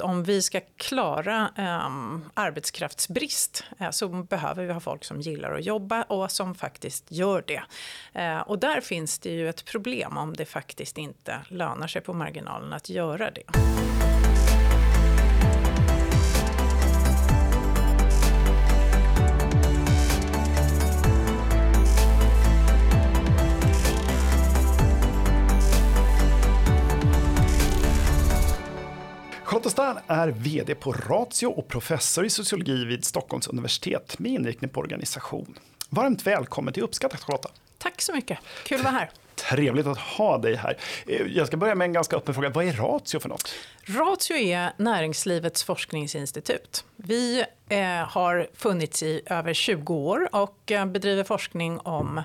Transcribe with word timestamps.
att 0.00 0.10
om 0.10 0.22
vi 0.22 0.42
ska 0.42 0.60
klara 0.76 1.50
eh, 1.56 1.88
arbetskraftsbrist 2.34 3.64
eh, 3.78 3.90
så 3.90 4.08
behöver 4.08 4.64
vi 4.64 4.72
ha 4.72 4.80
folk 4.80 5.04
som 5.04 5.20
gillar 5.20 5.52
att 5.52 5.64
jobba 5.64 6.02
och 6.02 6.30
som 6.30 6.54
faktiskt 6.54 7.12
gör 7.12 7.44
det. 7.46 7.62
Eh, 8.12 8.40
och 8.40 8.58
där 8.58 8.80
finns 8.80 9.18
det 9.18 9.30
ju 9.30 9.48
ett 9.48 9.64
problem 9.64 10.16
om 10.16 10.34
det 10.34 10.44
faktiskt 10.44 10.98
inte 10.98 11.40
lönar 11.48 11.86
sig 11.86 12.02
på 12.02 12.12
marginalen 12.12 12.72
att 12.72 12.88
göra 12.88 13.30
det. 13.30 13.89
Charlotta 29.60 29.70
Stern 29.70 29.98
är 30.06 30.28
VD 30.28 30.74
på 30.74 30.92
Ratio 30.92 31.46
och 31.46 31.68
professor 31.68 32.24
i 32.24 32.30
sociologi 32.30 32.84
vid 32.84 33.04
Stockholms 33.04 33.48
universitet 33.48 34.18
med 34.18 34.32
inriktning 34.32 34.70
på 34.70 34.80
organisation. 34.80 35.58
Varmt 35.90 36.26
välkommen 36.26 36.74
till 36.74 36.82
Uppskattat 36.82 37.20
Charlotta. 37.20 37.50
Tack 37.78 38.02
så 38.02 38.12
mycket, 38.12 38.38
kul 38.64 38.78
att 38.78 38.84
vara 38.84 38.94
här. 38.94 39.10
Trevligt 39.34 39.86
att 39.86 39.98
ha 39.98 40.38
dig 40.38 40.54
här. 40.54 40.76
Eh, 41.06 41.26
jag 41.26 41.46
ska 41.46 41.56
börja 41.56 41.74
med 41.74 41.84
en 41.84 41.92
ganska 41.92 42.16
öppen 42.16 42.34
fråga. 42.34 42.48
Vad 42.48 42.64
är 42.64 42.72
Ratio 42.72 43.20
för 43.20 43.28
något? 43.28 43.54
Ratio 43.82 44.36
är 44.36 44.72
Näringslivets 44.76 45.64
forskningsinstitut. 45.64 46.84
Vi 46.96 47.44
eh, 47.68 47.80
har 47.88 48.48
funnits 48.54 49.02
i 49.02 49.22
över 49.26 49.54
20 49.54 49.94
år 49.94 50.28
och 50.32 50.72
eh, 50.72 50.86
bedriver 50.86 51.24
forskning 51.24 51.78
om 51.78 52.22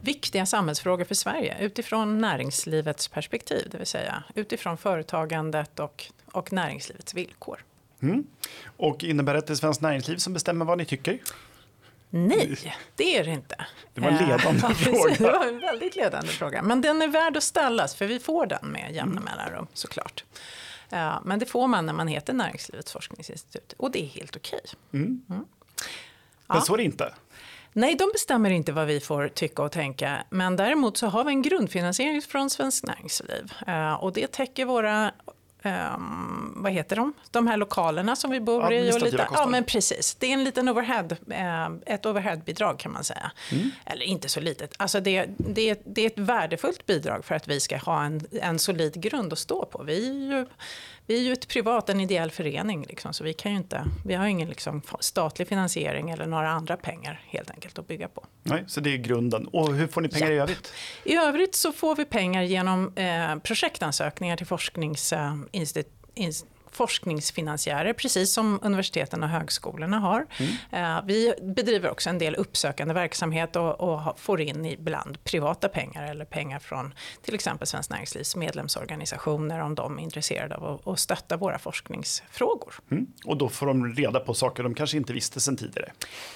viktiga 0.00 0.46
samhällsfrågor 0.46 1.04
för 1.04 1.14
Sverige 1.14 1.56
utifrån 1.60 2.18
näringslivets 2.18 3.08
perspektiv, 3.08 3.68
det 3.70 3.78
vill 3.78 3.86
säga 3.86 4.22
utifrån 4.34 4.76
företagandet 4.76 5.80
och, 5.80 6.10
och 6.36 6.52
näringslivets 6.52 7.14
villkor. 7.14 7.64
Mm. 8.02 8.26
Och 8.76 9.04
innebär 9.04 9.32
det 9.32 9.38
att 9.38 9.46
det 9.46 9.52
är 9.52 9.54
Svenskt 9.54 9.82
Näringsliv 9.82 10.16
som 10.16 10.32
bestämmer 10.32 10.64
vad 10.64 10.78
ni 10.78 10.84
tycker? 10.84 11.18
Nej, 12.10 12.74
det 12.96 13.18
är 13.18 13.24
det 13.24 13.30
inte. 13.30 13.66
Det 13.94 14.00
var 14.00 14.08
en 14.08 14.28
ledande 14.28 14.60
ja, 14.62 14.74
fråga. 14.74 15.14
Det 15.18 15.38
var 15.38 15.46
en 15.46 15.60
väldigt 15.60 15.96
ledande 15.96 16.28
fråga. 16.28 16.62
Men 16.62 16.80
den 16.80 17.02
är 17.02 17.08
värd 17.08 17.36
att 17.36 17.42
ställas, 17.42 17.94
för 17.94 18.06
vi 18.06 18.18
får 18.18 18.46
den 18.46 18.66
med 18.66 18.94
jämna 18.94 19.20
mellanrum 19.20 19.66
såklart. 19.72 20.24
Men 21.24 21.38
det 21.38 21.46
får 21.46 21.66
man 21.68 21.86
när 21.86 21.92
man 21.92 22.08
heter 22.08 22.32
Näringslivets 22.32 22.92
forskningsinstitut. 22.92 23.74
Och 23.76 23.90
det 23.90 24.02
är 24.04 24.06
helt 24.06 24.36
okej. 24.36 24.60
Mm. 24.92 25.22
Mm. 25.30 25.44
Men 26.46 26.62
så 26.62 26.74
är 26.74 26.76
det 26.76 26.84
inte. 26.84 27.14
Nej, 27.72 27.94
de 27.94 28.10
bestämmer 28.12 28.50
inte 28.50 28.72
vad 28.72 28.86
vi 28.86 29.00
får 29.00 29.28
tycka 29.28 29.62
och 29.62 29.72
tänka. 29.72 30.24
Men 30.30 30.56
däremot 30.56 30.96
så 30.96 31.06
har 31.06 31.24
vi 31.24 31.30
en 31.30 31.42
grundfinansiering 31.42 32.22
från 32.22 32.50
Svenskt 32.50 32.86
Näringsliv. 32.86 33.52
Och 34.00 34.12
det 34.12 34.26
täcker 34.26 34.64
våra 34.64 35.12
Um, 35.66 36.52
vad 36.56 36.72
heter 36.72 36.96
de? 36.96 37.12
De 37.30 37.46
här 37.46 37.56
lokalerna 37.56 38.16
som 38.16 38.30
vi 38.30 38.40
bor 38.40 38.72
i. 38.72 38.92
Och 38.92 39.02
lite, 39.02 39.28
ja, 39.32 39.46
men 39.46 39.64
precis. 39.64 40.14
Det 40.14 40.26
är 40.26 40.32
en 40.32 40.44
liten 40.44 40.68
overhead, 40.68 41.08
uh, 41.30 41.76
ett 41.86 42.06
overheadbidrag 42.06 42.78
kan 42.78 42.92
man 42.92 43.04
säga. 43.04 43.30
Mm. 43.52 43.70
Eller 43.86 44.06
inte 44.06 44.28
så 44.28 44.40
litet. 44.40 44.74
Alltså 44.76 45.00
det, 45.00 45.26
det, 45.38 45.80
det 45.84 46.02
är 46.02 46.06
ett 46.06 46.18
värdefullt 46.18 46.86
bidrag 46.86 47.24
för 47.24 47.34
att 47.34 47.48
vi 47.48 47.60
ska 47.60 47.76
ha 47.76 48.04
en, 48.04 48.26
en 48.32 48.58
solid 48.58 49.00
grund 49.00 49.32
att 49.32 49.38
stå 49.38 49.64
på. 49.64 49.82
Vi 49.82 50.08
är 50.08 50.36
ju, 50.38 50.46
vi 51.06 51.18
är 51.18 51.22
ju 51.22 51.32
ett 51.32 51.48
privat, 51.48 51.88
en 51.88 52.00
ideell 52.00 52.30
förening. 52.30 52.86
Liksom, 52.88 53.12
så 53.12 53.24
vi, 53.24 53.32
kan 53.32 53.52
ju 53.52 53.58
inte, 53.58 53.84
vi 54.04 54.14
har 54.14 54.26
ingen 54.26 54.48
liksom, 54.48 54.82
statlig 55.00 55.48
finansiering 55.48 56.10
eller 56.10 56.26
några 56.26 56.50
andra 56.50 56.76
pengar 56.76 57.20
helt 57.26 57.50
enkelt 57.50 57.78
att 57.78 57.88
bygga 57.88 58.08
på. 58.08 58.24
Nej, 58.42 58.64
så 58.66 58.80
det 58.80 58.92
är 58.94 58.96
grunden. 58.96 59.46
Och 59.46 59.74
hur 59.74 59.86
får 59.86 60.00
ni 60.00 60.08
pengar 60.08 60.30
ja. 60.30 60.34
i 60.34 60.38
övrigt? 60.38 60.72
I 61.04 61.16
övrigt 61.16 61.54
så 61.54 61.72
får 61.72 61.96
vi 61.96 62.04
pengar 62.04 62.42
genom 62.42 62.92
eh, 62.96 63.36
projektansökningar 63.36 64.36
till 64.36 64.46
forskningsinstitut 64.46 65.92
eh, 66.14 66.55
forskningsfinansiärer, 66.76 67.92
precis 67.92 68.32
som 68.32 68.58
universiteten 68.62 69.22
och 69.22 69.28
högskolorna 69.28 69.98
har. 69.98 70.26
Mm. 70.70 71.06
Vi 71.06 71.34
bedriver 71.42 71.90
också 71.90 72.10
en 72.10 72.18
del 72.18 72.34
uppsökande 72.34 72.94
verksamhet 72.94 73.56
och, 73.56 73.80
och, 73.80 74.20
får 74.20 74.40
in 74.40 74.64
ibland 74.64 75.24
privata 75.24 75.68
pengar 75.68 76.10
eller 76.10 76.24
pengar 76.24 76.58
från 76.58 76.94
till 77.22 77.34
exempel 77.34 77.66
Svenskt 77.66 77.90
Näringslivs 77.90 78.36
medlemsorganisationer 78.36 79.60
om 79.60 79.74
de 79.74 79.98
är 79.98 80.02
intresserade 80.02 80.54
av 80.54 80.64
att, 80.64 80.86
att 80.86 80.98
stötta 80.98 81.36
våra 81.36 81.58
forskningsfrågor. 81.58 82.74
Mm. 82.90 83.06
Och 83.24 83.36
då 83.36 83.48
får 83.48 83.66
de 83.66 83.94
reda 83.94 84.20
på 84.20 84.34
saker 84.34 84.62
de 84.62 84.74
kanske 84.74 84.96
inte 84.96 85.12
visste 85.12 85.40
sedan 85.40 85.56
tidigare? 85.56 85.92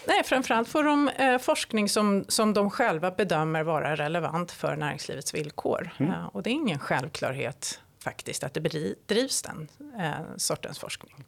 Nej, 0.06 0.22
framförallt 0.24 0.68
får 0.68 0.84
de 0.84 1.08
eh, 1.08 1.38
forskning 1.38 1.88
som, 1.88 2.24
som 2.28 2.54
de 2.54 2.70
själva 2.70 3.10
bedömer 3.10 3.62
vara 3.62 3.96
relevant 3.96 4.52
för 4.52 4.76
näringslivets 4.76 5.34
villkor. 5.34 5.90
Mm. 5.98 6.12
Eh, 6.12 6.26
och 6.26 6.42
det 6.42 6.50
är 6.50 6.52
ingen 6.52 6.78
självklarhet 6.78 7.80
faktiskt 8.02 8.44
att 8.44 8.54
det 8.54 8.60
bedrivs 8.60 9.42
den 9.42 9.68
eh, 9.98 10.36
sortens 10.36 10.78
forskning. 10.78 11.24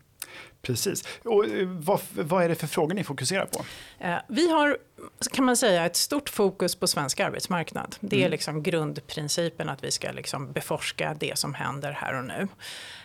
Precis. 0.63 1.05
Och 1.25 1.47
eh, 1.47 1.69
vad, 1.69 2.01
vad, 2.15 2.45
är 2.45 2.49
det 2.49 2.55
för 2.55 2.67
frågor 2.67 2.95
ni 2.95 3.05
fokuserar 3.05 3.47
på? 3.47 3.65
Eh, 3.99 4.17
vi 4.29 4.51
har, 4.51 4.79
kan 5.33 5.45
man 5.45 5.57
säga, 5.57 5.87
ett 5.87 5.97
stort 5.97 6.29
fokus 6.29 6.77
på 6.77 6.87
svensk 6.87 7.21
arbetsmarknad. 7.21 7.97
Det 8.01 8.17
är 8.17 8.21
mm. 8.21 8.31
liksom 8.31 8.63
grundprincipen 8.63 9.69
att 9.69 9.85
vi 9.85 9.91
ska 9.91 10.13
liksom 10.13 10.53
beforska 10.53 11.17
det 11.21 11.39
som 11.39 11.55
händer 11.55 11.93
här 11.93 12.19
och 12.19 12.25
nu. 12.25 12.49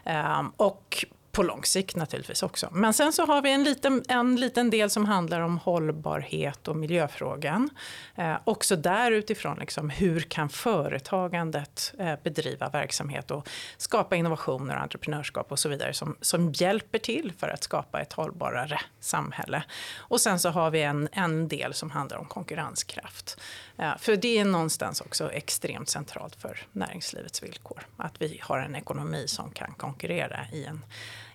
Eh, 0.05 0.43
och 0.57 1.05
på 1.37 1.43
lång 1.43 1.65
sikt 1.65 1.95
naturligtvis 1.95 2.43
också. 2.43 2.69
Men 2.71 2.93
sen 2.93 3.13
så 3.13 3.25
har 3.25 3.41
vi 3.41 3.51
en 3.51 3.63
liten, 3.63 4.03
en 4.07 4.35
liten 4.35 4.69
del 4.69 4.89
som 4.89 5.05
handlar 5.05 5.41
om 5.41 5.57
hållbarhet 5.57 6.67
och 6.67 6.75
miljöfrågan. 6.75 7.69
Eh, 8.15 8.35
också 8.43 8.75
där 8.75 9.11
utifrån 9.11 9.57
liksom, 9.59 9.89
hur 9.89 10.19
kan 10.19 10.49
företagandet 10.49 11.93
eh, 11.99 12.13
bedriva 12.23 12.69
verksamhet 12.69 13.31
och 13.31 13.49
skapa 13.77 14.15
innovationer 14.15 14.75
och 14.75 14.81
entreprenörskap 14.81 15.51
och 15.51 15.59
så 15.59 15.69
vidare 15.69 15.93
som, 15.93 16.15
som 16.21 16.51
hjälper 16.51 16.99
till 16.99 17.33
för 17.37 17.47
att 17.47 17.63
skapa 17.63 18.01
ett 18.01 18.13
hållbarare 18.13 18.79
samhälle. 18.99 19.63
Och 19.97 20.21
sen 20.21 20.39
så 20.39 20.49
har 20.49 20.71
vi 20.71 20.81
en, 20.81 21.09
en 21.11 21.47
del 21.47 21.73
som 21.73 21.91
handlar 21.91 22.17
om 22.17 22.25
konkurrenskraft. 22.25 23.39
Eh, 23.77 23.97
för 23.97 24.15
det 24.15 24.37
är 24.37 24.45
någonstans 24.45 25.01
också 25.01 25.31
extremt 25.31 25.89
centralt 25.89 26.35
för 26.35 26.59
näringslivets 26.71 27.43
villkor. 27.43 27.87
Att 27.97 28.21
vi 28.21 28.39
har 28.43 28.59
en 28.59 28.75
ekonomi 28.75 29.27
som 29.27 29.51
kan 29.51 29.73
konkurrera 29.73 30.39
i 30.53 30.65
en 30.65 30.85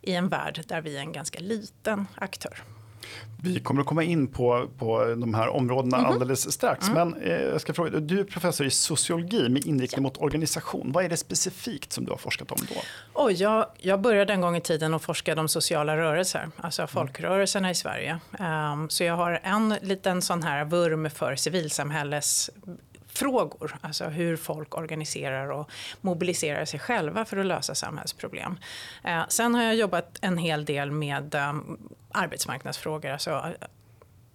i 0.03 0.13
en 0.15 0.29
värld 0.29 0.65
där 0.67 0.81
vi 0.81 0.97
är 0.97 1.01
en 1.01 1.13
ganska 1.13 1.41
liten 1.41 2.07
aktör. 2.15 2.63
Vi 3.43 3.61
kommer 3.61 3.81
att 3.81 3.87
komma 3.87 4.03
in 4.03 4.27
på, 4.27 4.69
på 4.79 5.05
de 5.05 5.35
här 5.35 5.49
områdena 5.49 5.97
mm 5.97 6.11
-hmm. 6.11 6.13
alldeles 6.15 6.53
strax. 6.53 6.89
Mm. 6.89 7.09
Men 7.09 7.23
eh, 7.23 7.43
jag 7.43 7.61
ska 7.61 7.75
fråga, 7.75 8.01
du 8.01 8.21
är 8.21 8.25
professor 8.25 8.67
i 8.67 8.71
sociologi 8.71 9.49
med 9.49 9.67
inriktning 9.67 9.99
ja. 9.99 10.03
mot 10.03 10.19
organisation. 10.19 10.93
Vad 10.93 11.05
är 11.05 11.09
det 11.09 11.17
specifikt 11.17 11.93
som 11.93 12.05
du 12.05 12.11
har 12.11 12.19
forskat 12.19 12.53
om 12.53 12.59
då? 12.69 12.81
Oh, 13.23 13.33
jag, 13.33 13.67
jag 13.79 14.01
började 14.01 14.33
en 14.33 14.41
gång 14.41 14.57
i 14.57 14.61
tiden 14.61 14.95
och 14.95 15.03
forskade 15.03 15.41
om 15.41 15.49
sociala 15.49 15.97
rörelser, 15.97 16.51
alltså 16.57 16.83
mm. 16.83 16.89
folkrörelserna 16.89 17.71
i 17.71 17.75
Sverige. 17.75 18.19
Um, 18.39 18.91
så 18.91 19.05
jag 19.05 19.17
har 19.17 19.41
en 19.43 19.75
liten 19.83 20.23
sån 20.23 20.43
här 20.43 20.65
vurm 20.65 21.11
för 21.11 21.37
civilsamhälles 21.37 22.51
frågor. 23.15 23.77
Alltså 23.81 24.05
hur 24.05 24.37
folk 24.37 24.77
organiserar 24.77 25.51
och 25.51 25.71
mobiliserar 26.01 26.65
sig 26.65 26.81
själva 26.81 27.25
för 27.25 27.37
att 27.37 27.47
lösa 27.47 27.75
samhällsproblem. 27.75 28.59
Eh, 29.05 29.23
sen 29.29 29.55
har 29.55 29.63
jag 29.63 29.75
jobbat 29.75 30.19
en 30.21 30.39
hel 30.39 30.65
del 30.65 30.91
med 30.91 31.35
um, 31.35 31.79
arbetsmarknadsfrågor. 32.13 33.11
Alltså, 33.11 33.31
eh, 33.31 33.69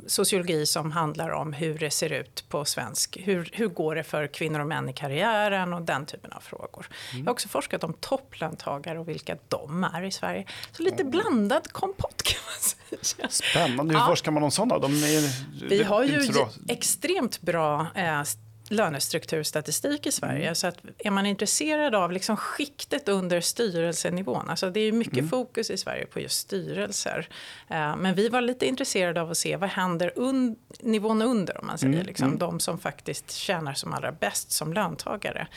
sociologi 0.08 0.66
som 0.66 0.92
handlar 0.92 1.30
om 1.30 1.54
hur 1.54 1.78
det 1.78 1.92
ser 1.92 2.12
ut 2.12 2.46
på 2.50 2.66
svensk, 2.66 3.18
hur, 3.22 3.50
hur 3.54 3.68
går 3.68 3.96
det 3.96 4.04
för 4.04 4.28
kvinnor 4.28 4.60
och 4.60 4.68
män 4.68 4.90
i 4.90 4.94
karriären 4.94 5.74
och 5.74 5.82
den 5.82 6.06
typen 6.06 6.32
av 6.32 6.40
frågor. 6.40 6.88
Mm. 7.12 7.24
Jag 7.24 7.26
har 7.26 7.34
också 7.34 7.48
forskat 7.48 7.84
om 7.84 7.94
topplöntagare 7.94 9.00
och 9.00 9.10
vilka 9.10 9.38
de 9.48 9.84
är 9.84 10.04
i 10.04 10.12
Sverige. 10.12 10.46
Så 10.72 10.84
lite 10.84 11.02
mm. 11.02 11.12
blandad 11.12 11.72
kompott 11.72 12.24
kan 12.24 12.40
man 12.46 13.00
säga. 13.02 13.30
Spännande, 13.30 13.94
hur 13.94 14.02
ja. 14.02 14.08
forskar 14.08 14.32
man 14.32 14.44
om 14.44 14.52
sådana? 14.52 14.80
De 14.80 14.92
är, 14.92 15.68
Vi 15.70 15.84
har 15.84 16.04
ju 16.04 16.30
extremt 16.68 17.42
bra 17.42 17.88
eh, 17.96 18.24
lönestrukturstatistik 18.70 20.06
i 20.06 20.12
Sverige. 20.12 20.44
Mm. 20.44 20.56
Så 20.56 20.68
att 20.68 20.78
är 20.98 21.12
man 21.12 21.26
intresserad 21.26 21.96
av 21.96 22.12
liksom 22.12 22.38
skiktet 22.38 23.10
under 23.10 23.42
styrelsenivån, 23.42 24.50
alltså 24.50 24.70
det 24.70 24.80
är 24.80 24.92
mycket 24.92 25.18
mm. 25.18 25.30
fokus 25.30 25.70
i 25.70 25.78
Sverige 25.78 26.06
på 26.06 26.20
just 26.20 26.40
styrelser. 26.40 27.30
Uh, 27.72 27.98
men 27.98 28.16
vi 28.16 28.30
var 28.30 28.42
lite 28.42 28.66
intresserade 28.66 29.22
av 29.22 29.32
att 29.32 29.38
se 29.38 29.56
vad 29.56 29.70
händer 29.70 30.12
un 30.16 30.56
nivån 30.80 31.22
under, 31.22 31.62
om 31.62 31.68
man 31.68 31.78
säger, 31.78 31.94
mm. 31.94 32.06
liksom, 32.06 32.28
mm. 32.28 32.40
de 32.40 32.60
som 32.60 32.80
faktiskt 32.80 33.32
tjänar 33.32 33.74
som 33.74 33.94
allra 33.94 34.12
bäst 34.12 34.52
som 34.52 34.74
löntagare. 34.74 35.48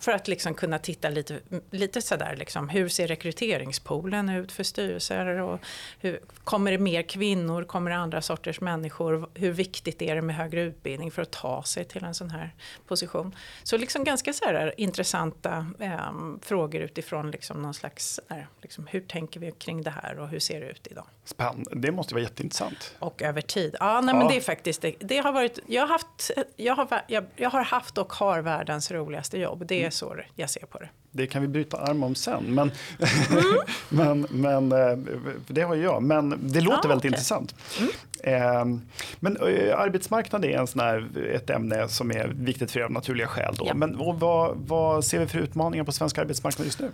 För 0.00 0.12
att 0.12 0.28
liksom 0.28 0.54
kunna 0.54 0.78
titta 0.78 1.08
lite, 1.08 1.40
lite 1.70 2.02
sådär, 2.02 2.36
liksom, 2.36 2.68
hur 2.68 2.88
ser 2.88 3.06
rekryteringspoolen 3.06 4.28
ut 4.28 4.52
för 4.52 4.62
styrelser? 4.62 5.26
Och 5.26 5.60
hur, 6.00 6.20
kommer 6.44 6.72
det 6.72 6.78
mer 6.78 7.02
kvinnor? 7.02 7.64
Kommer 7.64 7.90
det 7.90 7.96
andra 7.96 8.22
sorters 8.22 8.60
människor? 8.60 9.28
Hur 9.34 9.52
viktigt 9.52 10.02
är 10.02 10.14
det 10.14 10.22
med 10.22 10.36
högre 10.36 10.62
utbildning 10.62 11.10
för 11.10 11.22
att 11.22 11.30
ta 11.30 11.62
sig 11.62 11.84
till 11.84 12.04
en 12.04 12.14
sån 12.14 12.30
här 12.30 12.54
position? 12.86 13.34
Så 13.62 13.76
liksom 13.76 14.04
ganska 14.04 14.32
så 14.32 14.44
här, 14.44 14.74
intressanta 14.80 15.66
eh, 15.80 16.12
frågor 16.42 16.80
utifrån 16.80 17.30
liksom 17.30 17.62
någon 17.62 17.74
slags, 17.74 18.20
där, 18.28 18.48
liksom, 18.62 18.86
hur 18.86 19.00
tänker 19.00 19.40
vi 19.40 19.52
kring 19.52 19.82
det 19.82 19.90
här 19.90 20.18
och 20.18 20.28
hur 20.28 20.38
ser 20.40 20.60
det 20.60 20.66
ut 20.66 20.86
idag? 20.90 21.06
Spännande, 21.24 21.70
det 21.74 21.92
måste 21.92 22.14
vara 22.14 22.22
jätteintressant. 22.22 22.94
Och 22.98 23.22
över 23.22 23.40
tid. 23.40 23.76
Ja, 23.80 24.00
nej, 24.00 24.14
ja. 24.14 24.18
men 24.18 24.28
det 24.28 24.36
är 24.36 24.40
faktiskt, 24.40 24.82
det, 24.82 24.94
det, 24.98 25.18
har 25.18 25.32
varit, 25.32 25.58
jag 25.66 25.82
har 25.82 25.88
haft, 25.88 26.30
jag 26.56 26.74
har, 26.74 27.02
jag, 27.08 27.24
jag 27.36 27.50
har 27.50 27.62
haft 27.62 27.98
och 27.98 28.12
har 28.12 28.40
världens 28.40 28.90
roligaste 28.90 29.38
jobb. 29.38 29.65
Det 29.66 29.74
är 29.74 29.80
mm. 29.80 29.90
så 29.90 30.16
jag 30.34 30.50
ser 30.50 30.66
på 30.66 30.78
det. 30.78 30.88
det 31.10 31.26
kan 31.26 31.42
vi 31.42 31.48
bryta 31.48 31.76
arm 31.76 32.02
om 32.02 32.14
sen. 32.14 32.44
Men, 32.54 32.70
mm. 33.30 33.44
men, 33.88 34.26
men 34.30 34.72
eh, 34.72 34.98
det 35.46 35.62
har 35.62 35.74
jag. 35.74 36.02
Men 36.02 36.38
det 36.40 36.60
låter 36.60 36.78
ah, 36.78 36.88
väldigt 36.88 36.98
okay. 36.98 37.08
intressant. 37.08 37.54
Mm. 37.78 37.90
Eh, 38.22 38.80
men 39.20 39.36
eh, 39.36 39.78
arbetsmarknad 39.78 40.44
är 40.44 40.58
en 40.58 40.66
sån 40.66 40.80
här, 40.80 41.08
ett 41.34 41.50
ämne 41.50 41.88
som 41.88 42.10
är 42.10 42.28
viktigt 42.28 42.70
för 42.70 42.80
er 42.80 42.84
av 42.84 42.90
naturliga 42.90 43.26
skäl. 43.26 43.54
Då. 43.58 43.66
Ja. 43.66 43.74
Men 43.74 43.98
vad, 44.18 44.56
vad 44.56 45.04
ser 45.04 45.18
vi 45.18 45.26
för 45.26 45.38
utmaningar 45.38 45.84
på 45.84 45.92
svensk 45.92 46.18
arbetsmarknad 46.18 46.66
just 46.66 46.80
nu? 46.80 46.90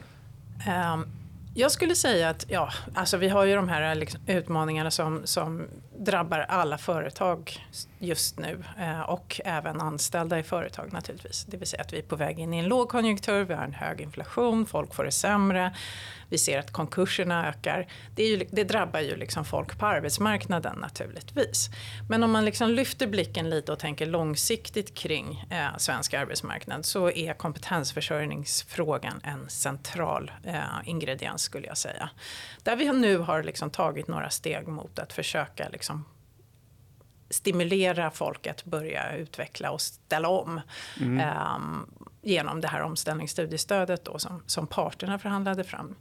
Um, 0.94 1.06
jag 1.54 1.70
skulle 1.70 1.94
säga 1.94 2.28
att 2.28 2.46
ja, 2.48 2.70
alltså 2.94 3.16
vi 3.16 3.28
har 3.28 3.44
ju 3.44 3.54
de 3.56 3.68
här 3.68 3.94
liksom, 3.94 4.20
utmaningarna 4.26 4.90
som, 4.90 5.20
som 5.24 5.62
drabbar 5.98 6.38
alla 6.38 6.78
företag 6.78 7.58
just 8.02 8.38
nu 8.38 8.64
eh, 8.78 9.00
och 9.00 9.40
även 9.44 9.80
anställda 9.80 10.38
i 10.38 10.42
företag 10.42 10.92
naturligtvis. 10.92 11.44
Det 11.44 11.56
vill 11.56 11.68
säga 11.68 11.82
att 11.82 11.92
vi 11.92 11.98
är 11.98 12.02
på 12.02 12.16
väg 12.16 12.38
in 12.38 12.54
i 12.54 12.58
en 12.58 12.68
lågkonjunktur, 12.68 13.44
vi 13.44 13.54
har 13.54 13.64
en 13.64 13.74
hög 13.74 14.00
inflation, 14.00 14.66
folk 14.66 14.94
får 14.94 15.04
det 15.04 15.10
sämre. 15.10 15.74
Vi 16.28 16.38
ser 16.38 16.58
att 16.58 16.72
konkurserna 16.72 17.48
ökar. 17.48 17.86
Det, 18.14 18.24
ju, 18.24 18.46
det 18.50 18.64
drabbar 18.64 19.00
ju 19.00 19.16
liksom 19.16 19.44
folk 19.44 19.78
på 19.78 19.86
arbetsmarknaden 19.86 20.78
naturligtvis. 20.78 21.70
Men 22.08 22.22
om 22.22 22.32
man 22.32 22.44
liksom 22.44 22.70
lyfter 22.70 23.06
blicken 23.06 23.50
lite 23.50 23.72
och 23.72 23.78
tänker 23.78 24.06
långsiktigt 24.06 24.94
kring 24.94 25.44
eh, 25.50 25.76
svensk 25.76 26.14
arbetsmarknad 26.14 26.84
så 26.84 27.10
är 27.10 27.34
kompetensförsörjningsfrågan 27.34 29.20
en 29.24 29.48
central 29.48 30.30
eh, 30.44 30.60
ingrediens 30.84 31.42
skulle 31.42 31.66
jag 31.66 31.78
säga. 31.78 32.10
Där 32.62 32.76
vi 32.76 32.92
nu 32.92 33.18
har 33.18 33.42
liksom 33.42 33.70
tagit 33.70 34.08
några 34.08 34.30
steg 34.30 34.68
mot 34.68 34.98
att 34.98 35.12
försöka 35.12 35.68
liksom 35.68 36.04
stimulera 37.32 38.10
folk 38.10 38.46
att 38.46 38.64
börja 38.64 39.16
utveckla 39.16 39.70
och 39.70 39.80
ställa 39.80 40.28
om. 40.28 40.60
Mm. 41.00 41.28
Um, 41.56 41.86
genom 42.22 42.60
det 42.60 42.68
här 42.68 42.82
omställningsstudiestödet 42.82 44.04
då, 44.04 44.18
som, 44.18 44.42
som 44.46 44.66
parterna 44.66 45.18
förhandlade 45.18 45.64
fram. 45.64 45.94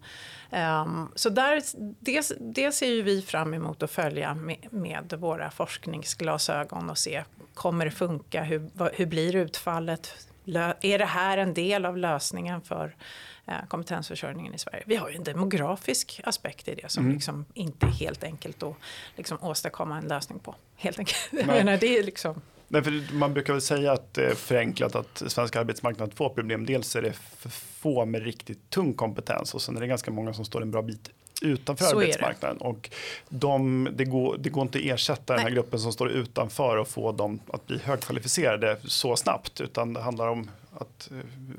Um, 0.51 1.11
så 1.15 1.29
där, 1.29 1.63
det, 1.99 2.31
det 2.39 2.71
ser 2.71 2.87
ju 2.87 3.01
vi 3.01 3.21
fram 3.21 3.53
emot 3.53 3.83
att 3.83 3.91
följa 3.91 4.33
med, 4.33 4.67
med, 4.71 5.13
våra 5.17 5.51
forskningsglasögon 5.51 6.89
och 6.89 6.97
se, 6.97 7.23
kommer 7.53 7.85
det 7.85 7.91
funka, 7.91 8.43
hur, 8.43 8.69
hur 8.93 9.05
blir 9.05 9.35
utfallet? 9.35 10.27
Är 10.81 10.97
det 10.97 11.05
här 11.05 11.37
en 11.37 11.53
del 11.53 11.85
av 11.85 11.97
lösningen 11.97 12.61
för 12.61 12.95
eh, 13.45 13.53
kompetensförsörjningen 13.67 14.53
i 14.53 14.57
Sverige? 14.57 14.83
Vi 14.85 14.95
har 14.95 15.09
ju 15.09 15.15
en 15.15 15.23
demografisk 15.23 16.21
aspekt 16.23 16.67
i 16.67 16.75
det 16.75 16.91
som 16.91 17.03
mm. 17.03 17.15
liksom 17.15 17.45
inte 17.53 17.85
är 17.85 17.91
helt 17.91 18.23
enkelt 18.23 18.63
att 18.63 18.75
liksom 19.15 19.37
åstadkomma 19.41 19.97
en 19.97 20.07
lösning 20.07 20.39
på. 20.39 20.55
Helt 20.75 20.99
enkelt. 20.99 21.17
Jag 21.31 21.47
menar, 21.47 21.77
det 21.77 21.97
är 21.97 22.03
liksom 22.03 22.41
Nej, 22.67 22.83
för 22.83 23.13
man 23.13 23.33
brukar 23.33 23.53
väl 23.53 23.61
säga 23.61 23.91
att 23.91 24.13
det 24.13 24.25
är 24.25 24.35
förenklat 24.35 24.95
att 24.95 25.23
svenska 25.27 25.59
arbetsmarknaden 25.59 26.11
har 26.11 26.15
två 26.17 26.29
problem. 26.29 26.65
Dels 26.65 26.95
är 26.95 27.01
det 27.01 27.13
för 27.13 27.49
få 27.49 28.05
med 28.05 28.23
riktigt 28.23 28.69
tung 28.69 28.93
kompetens 28.93 29.53
och 29.53 29.61
sen 29.61 29.77
är 29.77 29.81
det 29.81 29.87
ganska 29.87 30.11
många 30.11 30.33
som 30.33 30.45
står 30.45 30.61
en 30.61 30.71
bra 30.71 30.81
bit 30.81 31.09
utanför 31.41 31.85
så 31.85 31.99
arbetsmarknaden. 31.99 32.57
Och 32.57 32.89
de, 33.29 33.89
det, 33.93 34.05
går, 34.05 34.37
det 34.39 34.49
går 34.49 34.61
inte 34.61 34.77
att 34.77 34.85
ersätta 34.85 35.33
Nej. 35.33 35.37
den 35.37 35.47
här 35.47 35.55
gruppen 35.55 35.79
som 35.79 35.91
står 35.93 36.09
utanför 36.09 36.77
och 36.77 36.87
få 36.87 37.11
dem 37.11 37.39
att 37.47 37.67
bli 37.67 37.79
högkvalificerade 37.83 38.77
så 38.83 39.15
snabbt. 39.15 39.61
Utan 39.61 39.93
det 39.93 40.01
handlar 40.01 40.27
om 40.27 40.49
att 40.73 41.11
eh, 41.11 41.17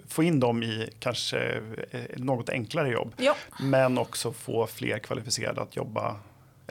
få 0.09 0.23
in 0.23 0.41
dem 0.41 0.63
i 0.63 0.89
kanske 0.99 1.63
eh, 1.91 2.01
något 2.17 2.49
enklare 2.49 2.89
jobb. 2.89 3.15
Ja. 3.17 3.37
Men 3.61 3.99
också 3.99 4.33
få 4.33 4.67
fler 4.67 4.99
kvalificerade 4.99 5.61
att 5.61 5.77
jobba 5.77 6.17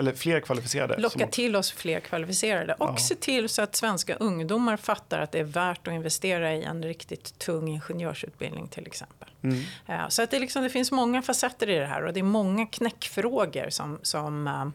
eller 0.02 0.14
fler 0.14 0.40
kvalificerade. 0.40 0.98
Locka 0.98 1.20
som... 1.20 1.30
till 1.30 1.56
oss 1.56 1.72
fler 1.72 2.00
kvalificerade 2.00 2.74
och 2.74 2.90
ja. 2.90 2.98
se 2.98 3.16
till 3.16 3.50
så 3.50 3.62
att 3.62 3.76
svenska 3.76 4.16
ungdomar 4.16 4.78
fattar 4.78 5.20
att 5.20 5.32
det 5.32 5.40
är 5.40 5.44
värt 5.44 5.88
att 5.88 5.94
investera 5.94 6.56
i 6.56 6.64
en 6.64 6.84
riktigt 6.84 7.40
tung 7.40 7.68
ingenjörsutbildning 7.68 8.68
till 8.68 8.88
exempel. 8.88 9.30
Mm. 9.44 9.64
Ja, 9.86 10.10
så 10.10 10.24
att 10.24 10.32
det, 10.32 10.40
liksom, 10.40 10.64
det 10.64 10.70
finns 10.70 10.92
många 10.92 11.22
facetter 11.22 11.70
i 11.70 11.76
det 11.76 11.86
här 11.86 12.06
och 12.06 12.14
det 12.14 12.20
är 12.20 12.24
många 12.24 12.66
knäckfrågor 12.66 13.70
som, 13.70 14.00
som 14.02 14.48
um, 14.48 14.74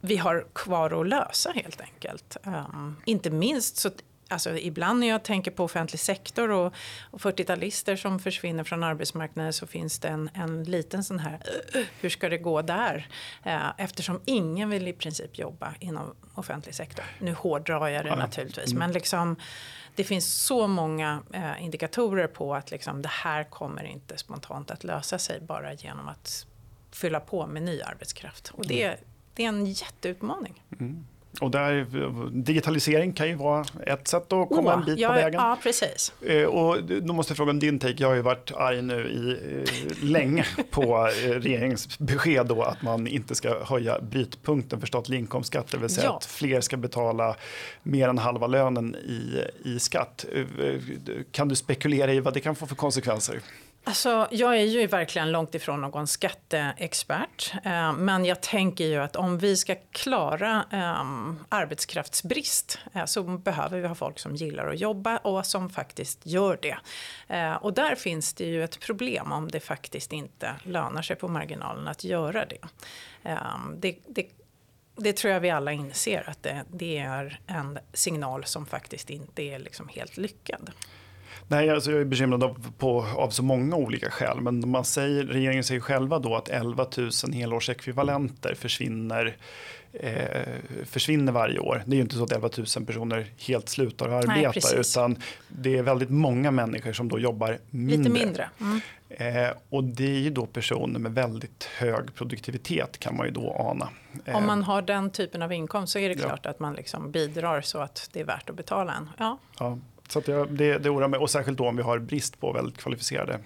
vi 0.00 0.16
har 0.16 0.46
kvar 0.52 1.00
att 1.00 1.08
lösa 1.08 1.50
helt 1.50 1.80
enkelt. 1.80 2.36
Um, 2.44 2.96
inte 3.04 3.30
minst 3.30 3.76
så 3.76 3.90
Alltså, 4.28 4.58
ibland 4.58 5.00
när 5.00 5.06
jag 5.06 5.22
tänker 5.22 5.50
på 5.50 5.64
offentlig 5.64 6.00
sektor 6.00 6.50
och, 6.50 6.74
och 7.10 7.20
40-talister 7.20 7.96
som 7.96 8.18
försvinner 8.18 8.64
från 8.64 8.82
arbetsmarknaden 8.82 9.52
så 9.52 9.66
finns 9.66 9.98
det 9.98 10.08
en, 10.08 10.30
en 10.34 10.64
liten 10.64 11.04
sån 11.04 11.18
här, 11.18 11.40
hur 12.00 12.08
ska 12.08 12.28
det 12.28 12.38
gå 12.38 12.62
där? 12.62 13.08
Uh, 13.46 13.72
eftersom 13.78 14.20
ingen 14.24 14.70
vill 14.70 14.88
i 14.88 14.92
princip 14.92 15.38
jobba 15.38 15.74
inom 15.80 16.14
offentlig 16.34 16.74
sektor. 16.74 17.04
Nu 17.18 17.32
hårdrar 17.32 17.88
jag 17.88 18.04
det 18.04 18.08
ja. 18.08 18.16
naturligtvis, 18.16 18.72
mm. 18.72 18.78
men 18.78 18.92
liksom, 18.92 19.36
det 19.94 20.04
finns 20.04 20.34
så 20.34 20.66
många 20.66 21.22
uh, 21.34 21.64
indikatorer 21.64 22.26
på 22.26 22.54
att 22.54 22.70
liksom, 22.70 23.02
det 23.02 23.12
här 23.12 23.44
kommer 23.44 23.84
inte 23.84 24.18
spontant 24.18 24.70
att 24.70 24.84
lösa 24.84 25.18
sig 25.18 25.40
bara 25.40 25.72
genom 25.74 26.08
att 26.08 26.46
fylla 26.90 27.20
på 27.20 27.46
med 27.46 27.62
ny 27.62 27.82
arbetskraft. 27.82 28.50
Och 28.54 28.66
det, 28.66 28.84
mm. 28.84 28.98
det 29.34 29.44
är 29.44 29.48
en 29.48 29.66
jätteutmaning. 29.66 30.62
Mm. 30.80 31.06
Och 31.40 31.50
där, 31.50 31.86
digitalisering 32.30 33.12
kan 33.12 33.28
ju 33.28 33.34
vara 33.34 33.64
ett 33.86 34.08
sätt 34.08 34.32
att 34.32 34.48
komma 34.48 34.74
oh, 34.74 34.78
en 34.78 34.84
bit 34.84 34.98
ja, 34.98 35.08
på 35.08 35.14
vägen. 35.14 35.40
Ja, 35.40 35.58
precis. 35.62 36.12
Eh, 36.22 36.44
och 36.44 36.84
då 36.84 37.12
måste 37.12 37.30
jag 37.30 37.36
fråga 37.36 37.50
om 37.50 37.58
din 37.58 37.78
take. 37.78 37.94
Jag 37.98 38.08
har 38.08 38.14
ju 38.14 38.22
varit 38.22 38.52
arg 38.52 38.82
nu 38.82 39.08
i, 39.08 39.30
eh, 39.62 40.04
länge 40.04 40.46
på 40.70 40.82
eh, 40.82 41.28
regeringens 41.28 41.98
besked 41.98 42.46
då 42.46 42.62
att 42.62 42.82
man 42.82 43.06
inte 43.06 43.34
ska 43.34 43.64
höja 43.64 44.00
brytpunkten 44.00 44.80
för 44.80 44.86
statlig 44.86 45.18
inkomstskatt. 45.18 45.70
Det 45.70 45.78
vill 45.78 45.90
säga 45.90 46.06
ja. 46.06 46.16
att 46.16 46.24
fler 46.24 46.60
ska 46.60 46.76
betala 46.76 47.36
mer 47.82 48.08
än 48.08 48.18
halva 48.18 48.46
lönen 48.46 48.94
i, 48.94 49.44
i 49.64 49.78
skatt. 49.78 50.24
Kan 51.30 51.48
du 51.48 51.54
spekulera 51.54 52.12
i 52.12 52.20
vad 52.20 52.34
det 52.34 52.40
kan 52.40 52.56
få 52.56 52.66
för 52.66 52.74
konsekvenser? 52.74 53.40
Alltså, 53.88 54.28
jag 54.30 54.56
är 54.56 54.64
ju 54.64 54.86
verkligen 54.86 55.32
långt 55.32 55.54
ifrån 55.54 55.80
någon 55.80 56.06
skatteexpert. 56.06 57.54
Eh, 57.64 57.92
men 57.92 58.24
jag 58.24 58.40
tänker 58.40 58.84
ju 58.84 58.96
att 58.96 59.16
om 59.16 59.38
vi 59.38 59.56
ska 59.56 59.74
klara 59.92 60.64
eh, 60.72 61.32
arbetskraftsbrist 61.48 62.78
eh, 62.94 63.04
så 63.04 63.22
behöver 63.22 63.80
vi 63.80 63.88
ha 63.88 63.94
folk 63.94 64.18
som 64.18 64.36
gillar 64.36 64.66
att 64.66 64.80
jobba 64.80 65.16
och 65.16 65.46
som 65.46 65.70
faktiskt 65.70 66.26
gör 66.26 66.58
det. 66.62 66.78
Eh, 67.28 67.52
och 67.54 67.74
där 67.74 67.94
finns 67.94 68.34
det 68.34 68.44
ju 68.44 68.64
ett 68.64 68.80
problem 68.80 69.32
om 69.32 69.48
det 69.48 69.60
faktiskt 69.60 70.12
inte 70.12 70.54
lönar 70.62 71.02
sig 71.02 71.16
på 71.16 71.28
marginalen 71.28 71.88
att 71.88 72.04
göra 72.04 72.46
det. 72.46 72.68
Ehm, 73.22 73.74
det, 73.80 73.98
det 74.06 74.26
det 74.98 75.12
tror 75.12 75.32
jag 75.32 75.40
vi 75.40 75.50
alla 75.50 75.72
inser 75.72 76.30
att 76.30 76.42
det, 76.42 76.64
det, 76.72 76.98
är 76.98 77.40
en 77.46 77.78
signal 77.92 78.44
som 78.44 78.66
faktiskt 78.66 79.10
inte 79.10 79.42
är 79.42 79.58
liksom 79.58 79.88
helt 79.88 80.16
lyckad. 80.16 80.70
Nej, 81.48 81.70
alltså 81.70 81.90
jag 81.90 82.00
är 82.00 82.04
bekymrad 82.04 82.44
av, 82.44 82.72
på, 82.78 83.06
av 83.16 83.30
så 83.30 83.42
många 83.42 83.76
olika 83.76 84.10
skäl. 84.10 84.40
Men 84.40 84.70
man 84.70 84.84
säger, 84.84 85.24
regeringen 85.24 85.64
säger 85.64 85.80
själva 85.80 86.18
då 86.18 86.36
att 86.36 86.48
11 86.48 86.86
000 86.96 87.10
helårsekvivalenter 87.32 88.54
försvinner, 88.54 89.36
eh, 89.92 90.12
försvinner 90.84 91.32
varje 91.32 91.58
år. 91.58 91.82
Det 91.86 91.92
är 91.92 91.96
ju 91.96 92.02
inte 92.02 92.16
så 92.16 92.24
att 92.24 92.32
11 92.32 92.50
000 92.76 92.86
personer 92.86 93.26
helt 93.38 93.68
slutar 93.68 94.08
att 94.08 94.28
arbeta. 94.28 94.60
Nej, 94.72 94.80
utan 94.80 95.16
det 95.48 95.78
är 95.78 95.82
väldigt 95.82 96.10
många 96.10 96.50
människor 96.50 96.92
som 96.92 97.08
då 97.08 97.18
jobbar 97.18 97.58
mindre. 97.70 97.96
Lite 97.96 98.24
mindre. 98.24 98.50
Mm. 98.60 98.80
Eh, 99.08 99.52
och 99.68 99.84
det 99.84 100.16
är 100.16 100.18
ju 100.18 100.30
då 100.30 100.46
personer 100.46 100.98
med 100.98 101.14
väldigt 101.14 101.64
hög 101.64 102.14
produktivitet 102.14 102.98
kan 102.98 103.16
man 103.16 103.26
ju 103.26 103.32
då 103.32 103.56
ana. 103.58 103.88
Eh, 104.24 104.36
Om 104.36 104.46
man 104.46 104.62
har 104.62 104.82
den 104.82 105.10
typen 105.10 105.42
av 105.42 105.52
inkomst 105.52 105.92
så 105.92 105.98
är 105.98 106.08
det 106.08 106.14
klart 106.14 106.40
ja. 106.42 106.50
att 106.50 106.60
man 106.60 106.74
liksom 106.74 107.10
bidrar 107.10 107.60
så 107.60 107.78
att 107.78 108.08
det 108.12 108.20
är 108.20 108.24
värt 108.24 108.50
att 108.50 108.56
betala 108.56 108.94
en. 108.94 109.10
Ja. 109.18 109.38
ja. 109.58 109.78
Så 110.08 110.22
jag, 110.26 110.50
det, 110.50 110.78
det 110.78 110.90
oroar 110.90 111.08
mig. 111.08 111.20
Och 111.20 111.30
särskilt 111.30 111.58
då 111.58 111.68
om 111.68 111.76
vi 111.76 111.82
har 111.82 111.98
brist 111.98 112.40
på 112.40 112.52
väldigt 112.52 112.78
kvalificerade 112.78 113.40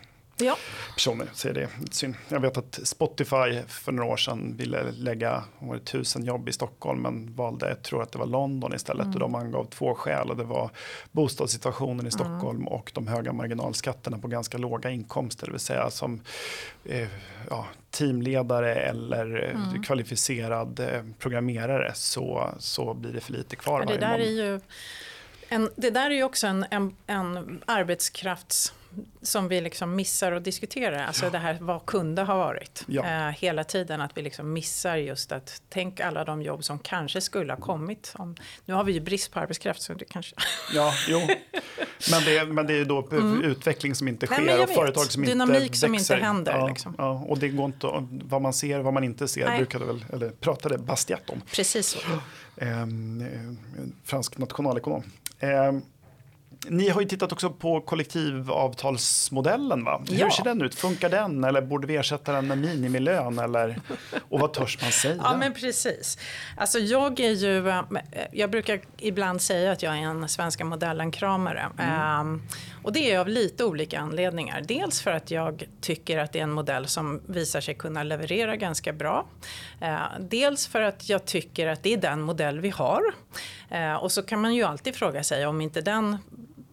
ja. 0.45 0.57
personer. 0.95 1.27
Så 1.33 1.49
är 1.49 1.53
det 1.53 1.69
synd. 1.91 2.15
Jag 2.29 2.41
vet 2.41 2.57
att 2.57 2.81
Spotify 2.83 3.63
för 3.69 3.93
några 3.93 4.11
år 4.11 4.17
sedan 4.17 4.57
ville 4.57 4.91
lägga 4.93 5.45
tusen 5.85 6.25
jobb 6.25 6.49
i 6.49 6.53
Stockholm 6.53 7.03
men 7.03 7.35
valde, 7.35 7.69
jag 7.69 7.83
tror 7.83 8.03
att 8.03 8.13
det 8.13 8.19
var 8.19 8.27
London 8.27 8.75
istället. 8.75 9.05
Mm. 9.05 9.15
Och 9.15 9.21
de 9.21 9.35
angav 9.35 9.65
två 9.65 9.95
skäl. 9.95 10.31
Och 10.31 10.37
det 10.37 10.45
var 10.45 10.71
bostadssituationen 11.13 12.07
i. 12.07 12.11
Stockholm 12.11 12.61
mm. 12.61 12.69
och 12.69 12.91
de 12.95 13.07
höga 13.07 13.33
marginalskatterna 13.33 14.19
på 14.19 14.29
ganska 14.29 14.59
låga 14.59 14.91
inkomster. 14.91 15.47
Det 15.47 15.53
vill 15.53 15.61
säga 15.61 15.91
som 15.91 16.21
eh, 16.85 17.09
ja, 17.51 17.67
teamledare 17.91 18.75
eller 18.75 19.45
eh, 19.45 19.69
mm. 19.69 19.83
kvalificerad 19.83 20.81
eh, 20.81 21.03
programmerare 21.19 21.93
så, 21.95 22.49
så 22.59 22.95
blir 22.95 23.13
det 23.13 23.21
för 23.21 23.33
lite 23.33 23.57
kvar. 23.57 23.81
Ja, 23.81 23.93
det 23.95 24.01
där 24.01 24.19
är 24.19 24.31
ju 24.31 24.61
en, 25.51 25.71
det 25.77 25.91
där 25.91 26.11
är 26.11 26.15
ju 26.15 26.23
också 26.23 26.47
en, 26.47 26.67
en, 26.71 26.97
en 27.07 27.63
arbetskrafts 27.67 28.73
som 29.23 29.49
vi 29.49 29.61
liksom 29.61 29.97
missar 29.97 30.33
att 30.33 30.45
diskutera. 30.45 31.07
Alltså 31.07 31.25
ja. 31.25 31.31
det 31.31 31.39
här 31.39 31.59
vad 31.61 31.87
kunde 31.87 32.23
ha 32.23 32.37
varit. 32.37 32.85
Ja. 32.87 33.05
Eh, 33.05 33.35
hela 33.35 33.65
tiden 33.65 34.01
att 34.01 34.17
vi 34.17 34.23
liksom 34.23 34.53
missar 34.53 34.97
just 34.97 35.33
att 35.33 35.63
tänk 35.69 36.01
alla 36.01 36.25
de 36.25 36.43
jobb 36.43 36.65
som 36.65 36.79
kanske 36.79 37.21
skulle 37.21 37.53
ha 37.53 37.61
kommit. 37.61 38.13
Om, 38.15 38.37
nu 38.65 38.75
har 38.75 38.85
vi 38.85 38.93
ju 38.93 39.01
brist 39.01 39.33
på 39.33 39.41
arbetskraft 39.41 39.83
så 39.83 39.95
det 39.95 40.05
kanske... 40.05 40.37
Ja, 40.75 40.93
jo. 41.09 41.21
Men 42.11 42.25
det, 42.25 42.45
men 42.45 42.67
det 42.67 42.73
är 42.73 42.77
ju 42.77 42.85
då 42.85 43.09
mm. 43.13 43.43
utveckling 43.43 43.95
som 43.95 44.09
inte 44.09 44.27
sker 44.27 44.43
Nej, 44.43 44.59
och 44.59 44.71
företag 44.71 45.05
som 45.05 45.23
Dynamik 45.23 45.57
inte 45.57 45.63
växer. 45.63 45.87
Dynamik 45.87 46.07
som 46.07 46.15
inte 46.15 46.27
händer. 46.27 46.53
Ja, 46.53 46.69
liksom. 46.69 46.95
ja, 46.99 47.25
och 47.29 47.39
det 47.39 47.49
går 47.49 47.67
inte, 47.67 47.87
vad 48.11 48.43
man 48.43 48.53
ser, 48.53 48.81
vad 48.81 48.95
man 48.95 49.05
inte 49.05 49.29
ser 49.29 49.47
Nej. 49.47 49.59
brukade 49.59 49.85
väl, 49.85 50.05
eller 50.13 50.31
pratade 50.31 50.79
Bastiat 50.79 51.31
om. 51.31 51.41
Precis 51.53 51.87
så. 51.87 51.99
Ehm, 52.57 53.21
eh, 53.21 53.91
fransk 54.05 54.39
nationalekonom. 54.39 55.03
Eh, 55.39 55.73
ni 56.69 56.89
har 56.89 57.01
ju 57.01 57.07
tittat 57.07 57.33
också 57.33 57.51
på 57.51 57.81
kollektivavtalsmodellen. 57.81 59.85
Va? 59.85 60.03
Ja. 60.07 60.25
Hur 60.25 60.31
ser 60.31 60.45
den 60.45 60.63
ut? 60.63 60.75
Funkar 60.75 61.09
den 61.09 61.45
eller 61.45 61.63
borde 61.63 61.87
vi 61.87 61.97
ersätta 61.97 62.33
den 62.33 62.47
med 62.47 62.59
minimilön? 62.59 63.39
Eller, 63.39 63.81
och 64.29 64.41
vad 64.41 64.53
törs 64.53 64.83
man 64.83 64.93
säga? 64.93 65.21
Ja, 65.25 65.37
men 65.37 65.55
precis. 65.55 66.19
Alltså, 66.57 66.79
jag, 66.79 67.21
är 67.21 67.31
ju, 67.31 67.69
eh, 67.69 67.83
jag 68.33 68.51
brukar 68.51 68.81
ibland 68.99 69.43
säga 69.43 69.73
att 69.73 69.83
jag 69.83 69.97
är 69.97 70.03
en 70.03 70.29
svenska 70.29 70.65
modellen-kramare. 70.65 71.67
Mm. 71.79 72.21
Um, 72.21 72.43
och 72.83 72.93
det 72.93 73.13
är 73.13 73.19
av 73.19 73.29
lite 73.29 73.65
olika 73.65 74.01
anledningar. 74.01 74.65
Dels 74.69 75.01
för 75.01 75.11
att 75.11 75.31
jag 75.31 75.65
tycker 75.81 76.19
att 76.19 76.33
det 76.33 76.39
är 76.39 76.43
en 76.43 76.53
modell 76.53 76.87
som 76.87 77.21
visar 77.27 77.61
sig 77.61 77.75
kunna 77.75 78.03
leverera 78.03 78.57
ganska 78.57 78.93
bra. 78.93 79.27
Uh, 79.83 80.07
dels 80.21 80.67
för 80.67 80.83
att 80.83 81.09
jag 81.09 81.25
tycker 81.25 81.67
att 81.67 81.83
det 81.83 81.93
är 81.93 81.97
den 81.97 82.21
modell 82.21 82.61
vi 82.61 82.71
har. 82.71 83.03
Uh, 83.73 83.95
och 83.95 84.13
så 84.13 84.23
kan 84.23 84.41
man 84.41 84.55
ju 84.55 84.63
alltid 84.63 84.95
fråga 84.95 85.25
sig 85.25 85.47
om 85.47 85.61
inte 85.61 85.81
den 85.81 86.19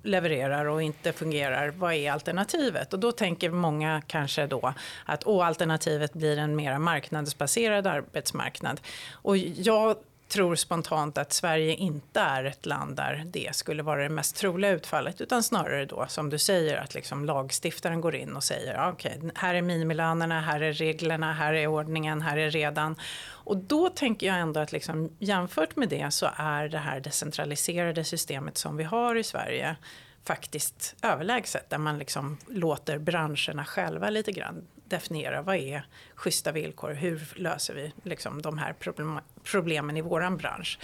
levererar 0.07 0.65
och 0.65 0.81
inte 0.81 1.13
fungerar, 1.13 1.69
vad 1.69 1.93
är 1.93 2.11
alternativet? 2.11 2.93
Och 2.93 2.99
då 2.99 3.11
tänker 3.11 3.51
många 3.51 4.01
kanske 4.07 4.47
då 4.47 4.73
att 5.05 5.27
å, 5.27 5.41
alternativet 5.41 6.13
blir 6.13 6.37
en 6.37 6.55
mer 6.55 6.77
marknadsbaserad 6.77 7.87
arbetsmarknad. 7.87 8.81
Och 9.11 9.37
jag 9.37 9.95
tror 10.27 10.55
spontant 10.55 11.17
att 11.17 11.33
Sverige 11.33 11.75
inte 11.75 12.19
är 12.19 12.43
ett 12.43 12.65
land 12.65 12.95
där 12.95 13.23
det 13.25 13.55
skulle 13.55 13.83
vara 13.83 14.03
det 14.03 14.09
mest 14.09 14.35
troliga 14.35 14.71
utfallet 14.71 15.21
utan 15.21 15.43
snarare 15.43 15.85
då 15.85 16.05
som 16.07 16.29
du 16.29 16.37
säger 16.37 16.77
att 16.77 16.93
liksom 16.93 17.25
lagstiftaren 17.25 18.01
går 18.01 18.15
in 18.15 18.35
och 18.35 18.43
säger 18.43 18.89
okej, 18.89 19.17
okay, 19.17 19.31
här 19.35 19.55
är 19.55 19.61
minimilönerna, 19.61 20.41
här 20.41 20.61
är 20.61 20.73
reglerna, 20.73 21.33
här 21.33 21.53
är 21.53 21.67
ordningen, 21.67 22.21
här 22.21 22.37
är 22.37 22.51
redan. 22.51 22.95
Och 23.29 23.57
då 23.57 23.89
tänker 23.89 24.27
jag 24.27 24.39
ändå 24.39 24.59
att 24.59 24.71
liksom, 24.71 25.15
jämfört 25.19 25.75
med 25.75 25.89
det 25.89 26.13
så 26.13 26.29
är 26.35 26.69
det 26.69 26.77
här 26.77 26.99
decentraliserade 26.99 28.03
systemet 28.03 28.57
som 28.57 28.77
vi 28.77 28.83
har 28.83 29.15
i 29.15 29.23
Sverige 29.23 29.75
faktiskt 30.23 30.95
överlägset 31.01 31.69
där 31.69 31.77
man 31.77 31.97
liksom 31.97 32.37
låter 32.47 32.97
branscherna 32.97 33.65
själva 33.65 34.09
lite 34.09 34.31
grann 34.31 34.67
definiera 34.89 35.41
vad 35.41 35.55
är 35.55 35.87
schyssta 36.15 36.51
villkor, 36.51 36.93
hur 36.93 37.33
löser 37.35 37.73
vi 37.73 37.93
liksom 38.03 38.41
de 38.41 38.57
här 38.57 38.73
problem, 38.73 39.19
problemen 39.43 39.97
i 39.97 40.01
våran 40.01 40.37
bransch. 40.37 40.79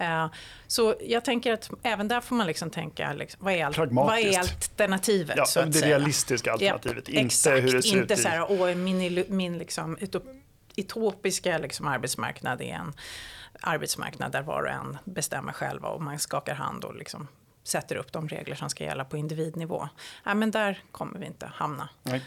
Uh, 0.00 0.26
så 0.66 0.94
jag 1.00 1.24
tänker 1.24 1.52
att 1.52 1.70
även 1.82 2.08
där 2.08 2.20
får 2.20 2.36
man 2.36 2.46
liksom 2.46 2.70
tänka, 2.70 3.12
liksom, 3.12 3.44
vad, 3.44 3.54
är, 3.54 3.94
vad 3.94 4.18
är 4.18 4.38
alternativet? 4.38 5.36
Ja, 5.36 5.44
så 5.46 5.60
att 5.60 5.66
det 5.66 5.78
säga. 5.78 5.98
realistiska 5.98 6.52
alternativet, 6.52 7.08
Yep, 7.08 7.08
inte 7.08 7.20
exakt, 7.20 7.64
hur 7.64 7.72
det 7.72 7.82
ser 7.82 8.00
inte 8.00 8.14
ut. 8.14 8.20
Så 8.20 8.28
här, 8.28 8.46
åh, 8.50 8.74
min, 8.74 9.24
min 9.28 9.58
liksom, 9.58 9.98
utopiska 10.76 11.58
liksom, 11.58 11.86
arbetsmarknad 11.86 12.60
är 12.60 12.74
en 12.74 12.92
arbetsmarknad 13.60 14.32
där 14.32 14.42
var 14.42 14.62
och 14.62 14.68
en 14.68 14.98
bestämmer 15.04 15.52
själva 15.52 15.88
och 15.88 16.02
man 16.02 16.18
skakar 16.18 16.54
hand 16.54 16.84
och 16.84 16.96
liksom 16.96 17.28
sätter 17.68 17.96
upp 17.96 18.12
de 18.12 18.28
regler 18.28 18.54
som 18.54 18.70
ska 18.70 18.84
gälla 18.84 19.04
på 19.04 19.16
individnivå. 19.16 19.88
Ja, 20.24 20.34
men 20.34 20.50
där 20.50 20.82
kommer 20.92 21.18
vi 21.18 21.26
inte 21.26 21.46
hamna. 21.54 21.88
Nej. 22.02 22.22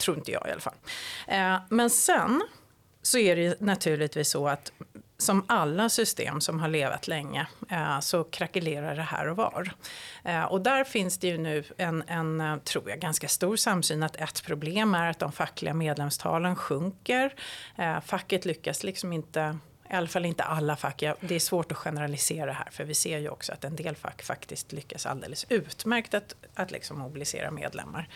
Tror 0.00 0.16
inte 0.16 0.32
jag 0.32 0.46
i 0.48 0.50
alla 0.50 0.60
fall. 0.60 0.74
Eh, 1.28 1.56
men 1.68 1.90
sen 1.90 2.42
så 3.02 3.18
är 3.18 3.36
det 3.36 3.60
naturligtvis 3.60 4.30
så 4.30 4.48
att 4.48 4.72
som 5.22 5.44
alla 5.48 5.88
system 5.88 6.40
som 6.40 6.60
har 6.60 6.68
levat 6.68 7.08
länge 7.08 7.46
eh, 7.70 8.00
så 8.00 8.24
krackelerar 8.24 8.96
det 8.96 9.02
här 9.02 9.28
och 9.28 9.36
var. 9.36 9.72
Eh, 10.24 10.44
och 10.44 10.60
där 10.60 10.84
finns 10.84 11.18
det 11.18 11.28
ju 11.28 11.38
nu 11.38 11.64
en, 11.76 12.04
en, 12.06 12.40
eh, 12.40 12.56
tror 12.56 12.90
jag, 12.90 13.00
ganska 13.00 13.28
stor 13.28 13.56
samsyn 13.56 14.02
att 14.02 14.16
ett 14.16 14.42
problem 14.44 14.94
är 14.94 15.10
att 15.10 15.18
de 15.18 15.32
fackliga 15.32 15.74
medlemstalen 15.74 16.56
sjunker. 16.56 17.34
Facket 18.04 18.44
lyckas 18.44 18.84
liksom 18.84 19.12
inte 19.12 19.58
i 19.90 19.94
alla 19.94 20.08
fall 20.08 20.24
inte 20.24 20.42
alla 20.42 20.76
fack. 20.76 21.02
Det 21.20 21.34
är 21.34 21.38
svårt 21.38 21.72
att 21.72 21.78
generalisera 21.78 22.52
här 22.52 22.68
för 22.70 22.84
vi 22.84 22.94
ser 22.94 23.18
ju 23.18 23.28
också 23.28 23.52
att 23.52 23.64
en 23.64 23.76
del 23.76 23.96
fack 23.96 24.22
faktiskt 24.22 24.72
lyckas 24.72 25.06
alldeles 25.06 25.46
utmärkt 25.48 26.14
att, 26.14 26.34
att 26.54 26.70
liksom 26.70 26.98
mobilisera 26.98 27.50
medlemmar. 27.50 28.08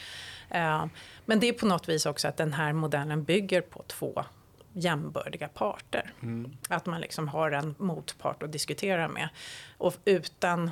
Eh, 0.51 0.87
men 1.25 1.41
det 1.41 1.49
är 1.49 1.53
på 1.53 1.67
något 1.67 1.89
vis 1.89 2.07
också 2.07 2.29
att 2.29 2.37
den 2.37 2.53
här 2.53 2.73
modellen 2.73 3.25
bygger 3.25 3.61
på 3.61 3.83
två 3.87 4.25
jämbördiga 4.73 5.49
parter. 5.49 6.13
Mm. 6.23 6.57
Att 6.69 6.87
man 6.87 7.01
liksom 7.01 7.29
har 7.29 7.51
en 7.51 7.75
motpart 7.79 8.43
att 8.43 8.53
diskutera 8.53 9.09
med. 9.09 9.29
Och 9.79 9.95
utan 10.05 10.71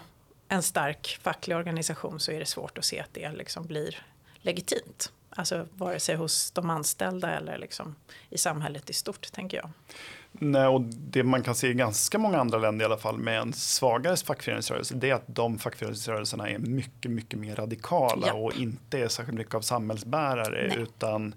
en 0.48 0.62
stark 0.62 1.18
facklig 1.22 1.56
organisation 1.56 2.20
så 2.20 2.32
är 2.32 2.38
det 2.38 2.46
svårt 2.46 2.78
att 2.78 2.84
se 2.84 3.00
att 3.00 3.14
det 3.14 3.32
liksom 3.32 3.66
blir 3.66 4.06
legitimt. 4.34 5.12
Alltså 5.30 5.66
vare 5.72 6.00
sig 6.00 6.16
hos 6.16 6.50
de 6.50 6.70
anställda 6.70 7.30
eller 7.30 7.58
liksom 7.58 7.94
i 8.30 8.38
samhället 8.38 8.90
i 8.90 8.92
stort, 8.92 9.32
tänker 9.32 9.56
jag. 9.56 9.70
Nej, 10.44 10.66
och 10.66 10.80
det 10.80 11.22
man 11.22 11.42
kan 11.42 11.54
se 11.54 11.68
i 11.68 11.74
ganska 11.74 12.18
många 12.18 12.38
andra 12.38 12.58
länder 12.58 12.84
i 12.84 12.86
alla 12.86 12.96
fall 12.96 13.18
med 13.18 13.38
en 13.38 13.52
svagare 13.52 14.16
fackföreningsrörelse 14.16 14.94
det 14.94 15.10
är 15.10 15.14
att 15.14 15.24
de 15.26 15.58
fackföreningsrörelserna 15.58 16.50
är 16.50 16.58
mycket, 16.58 17.10
mycket 17.10 17.38
mer 17.38 17.56
radikala 17.56 18.26
Japp. 18.26 18.36
och 18.36 18.56
inte 18.56 18.98
är 18.98 19.08
särskilt 19.08 19.38
mycket 19.38 19.54
av 19.54 19.60
samhällsbärare 19.60 20.68
Nej. 20.68 20.78
utan 20.78 21.34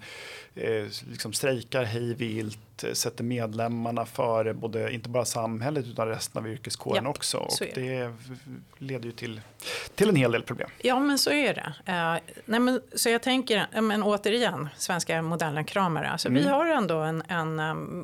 eh, 0.55 0.85
liksom 1.09 1.33
strejkar 1.33 1.83
hej 1.83 2.13
vilt, 2.13 2.83
sätter 2.93 3.23
medlemmarna 3.23 4.05
före 4.05 4.53
både, 4.53 4.93
inte 4.93 5.09
bara 5.09 5.25
samhället 5.25 5.85
utan 5.85 6.07
resten 6.07 6.43
av 6.43 6.49
yrkeskåren 6.49 7.03
Japp, 7.03 7.15
också. 7.15 7.37
Och 7.37 7.53
det. 7.59 7.73
det. 7.73 8.13
leder 8.77 9.05
ju 9.05 9.11
till, 9.11 9.41
till 9.95 10.09
en 10.09 10.15
hel 10.15 10.31
del 10.31 10.43
problem. 10.43 10.69
Ja, 10.81 10.99
men 10.99 11.17
så 11.17 11.31
är 11.31 11.53
det. 11.53 11.73
Uh, 11.91 12.35
nej, 12.45 12.59
men, 12.59 12.81
så 12.95 13.09
jag 13.09 13.21
tänker, 13.21 13.81
men 13.81 14.03
återigen, 14.03 14.69
svenska 14.77 15.21
modellen 15.21 15.65
kramare. 15.65 16.09
Alltså, 16.09 16.27
mm. 16.27 16.43
Vi 16.43 16.49
har 16.49 16.65
ändå 16.65 16.99
en, 16.99 17.23
en, 17.27 17.59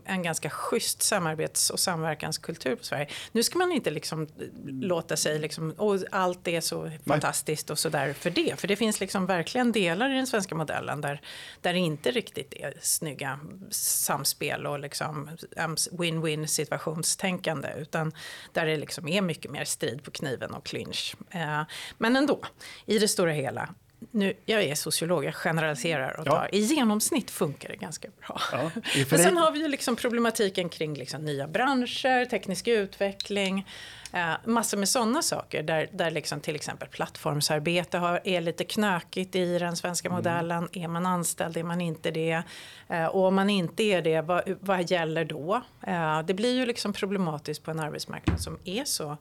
en 0.05 0.23
ganska 0.23 0.49
schysst 0.49 1.01
samarbets 1.01 1.69
och 1.69 1.79
samverkanskultur 1.79 2.75
på 2.75 2.83
Sverige. 2.83 3.07
Nu 3.31 3.43
ska 3.43 3.57
man 3.57 3.71
inte 3.71 3.91
liksom 3.91 4.27
låta 4.65 5.17
sig, 5.17 5.39
liksom, 5.39 5.71
och 5.77 5.97
allt 6.11 6.47
är 6.47 6.61
så 6.61 6.83
nej. 6.83 6.99
fantastiskt 7.05 7.69
och 7.69 7.79
sådär 7.79 8.13
för 8.13 8.29
det. 8.29 8.59
För 8.59 8.67
det 8.67 8.75
finns 8.75 8.99
liksom 8.99 9.25
verkligen 9.25 9.71
delar 9.71 10.09
i 10.09 10.15
den 10.15 10.27
svenska 10.27 10.55
modellen 10.55 11.01
där, 11.01 11.21
där 11.61 11.73
det 11.73 11.79
inte 11.79 12.11
riktigt 12.11 12.40
är 12.49 12.73
snygga 12.81 13.39
samspel 13.69 14.67
och 14.67 14.79
liksom 14.79 15.29
win-win 15.91 16.45
situationstänkande 16.45 17.69
utan 17.77 18.11
där 18.53 18.65
det 18.65 18.77
liksom 18.77 19.07
är 19.07 19.21
mycket 19.21 19.51
mer 19.51 19.65
strid 19.65 20.03
på 20.03 20.11
kniven 20.11 20.53
och 20.53 20.65
clinch. 20.65 21.15
Eh, 21.29 21.61
men 21.97 22.15
ändå, 22.15 22.41
i 22.85 22.99
det 22.99 23.07
stora 23.07 23.31
hela 23.31 23.69
nu, 24.11 24.33
jag 24.45 24.63
är 24.63 24.75
sociolog, 24.75 25.25
jag 25.25 25.35
generaliserar 25.35 26.19
och 26.19 26.25
tar. 26.25 26.49
Ja. 26.51 26.57
I 26.57 26.59
genomsnitt 26.59 27.31
funkar 27.31 27.69
det 27.69 27.75
ganska 27.75 28.07
bra. 28.27 28.41
Ja, 28.51 28.71
Men 29.09 29.19
sen 29.19 29.37
har 29.37 29.51
vi 29.51 29.59
ju 29.59 29.67
liksom 29.67 29.95
problematiken 29.95 30.69
kring 30.69 30.93
liksom 30.93 31.25
nya 31.25 31.47
branscher, 31.47 32.25
teknisk 32.25 32.67
utveckling, 32.67 33.67
eh, 34.13 34.33
massor 34.45 34.77
med 34.77 34.89
sådana 34.89 35.21
saker 35.21 35.63
där, 35.63 35.89
där 35.91 36.11
liksom 36.11 36.39
till 36.39 36.55
exempel 36.55 36.87
plattformsarbete 36.87 37.97
har, 37.97 38.21
är 38.23 38.41
lite 38.41 38.63
knökigt 38.63 39.35
i 39.35 39.59
den 39.59 39.75
svenska 39.75 40.07
mm. 40.07 40.15
modellen. 40.15 40.69
Är 40.73 40.87
man 40.87 41.05
anställd, 41.05 41.57
är 41.57 41.63
man 41.63 41.81
inte 41.81 42.11
det? 42.11 42.43
Eh, 42.89 43.05
och 43.05 43.25
om 43.25 43.35
man 43.35 43.49
inte 43.49 43.83
är 43.83 44.01
det, 44.01 44.21
vad, 44.21 44.43
vad 44.59 44.91
gäller 44.91 45.25
då? 45.25 45.61
Eh, 45.87 46.21
det 46.23 46.33
blir 46.33 46.53
ju 46.53 46.65
liksom 46.65 46.93
problematiskt 46.93 47.63
på 47.63 47.71
en 47.71 47.79
arbetsmarknad 47.79 48.41
som 48.41 48.59
är 48.65 48.85
så 48.85 49.17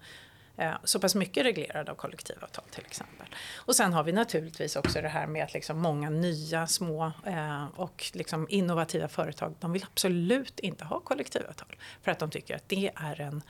så 0.84 1.00
pass 1.00 1.14
mycket 1.14 1.44
reglerad 1.44 1.88
av 1.88 1.94
kollektivavtal 1.94 2.64
till 2.70 2.84
exempel. 2.86 3.26
Och 3.56 3.76
sen 3.76 3.92
har 3.92 4.04
vi 4.04 4.12
naturligtvis 4.12 4.76
också 4.76 5.00
det 5.00 5.08
här 5.08 5.26
med 5.26 5.44
att 5.44 5.54
liksom 5.54 5.78
många 5.78 6.10
nya 6.10 6.66
små 6.66 7.12
eh, 7.26 7.66
och 7.76 8.10
liksom 8.12 8.46
innovativa 8.50 9.08
företag 9.08 9.54
de 9.60 9.72
vill 9.72 9.84
absolut 9.92 10.60
inte 10.60 10.84
ha 10.84 11.00
kollektivavtal 11.00 11.76
för 12.02 12.10
att 12.10 12.18
de 12.18 12.30
tycker 12.30 12.56
att 12.56 12.68
det 12.68 12.90
är 12.96 13.20
en 13.20 13.42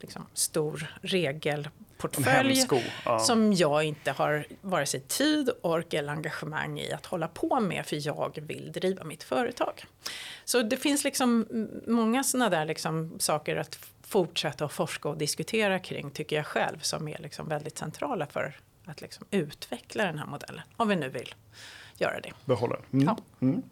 liksom, 0.00 0.26
stor 0.34 0.94
regelportfölj 1.02 2.66
ja. 3.04 3.18
som 3.18 3.52
jag 3.52 3.84
inte 3.84 4.12
har 4.12 4.46
vare 4.60 4.86
sig 4.86 5.00
tid, 5.00 5.50
ork 5.62 5.94
eller 5.94 6.12
engagemang 6.12 6.80
i 6.80 6.92
att 6.92 7.06
hålla 7.06 7.28
på 7.28 7.60
med 7.60 7.86
för 7.86 8.06
jag 8.06 8.38
vill 8.42 8.72
driva 8.72 9.04
mitt 9.04 9.22
företag. 9.22 9.84
Så 10.44 10.62
det 10.62 10.76
finns 10.76 11.04
liksom 11.04 11.46
många 11.86 12.24
sådana 12.24 12.50
där 12.50 12.64
liksom 12.64 13.16
saker 13.18 13.56
att 13.56 13.78
fortsätta 14.14 14.64
att 14.64 14.72
forska 14.72 15.08
och 15.08 15.18
diskutera 15.18 15.78
kring, 15.78 16.10
tycker 16.10 16.36
jag 16.36 16.46
själv, 16.46 16.78
som 16.78 17.08
är 17.08 17.18
liksom 17.18 17.48
väldigt 17.48 17.78
centrala 17.78 18.26
för 18.26 18.56
att 18.84 19.00
liksom 19.00 19.26
utveckla 19.30 20.04
den 20.04 20.18
här 20.18 20.26
modellen, 20.26 20.62
om 20.76 20.88
vi 20.88 20.96
nu 20.96 21.08
vill 21.08 21.34
göra 21.98 22.20
det. 22.20 22.32
Behålla 22.44 22.76
mm. 22.92 23.06
ja. 23.06 23.16
mm. 23.40 23.62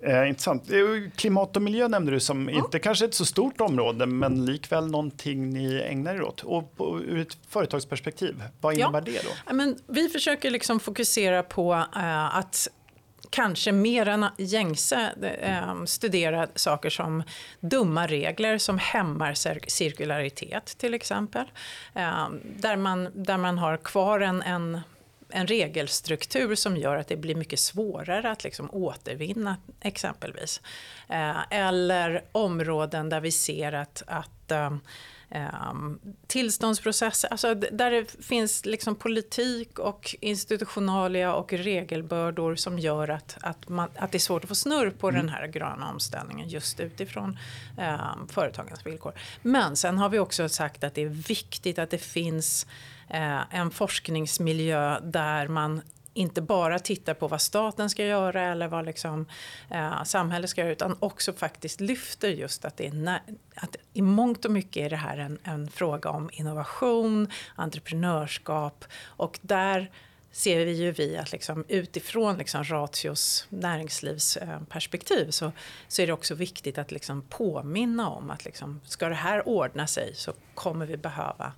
Eh, 0.00 0.28
intressant. 0.28 0.70
Eh, 0.70 1.10
klimat 1.16 1.56
och 1.56 1.62
miljö 1.62 1.88
nämnde 1.88 2.12
du 2.12 2.20
som 2.20 2.42
mm. 2.42 2.54
inte 2.54 2.78
kanske 2.78 3.04
ett 3.04 3.14
så 3.14 3.24
stort 3.24 3.60
område 3.60 4.06
men 4.06 4.44
likväl 4.44 4.90
någonting 4.90 5.50
ni 5.50 5.80
ägnar 5.80 6.14
er 6.14 6.22
åt. 6.22 6.40
Och 6.40 6.76
på, 6.76 7.00
ur 7.00 7.20
ett 7.20 7.38
företagsperspektiv, 7.48 8.42
vad 8.60 8.74
innebär 8.74 9.02
ja. 9.06 9.12
det 9.12 9.20
då? 9.46 9.54
Men 9.54 9.78
vi 9.86 10.08
försöker 10.08 10.50
liksom 10.50 10.80
fokusera 10.80 11.42
på 11.42 11.72
uh, 11.74 12.36
att 12.36 12.68
kanske 13.34 13.72
mer 13.72 14.08
än 14.08 14.26
gängse 14.38 15.12
ehm, 15.40 15.86
studera 15.86 16.48
saker 16.54 16.90
som 16.90 17.22
dumma 17.60 18.06
regler 18.06 18.58
som 18.58 18.78
hämmar 18.78 19.34
cirkularitet 19.68 20.66
till 20.78 20.94
exempel. 20.94 21.50
Ehm, 21.94 22.40
där, 22.56 22.76
man, 22.76 23.10
där 23.14 23.36
man 23.36 23.58
har 23.58 23.76
kvar 23.76 24.20
en, 24.20 24.42
en 24.42 24.80
en 25.34 25.46
regelstruktur 25.46 26.54
som 26.54 26.76
gör 26.76 26.96
att 26.96 27.08
det 27.08 27.16
blir 27.16 27.34
mycket 27.34 27.58
svårare 27.58 28.30
att 28.30 28.44
liksom 28.44 28.70
återvinna 28.72 29.56
exempelvis. 29.80 30.60
Eh, 31.08 31.36
eller 31.50 32.24
områden 32.32 33.08
där 33.08 33.20
vi 33.20 33.30
ser 33.30 33.72
att, 33.72 34.02
att 34.06 34.33
att 34.52 34.82
um, 35.34 35.98
tillståndsprocesser, 36.26 37.28
alltså 37.30 37.54
där 37.54 37.90
det 37.90 38.24
finns 38.24 38.66
liksom 38.66 38.94
politik 38.94 39.78
och 39.78 40.16
institutionalia 40.20 41.34
och 41.34 41.52
regelbördor 41.52 42.54
som 42.54 42.78
gör 42.78 43.08
att, 43.08 43.36
att, 43.40 43.68
man, 43.68 43.88
att 43.96 44.12
det 44.12 44.16
är 44.16 44.20
svårt 44.20 44.44
att 44.44 44.48
få 44.48 44.54
snurr 44.54 44.90
på 44.90 45.08
mm. 45.08 45.20
den 45.20 45.34
här 45.34 45.46
gröna 45.46 45.90
omställningen 45.90 46.48
just 46.48 46.80
utifrån 46.80 47.38
um, 47.78 48.28
företagens 48.28 48.86
villkor. 48.86 49.12
Men 49.42 49.76
sen 49.76 49.98
har 49.98 50.08
vi 50.08 50.18
också 50.18 50.48
sagt 50.48 50.84
att 50.84 50.94
det 50.94 51.02
är 51.02 51.08
viktigt 51.08 51.78
att 51.78 51.90
det 51.90 51.98
finns 51.98 52.66
uh, 53.10 53.54
en 53.54 53.70
forskningsmiljö 53.70 55.00
där 55.00 55.48
man 55.48 55.80
inte 56.14 56.42
bara 56.42 56.78
tittar 56.78 57.14
på 57.14 57.28
vad 57.28 57.40
staten 57.40 57.90
ska 57.90 58.04
göra 58.04 58.42
eller 58.42 58.68
vad 58.68 58.84
liksom, 58.84 59.26
eh, 59.70 60.04
samhället 60.04 60.50
ska 60.50 60.60
göra 60.60 60.72
utan 60.72 60.96
också 61.00 61.32
faktiskt 61.32 61.80
lyfter 61.80 62.28
just 62.28 62.64
att, 62.64 62.76
det 62.76 62.86
är 62.86 63.20
att 63.54 63.76
i 63.92 64.02
mångt 64.02 64.44
och 64.44 64.50
mycket 64.50 64.86
är 64.86 64.90
det 64.90 64.96
här 64.96 65.18
en, 65.18 65.38
en 65.42 65.70
fråga 65.70 66.10
om 66.10 66.30
innovation, 66.32 67.28
entreprenörskap. 67.56 68.84
Och 69.06 69.38
där 69.42 69.90
ser 70.34 70.64
vi 70.64 70.72
ju 70.72 70.92
vi 70.92 71.16
att 71.16 71.32
liksom 71.32 71.64
utifrån 71.68 72.38
liksom 72.38 72.64
Ratios 72.64 73.46
näringslivsperspektiv 73.48 75.30
så, 75.30 75.52
så 75.88 76.02
är 76.02 76.06
det 76.06 76.12
också 76.12 76.34
viktigt 76.34 76.78
att 76.78 76.92
liksom 76.92 77.22
påminna 77.22 78.08
om 78.10 78.30
att 78.30 78.44
liksom, 78.44 78.80
ska 78.84 79.08
det 79.08 79.14
här 79.14 79.48
ordna 79.48 79.86
sig 79.86 80.14
så 80.14 80.32
kommer 80.54 80.86
vi 80.86 80.96
behöva 80.96 81.52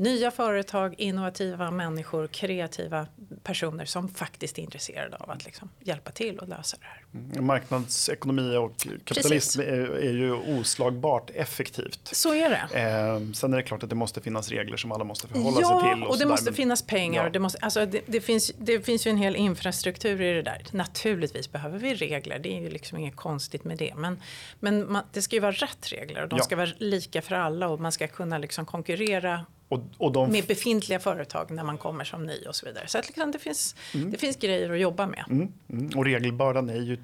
nya 0.00 0.30
företag, 0.30 0.94
innovativa 0.98 1.70
människor, 1.70 2.26
kreativa 2.26 3.06
personer 3.42 3.84
som 3.84 4.08
faktiskt 4.08 4.58
är 4.58 4.62
intresserade 4.62 5.16
av 5.16 5.30
att 5.30 5.44
liksom 5.44 5.70
hjälpa 5.80 6.10
till 6.10 6.38
och 6.38 6.48
lösa 6.48 6.76
det 6.80 6.86
här. 6.86 7.04
Mm, 7.14 7.46
marknadsekonomi 7.46 8.56
och 8.56 8.86
kapitalism 9.04 9.60
är, 9.60 9.66
är, 9.96 10.12
ju 10.12 10.32
oslagbart 10.32 11.30
effektivt. 11.34 12.00
Så 12.12 12.34
är 12.34 12.50
det. 12.50 12.80
Eh, 12.80 13.32
sen 13.32 13.52
är 13.52 13.56
det 13.56 13.62
klart 13.62 13.82
att 13.82 13.88
det 13.88 13.96
måste 13.96 14.20
finnas 14.20 14.48
regler 14.48 14.76
som 14.76 14.92
alla 14.92 15.04
måste 15.04 15.28
förhålla 15.28 15.60
ja, 15.60 15.80
sig 15.80 15.94
till. 15.94 16.02
Och, 16.02 16.10
och 16.10 16.18
det 16.18 16.26
måste 16.26 16.52
finnas 16.52 16.82
pengar. 16.82 17.22
Ja. 17.22 17.26
Och 17.26 17.32
det, 17.32 17.38
måste, 17.38 17.58
alltså 17.58 17.86
det, 17.86 18.00
det, 18.06 18.20
finns, 18.20 18.52
det 18.58 18.80
finns 18.80 19.06
ju 19.06 19.10
en 19.10 19.16
hel 19.16 19.36
infrastruktur 19.36 20.22
i 20.22 20.32
det 20.32 20.42
där. 20.42 20.62
Naturligtvis 20.70 21.52
behöver 21.52 21.78
vi 21.78 21.94
regler, 21.94 22.38
det 22.38 22.56
är 22.56 22.60
ju 22.60 22.70
liksom 22.70 22.98
inget 22.98 23.16
konstigt 23.16 23.64
med 23.64 23.78
det. 23.78 23.94
Men, 23.96 24.22
men 24.60 24.92
man, 24.92 25.04
det 25.12 25.22
ska 25.22 25.36
ju 25.36 25.40
vara 25.40 25.52
rätt 25.52 25.92
regler 25.92 26.22
och 26.22 26.28
de 26.28 26.36
ja. 26.36 26.44
ska 26.44 26.56
vara 26.56 26.68
lika 26.78 27.22
för 27.22 27.34
alla 27.34 27.68
och 27.68 27.80
man 27.80 27.92
ska 27.92 28.06
kunna 28.06 28.38
liksom 28.38 28.66
konkurrera 28.66 29.46
och, 29.70 29.80
och 29.98 30.12
de... 30.12 30.30
Med 30.30 30.46
befintliga 30.46 31.00
företag 31.00 31.50
när 31.50 31.64
man 31.64 31.78
kommer 31.78 32.04
som 32.04 32.26
ny 32.26 32.44
och 32.48 32.56
så 32.56 32.66
vidare. 32.66 32.88
Så 32.88 32.98
att 32.98 33.06
liksom 33.06 33.30
det, 33.30 33.38
finns, 33.38 33.76
mm. 33.94 34.10
det 34.10 34.18
finns 34.18 34.36
grejer 34.36 34.70
att 34.70 34.80
jobba 34.80 35.06
med. 35.06 35.24
Mm. 35.30 35.52
Mm. 35.70 35.98
Och 35.98 36.04
regelbördan 36.04 36.70
är 36.70 36.80
ju 36.80 36.98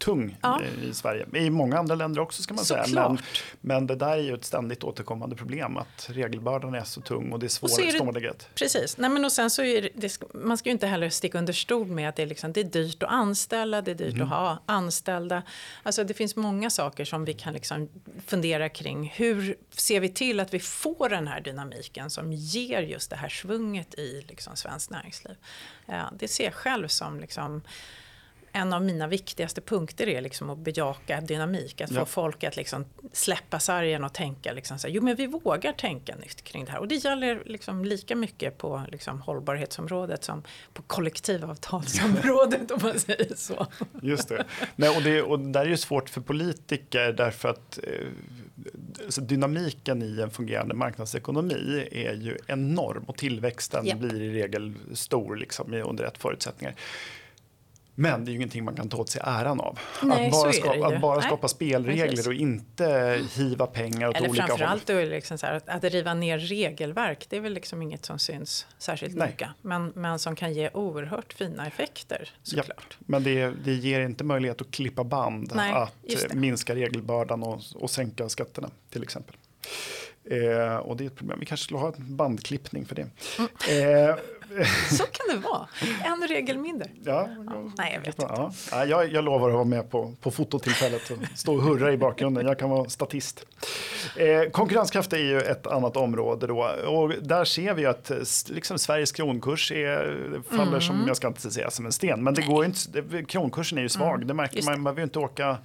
tung 0.00 0.36
ja. 0.42 0.60
i 0.82 0.94
Sverige. 0.94 1.26
I 1.34 1.50
många 1.50 1.78
andra 1.78 1.94
länder 1.94 2.20
också 2.20 2.42
ska 2.42 2.54
man 2.54 2.64
så 2.64 2.74
säga. 2.74 3.08
Men, 3.08 3.18
men 3.60 3.86
det 3.86 3.96
där 3.96 4.12
är 4.12 4.22
ju 4.22 4.34
ett 4.34 4.44
ständigt 4.44 4.84
återkommande 4.84 5.36
problem 5.36 5.76
att 5.76 6.06
regelbördan 6.10 6.74
är 6.74 6.84
så 6.84 7.00
tung 7.00 7.32
och 7.32 7.38
det 7.38 7.46
är 7.46 7.48
svårlägget. 7.48 8.48
Precis. 8.54 8.98
Nej, 8.98 9.10
men 9.10 9.24
och 9.24 9.32
sen 9.32 9.50
så 9.50 9.62
är 9.62 9.88
det, 9.94 10.22
man 10.34 10.58
ska 10.58 10.68
ju 10.68 10.72
inte 10.72 10.86
heller 10.86 11.10
sticka 11.10 11.38
under 11.38 11.52
stol 11.52 11.86
med 11.86 12.08
att 12.08 12.16
det 12.16 12.22
är, 12.22 12.26
liksom, 12.26 12.52
det 12.52 12.60
är 12.60 12.64
dyrt 12.64 13.02
att 13.02 13.10
anställa, 13.10 13.82
det 13.82 13.90
är 13.90 13.94
dyrt 13.94 14.14
mm. 14.14 14.22
att 14.22 14.38
ha 14.38 14.58
anställda. 14.66 15.42
Alltså 15.82 16.04
det 16.04 16.14
finns 16.14 16.36
många 16.36 16.70
saker 16.70 17.04
som 17.04 17.24
vi 17.24 17.34
kan 17.34 17.52
liksom 17.52 17.88
fundera 18.26 18.68
kring. 18.68 19.12
Hur 19.16 19.56
ser 19.70 20.00
vi 20.00 20.08
till 20.08 20.40
att 20.40 20.54
vi 20.54 20.60
får 20.60 21.08
den 21.08 21.28
här 21.28 21.40
dynamiken 21.40 22.10
som 22.10 22.32
ger 22.32 22.82
just 22.82 23.10
det 23.10 23.16
här 23.16 23.28
svunget 23.28 23.94
i 23.94 24.24
liksom 24.28 24.56
svenskt 24.56 24.90
näringsliv? 24.90 25.36
Ja, 25.86 26.12
det 26.18 26.28
ser 26.28 26.44
jag 26.44 26.54
själv 26.54 26.88
som 26.88 27.20
liksom, 27.20 27.62
en 28.52 28.72
av 28.72 28.82
mina 28.82 29.06
viktigaste 29.06 29.60
punkter 29.60 30.08
är 30.08 30.20
liksom 30.20 30.50
att 30.50 30.58
bejaka 30.58 31.20
dynamik. 31.20 31.80
Att 31.80 31.90
ja. 31.90 32.00
få 32.00 32.06
folk 32.06 32.44
att 32.44 32.56
liksom 32.56 32.84
släppa 33.12 33.58
sargen 33.58 34.04
och 34.04 34.14
tänka 34.14 34.52
liksom 34.52 34.78
så 34.78 34.86
här, 34.86 34.94
jo 34.94 35.02
men 35.02 35.16
vi 35.16 35.26
vågar 35.26 35.72
tänka 35.72 36.16
nytt 36.16 36.42
kring 36.42 36.64
det 36.64 36.72
här. 36.72 36.78
Och 36.78 36.88
det 36.88 36.94
gäller 36.94 37.42
liksom 37.46 37.84
lika 37.84 38.16
mycket 38.16 38.58
på 38.58 38.82
liksom 38.88 39.20
hållbarhetsområdet 39.20 40.24
som 40.24 40.42
på 40.72 40.82
kollektivavtalsområdet 40.82 42.70
om 42.70 42.80
man 42.82 42.98
säger 42.98 43.34
så. 43.34 43.66
Just 44.02 44.28
det. 44.28 44.44
Nej, 44.76 44.96
och, 44.96 45.02
det 45.02 45.22
och 45.22 45.38
där 45.38 45.60
är 45.60 45.68
ju 45.68 45.76
svårt 45.76 46.08
för 46.08 46.20
politiker 46.20 47.12
därför 47.12 47.48
att 47.48 47.78
eh, 47.82 49.22
dynamiken 49.22 50.02
i 50.02 50.20
en 50.20 50.30
fungerande 50.30 50.74
marknadsekonomi 50.74 51.88
är 51.92 52.14
ju 52.14 52.38
enorm 52.46 53.04
och 53.04 53.16
tillväxten 53.16 53.86
yep. 53.86 53.98
blir 53.98 54.22
i 54.22 54.42
regel 54.42 54.74
stor 54.94 55.36
liksom, 55.36 55.74
under 55.74 56.04
rätt 56.04 56.18
förutsättningar. 56.18 56.74
Men 58.00 58.24
det 58.24 58.28
är 58.28 58.32
ju 58.32 58.36
ingenting 58.36 58.64
man 58.64 58.74
kan 58.74 58.88
ta 58.88 58.96
åt 58.96 59.08
sig 59.08 59.22
äran 59.24 59.60
av. 59.60 59.78
Nej, 60.02 60.26
att 60.26 60.32
bara, 60.32 60.52
skapa, 60.52 60.86
att 60.86 61.00
bara 61.00 61.22
skapa 61.22 61.48
spelregler 61.48 62.08
Precis. 62.08 62.26
och 62.26 62.34
inte 62.34 63.20
hiva 63.34 63.66
pengar 63.66 64.08
åt 64.08 64.16
Eller 64.16 64.28
olika 64.28 64.42
håll. 64.42 64.48
Framförallt 64.48 64.86
då 64.86 65.00
liksom 65.00 65.38
så 65.38 65.46
här, 65.46 65.60
att 65.66 65.84
riva 65.84 66.14
ner 66.14 66.38
regelverk, 66.38 67.26
det 67.28 67.36
är 67.36 67.40
väl 67.40 67.52
liksom 67.52 67.82
inget 67.82 68.04
som 68.04 68.18
syns 68.18 68.66
särskilt 68.78 69.16
Nej. 69.16 69.30
noga. 69.30 69.54
Men, 69.62 69.92
men 69.94 70.18
som 70.18 70.36
kan 70.36 70.52
ge 70.52 70.70
oerhört 70.74 71.32
fina 71.32 71.66
effekter 71.66 72.30
såklart. 72.42 72.96
Ja, 72.98 73.04
men 73.06 73.24
det, 73.24 73.52
det 73.64 73.72
ger 73.72 74.00
inte 74.00 74.24
möjlighet 74.24 74.60
att 74.60 74.70
klippa 74.70 75.04
band, 75.04 75.52
Nej, 75.54 75.72
att 75.72 76.34
minska 76.34 76.74
regelbördan 76.74 77.42
och, 77.42 77.60
och 77.74 77.90
sänka 77.90 78.28
skatterna 78.28 78.70
till 78.90 79.02
exempel. 79.02 79.36
Eh, 80.24 80.76
och 80.76 80.96
det 80.96 81.04
är 81.04 81.06
ett 81.06 81.16
problem. 81.16 81.40
Vi 81.40 81.46
kanske 81.46 81.64
skulle 81.64 81.80
ha 81.80 81.92
en 81.96 82.16
bandklippning 82.16 82.86
för 82.86 82.94
det. 82.94 83.06
Mm. 83.38 84.08
Eh, 84.08 84.16
Så 84.90 85.04
kan 85.04 85.36
det 85.36 85.36
vara. 85.48 85.68
En 86.04 86.28
regel 86.28 86.58
mindre. 86.58 86.88
Ja, 87.04 87.28
ja, 87.46 87.70
nej, 87.78 87.92
jag 87.94 88.00
vet 88.00 88.22
inte. 88.22 88.32
Ja. 88.36 88.52
Ja, 88.70 88.84
jag, 88.84 89.12
jag 89.12 89.24
lovar 89.24 89.48
att 89.48 89.54
vara 89.54 89.64
med 89.64 89.90
på, 89.90 90.14
på 90.20 90.30
fototillfället 90.30 91.10
och 91.10 91.18
stå 91.34 91.54
och 91.54 91.62
hurra 91.62 91.92
i 91.92 91.96
bakgrunden. 91.96 92.46
Jag 92.46 92.58
kan 92.58 92.70
vara 92.70 92.88
statist. 92.88 93.46
Eh, 94.16 94.50
konkurrenskraft 94.50 95.12
är 95.12 95.18
ju 95.18 95.40
ett 95.40 95.66
annat 95.66 95.96
område 95.96 96.46
då. 96.46 96.62
Och 96.86 97.12
där 97.22 97.44
ser 97.44 97.74
vi 97.74 97.86
att 97.86 98.10
liksom, 98.48 98.78
Sveriges 98.78 99.12
kronkurs 99.12 99.72
är, 99.72 100.42
faller 100.50 100.68
mm. 100.68 100.80
som, 100.80 101.04
jag 101.06 101.16
ska 101.16 101.28
inte 101.28 101.50
säga 101.50 101.70
som 101.70 101.86
en 101.86 101.92
sten, 101.92 102.24
men 102.24 102.34
det 102.34 102.42
går 102.42 102.64
inte, 102.64 103.22
kronkursen 103.28 103.78
är 103.78 103.82
ju 103.82 103.88
svag. 103.88 104.14
Mm. 104.14 104.28
Det 104.28 104.34
märker 104.34 104.62
man, 104.62 104.80
man 104.80 104.94
behöver 104.94 105.02
inte 105.02 105.18
åka, 105.18 105.56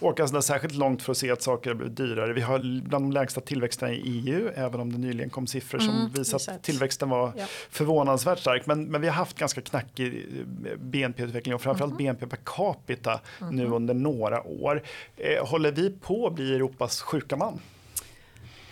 åka 0.00 0.28
så 0.28 0.42
särskilt 0.42 0.74
långt 0.74 1.02
för 1.02 1.12
att 1.12 1.18
se 1.18 1.30
att 1.30 1.42
saker 1.42 1.70
har 1.70 1.74
blivit 1.74 1.96
dyrare. 1.96 2.32
Vi 2.32 2.40
har 2.40 2.58
bland 2.88 3.04
de 3.04 3.12
lägsta 3.12 3.40
tillväxterna 3.40 3.92
i 3.92 4.02
EU, 4.04 4.50
även 4.54 4.80
om 4.80 4.92
det 4.92 4.98
nyligen 4.98 5.30
kom 5.30 5.46
siffror 5.46 5.78
som 5.78 5.96
mm, 5.96 6.12
visar 6.12 6.52
att 6.52 6.62
tillväxten 6.62 7.08
var 7.08 7.32
ja. 7.36 7.44
förvånansvärt 7.70 8.27
fruktansvärt 8.28 8.40
stark. 8.40 8.66
Men, 8.66 8.84
men 8.84 9.00
vi 9.00 9.06
har 9.06 9.14
haft 9.14 9.38
ganska 9.38 9.60
knackig 9.60 10.26
eh, 10.66 10.76
BNP-utveckling 10.76 11.54
och 11.54 11.62
framförallt 11.62 11.92
mm. 11.92 12.04
BNP 12.04 12.26
per 12.26 12.38
capita 12.44 13.20
mm. 13.40 13.56
nu 13.56 13.66
under 13.66 13.94
några 13.94 14.42
år. 14.42 14.82
Eh, 15.16 15.46
håller 15.46 15.72
vi 15.72 15.90
på 15.90 16.26
att 16.26 16.32
bli 16.32 16.54
Europas 16.54 17.02
sjuka 17.02 17.36
man? 17.36 17.60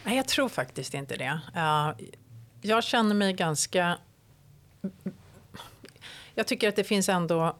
Nej, 0.04 0.16
jag 0.16 0.28
tror 0.28 0.48
faktiskt 0.48 0.94
inte 0.94 1.16
det. 1.16 1.40
Uh, 1.56 2.06
jag 2.62 2.84
känner 2.84 3.14
mig 3.14 3.32
ganska... 3.32 3.98
Jag 6.34 6.46
tycker 6.46 6.68
att 6.68 6.76
det 6.76 6.84
finns 6.84 7.08
ändå 7.08 7.56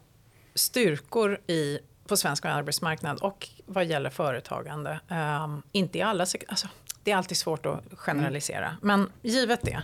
styrkor 0.55 1.39
i, 1.47 1.79
på 2.07 2.17
svensk 2.17 2.45
arbetsmarknad 2.45 3.19
och 3.19 3.49
vad 3.65 3.85
gäller 3.85 4.09
företagande. 4.09 4.99
Um, 5.09 5.63
inte 5.71 5.97
i 5.97 6.01
alla... 6.01 6.25
Alltså, 6.47 6.67
det 7.07 7.11
är 7.11 7.17
alltid 7.17 7.37
svårt 7.37 7.65
att 7.65 7.83
generalisera. 7.95 8.65
Mm. 8.65 8.77
Men 8.81 9.11
givet 9.21 9.61
det 9.61 9.81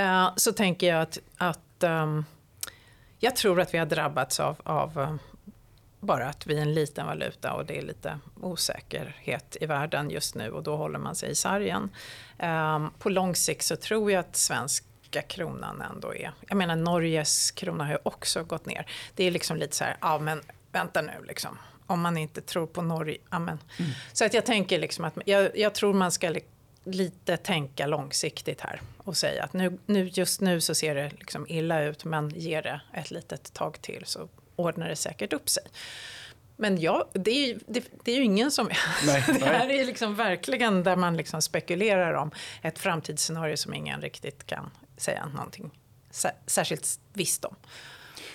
uh, 0.00 0.30
så 0.36 0.52
tänker 0.52 0.86
jag 0.86 1.02
att, 1.02 1.18
att 1.36 1.84
um, 1.84 2.24
jag 3.18 3.36
tror 3.36 3.60
att 3.60 3.74
vi 3.74 3.78
har 3.78 3.86
drabbats 3.86 4.40
av, 4.40 4.56
av 4.62 4.98
uh, 4.98 5.14
bara 6.00 6.28
att 6.28 6.46
vi 6.46 6.58
är 6.58 6.62
en 6.62 6.74
liten 6.74 7.06
valuta 7.06 7.52
och 7.52 7.66
det 7.66 7.78
är 7.78 7.82
lite 7.82 8.18
osäkerhet 8.40 9.56
i 9.60 9.66
världen 9.66 10.10
just 10.10 10.34
nu 10.34 10.50
och 10.50 10.62
då 10.62 10.76
håller 10.76 10.98
man 10.98 11.14
sig 11.14 11.30
i 11.30 11.34
sargen. 11.34 11.90
Um, 12.38 12.90
på 12.98 13.08
lång 13.08 13.34
sikt 13.34 13.64
så 13.64 13.76
tror 13.76 14.12
jag 14.12 14.20
att 14.20 14.36
svenska 14.36 15.22
kronan 15.22 15.82
ändå 15.82 16.14
är... 16.14 16.32
Jag 16.48 16.56
menar 16.56 16.76
Norges 16.76 17.50
krona 17.50 17.84
har 17.84 17.92
ju 17.92 17.98
också 18.02 18.44
gått 18.44 18.66
ner. 18.66 18.86
Det 19.14 19.24
är 19.24 19.30
liksom 19.30 19.56
lite 19.56 19.76
så 19.76 19.84
här, 19.84 19.96
ja 20.00 20.18
men 20.18 20.40
vänta 20.70 21.02
nu 21.02 21.24
liksom. 21.24 21.58
Om 21.86 22.00
man 22.00 22.16
inte 22.16 22.40
tror 22.40 22.66
på 22.66 22.82
Norge, 22.82 23.18
amen. 23.28 23.58
Mm. 23.78 23.90
Så 24.12 24.24
att 24.24 24.34
jag 24.34 24.46
tänker 24.46 24.78
liksom 24.78 25.04
att 25.04 25.14
jag, 25.26 25.58
jag 25.58 25.74
tror 25.74 25.94
man 25.94 26.12
ska 26.12 26.30
lite 26.84 27.36
tänka 27.36 27.86
långsiktigt 27.86 28.60
här 28.60 28.80
och 28.98 29.16
säga 29.16 29.44
att 29.44 29.52
nu, 29.52 29.78
nu, 29.86 30.10
just 30.12 30.40
nu 30.40 30.60
så 30.60 30.74
ser 30.74 30.94
det 30.94 31.10
liksom 31.18 31.46
illa 31.48 31.82
ut 31.82 32.04
men 32.04 32.30
ge 32.30 32.60
det 32.60 32.80
ett 32.92 33.10
litet 33.10 33.52
tag 33.52 33.82
till 33.82 34.02
så 34.06 34.28
ordnar 34.56 34.88
det 34.88 34.96
säkert 34.96 35.32
upp 35.32 35.48
sig. 35.48 35.64
Men 36.56 36.80
ja, 36.80 37.08
det 37.12 37.30
är, 37.30 37.46
ju, 37.46 37.58
det, 37.66 37.84
det 38.04 38.12
är 38.12 38.16
ju 38.16 38.24
ingen 38.24 38.50
som... 38.50 38.70
Nej, 39.06 39.24
det 39.40 39.44
här 39.44 39.66
nej. 39.66 39.80
är 39.80 39.84
liksom 39.84 40.14
verkligen 40.14 40.82
där 40.82 40.96
man 40.96 41.16
liksom 41.16 41.42
spekulerar 41.42 42.14
om 42.14 42.30
ett 42.62 42.78
framtidsscenario 42.78 43.56
som 43.56 43.74
ingen 43.74 44.00
riktigt 44.00 44.46
kan 44.46 44.70
säga 44.96 45.26
någonting 45.26 45.70
särskilt 46.46 47.00
visst 47.12 47.44
om. 47.44 47.56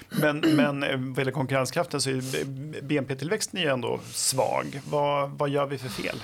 Men, 0.10 0.40
men 0.40 0.84
eh, 0.84 0.98
vad 0.98 1.18
gäller 1.18 1.32
konkurrenskraften 1.32 2.02
så 2.02 2.10
är 2.10 2.82
BNP-tillväxten 2.82 3.62
ju 3.62 3.68
ändå 3.68 4.00
svag. 4.12 4.82
Vad, 4.90 5.30
vad 5.30 5.50
gör 5.50 5.66
vi 5.66 5.78
för 5.78 5.90
fel? 5.90 6.24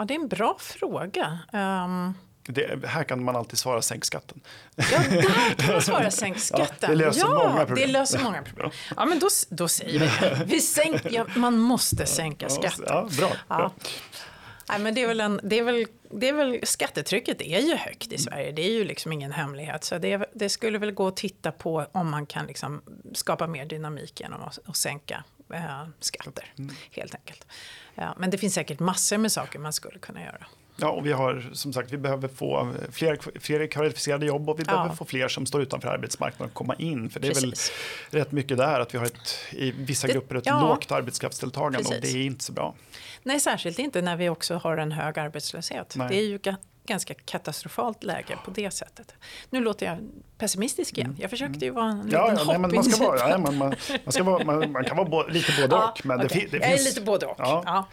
Ja, 0.00 0.04
det 0.04 0.14
är 0.14 0.18
en 0.18 0.28
bra 0.28 0.56
fråga. 0.60 1.38
Um... 1.52 2.14
Det, 2.42 2.86
här 2.86 3.04
kan 3.04 3.24
man 3.24 3.36
alltid 3.36 3.58
svara 3.58 3.82
sänk 3.82 4.04
skatten. 4.04 4.40
Ja, 4.76 4.84
där 5.10 5.56
kan 5.56 5.72
man 5.72 5.82
svara 5.82 6.10
sänk 6.10 6.38
skatten. 6.38 6.74
Ja, 6.80 6.88
det 6.88 6.94
löser 6.94 7.20
ja, 7.20 7.48
många 7.48 7.66
problem. 7.66 7.86
Det 7.86 7.92
löser 7.92 8.18
många 8.18 8.42
problem. 8.42 8.70
Ja, 8.96 9.04
men 9.04 9.18
då, 9.18 9.28
då 9.50 9.68
säger 9.68 10.00
vi. 10.00 10.44
Vi 10.44 10.60
sänk, 10.60 11.00
ja, 11.10 11.26
man 11.36 11.58
måste 11.58 12.06
sänka 12.06 12.48
skatten. 12.48 12.84
Ja, 12.88 13.08
bra. 13.18 13.30
bra. 13.48 13.72
Nej, 14.68 14.78
men 14.78 14.94
det 14.94 15.02
är 15.02 15.08
väl 15.08 15.20
en, 15.20 15.40
det 15.42 15.58
är 15.58 15.62
väl, 15.62 15.86
det 16.10 16.28
är 16.28 16.32
väl, 16.32 16.60
skattetrycket 16.62 17.40
är 17.40 17.60
ju 17.60 17.76
högt 17.76 18.12
i 18.12 18.18
Sverige, 18.18 18.52
det 18.52 18.62
är 18.62 18.72
ju 18.72 18.84
liksom 18.84 19.12
ingen 19.12 19.32
hemlighet. 19.32 19.84
Så 19.84 19.98
det, 19.98 20.30
det 20.34 20.48
skulle 20.48 20.78
väl 20.78 20.92
gå 20.92 21.08
att 21.08 21.16
titta 21.16 21.52
på 21.52 21.86
om 21.92 22.10
man 22.10 22.26
kan 22.26 22.46
liksom 22.46 22.82
skapa 23.14 23.46
mer 23.46 23.66
dynamik 23.66 24.20
genom 24.20 24.42
att, 24.42 24.58
att 24.66 24.76
sänka 24.76 25.24
eh, 25.52 25.88
skatter, 26.00 26.52
mm. 26.58 26.74
helt 26.90 27.14
enkelt. 27.14 27.46
Ja, 27.94 28.14
men 28.18 28.30
det 28.30 28.38
finns 28.38 28.54
säkert 28.54 28.78
massor 28.78 29.18
med 29.18 29.32
saker 29.32 29.58
man 29.58 29.72
skulle 29.72 29.98
kunna 29.98 30.22
göra. 30.24 30.46
Ja, 30.76 30.90
och 30.90 31.06
vi 31.06 31.12
har 31.12 31.50
som 31.52 31.72
sagt, 31.72 31.92
vi 31.92 31.98
behöver 31.98 32.28
få 32.28 32.72
fler, 32.92 33.38
fler 33.40 33.66
kvalificerade 33.66 34.26
jobb 34.26 34.48
och 34.48 34.58
vi 34.58 34.64
ja. 34.66 34.72
behöver 34.72 34.94
få 34.94 35.04
fler 35.04 35.28
som 35.28 35.46
står 35.46 35.62
utanför 35.62 35.88
arbetsmarknaden 35.88 36.46
att 36.46 36.54
komma 36.54 36.74
in. 36.74 37.10
För 37.10 37.20
det 37.20 37.28
Precis. 37.28 37.72
är 38.08 38.12
väl 38.12 38.20
rätt 38.24 38.32
mycket 38.32 38.56
där 38.56 38.80
att 38.80 38.94
vi 38.94 38.98
har 38.98 39.06
ett, 39.06 39.38
i 39.50 39.70
vissa 39.70 40.06
det, 40.06 40.12
grupper 40.12 40.34
ett 40.34 40.46
ja. 40.46 40.60
lågt 40.60 40.92
arbetskraftsdeltagande 40.92 41.78
Precis. 41.78 41.94
och 41.94 42.02
det 42.02 42.18
är 42.18 42.26
inte 42.26 42.44
så 42.44 42.52
bra. 42.52 42.74
Nej, 43.22 43.40
särskilt 43.40 43.78
inte 43.78 44.02
när 44.02 44.16
vi 44.16 44.28
också 44.28 44.54
har 44.54 44.76
en 44.76 44.92
hög 44.92 45.18
arbetslöshet. 45.18 45.94
Nej. 45.96 46.08
Det 46.08 46.16
är 46.16 46.26
ju 46.26 46.38
ganska 46.86 47.14
katastrofalt 47.14 48.02
läge 48.02 48.38
på 48.44 48.50
det 48.50 48.70
sättet. 48.70 49.14
Nu 49.50 49.60
låter 49.60 49.86
jag 49.86 49.98
pessimistisk 50.38 50.98
igen. 50.98 51.16
Jag 51.18 51.30
försökte 51.30 51.64
ju 51.64 51.70
vara 51.70 51.90
en 51.90 51.96
liten 51.96 52.20
ja, 52.20 52.44
nej, 52.46 52.58
men 52.58 52.74
man, 52.74 52.84
ska 52.84 53.06
vara, 53.06 53.30
ja, 53.30 53.38
man, 53.38 53.56
man, 53.56 53.74
man, 54.04 54.12
ska 54.12 54.22
vara, 54.22 54.44
man, 54.44 54.72
man 54.72 54.84
kan 54.84 54.96
vara 54.96 55.08
bo, 55.08 55.22
lite 55.28 55.52
både 55.62 55.76
och. 55.76 55.82
Ja, 55.82 55.94
men 56.04 56.24
okay. 56.24 56.40
det, 56.40 56.44
det 56.44 56.50
finns, 56.50 56.62
jag 56.62 56.72
är 56.72 56.84
lite 56.84 57.00
både 57.00 57.26
och. 57.26 57.34
Ja. 57.38 57.86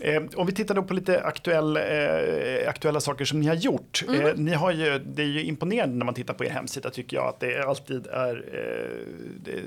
Eh, 0.00 0.22
om 0.36 0.46
vi 0.46 0.52
tittar 0.52 0.74
då 0.74 0.82
på 0.82 0.94
lite 0.94 1.22
aktuell, 1.22 1.76
eh, 1.76 2.68
aktuella 2.68 3.00
saker 3.00 3.24
som 3.24 3.40
ni 3.40 3.46
har 3.46 3.54
gjort. 3.54 4.04
Mm. 4.08 4.26
Eh, 4.26 4.34
ni 4.34 4.54
har 4.54 4.72
ju, 4.72 4.98
det 4.98 5.22
är 5.22 5.26
ju 5.26 5.44
imponerande 5.44 5.96
när 5.96 6.04
man 6.04 6.14
tittar 6.14 6.34
på 6.34 6.44
er 6.44 6.50
hemsida 6.50 6.90
tycker 6.90 7.16
jag 7.16 7.26
att 7.26 7.40
det 7.40 7.64
alltid 7.64 8.06
är, 8.06 8.44
eh, 8.52 8.98
det, 9.44 9.62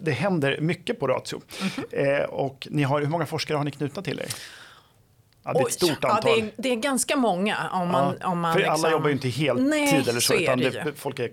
det, 0.00 0.10
händer 0.10 0.60
mycket 0.60 1.00
på 1.00 1.06
Ratio. 1.06 1.40
Mm. 1.92 2.30
och 2.30 2.68
ni 2.70 2.82
har, 2.82 3.00
hur 3.00 3.08
många 3.08 3.26
forskare 3.26 3.56
har 3.56 3.64
ni 3.64 3.70
knutna 3.70 4.02
till 4.02 4.18
er? 4.18 4.26
Ja, 5.44 5.52
det 5.52 5.60
är 5.60 5.66
ett 5.66 5.72
stort 5.72 6.04
antal. 6.04 6.20
Ja, 6.24 6.34
det, 6.34 6.40
är, 6.40 6.50
det 6.56 6.68
är 6.68 6.76
ganska 6.76 7.16
många. 7.16 7.70
Om 7.72 7.88
man, 7.88 8.16
ja, 8.20 8.28
om 8.28 8.40
man 8.40 8.52
för 8.52 8.60
liksom... 8.60 8.74
alla 8.74 8.90
jobbar 8.90 9.08
ju 9.08 9.12
inte 9.12 9.28
heltid 9.28 9.66
Nej, 9.66 9.94
eller 9.94 10.12
så, 10.12 10.20
så 10.20 10.34
utan 10.34 10.58
det, 10.58 10.92
folk 10.96 11.18
är 11.18 11.30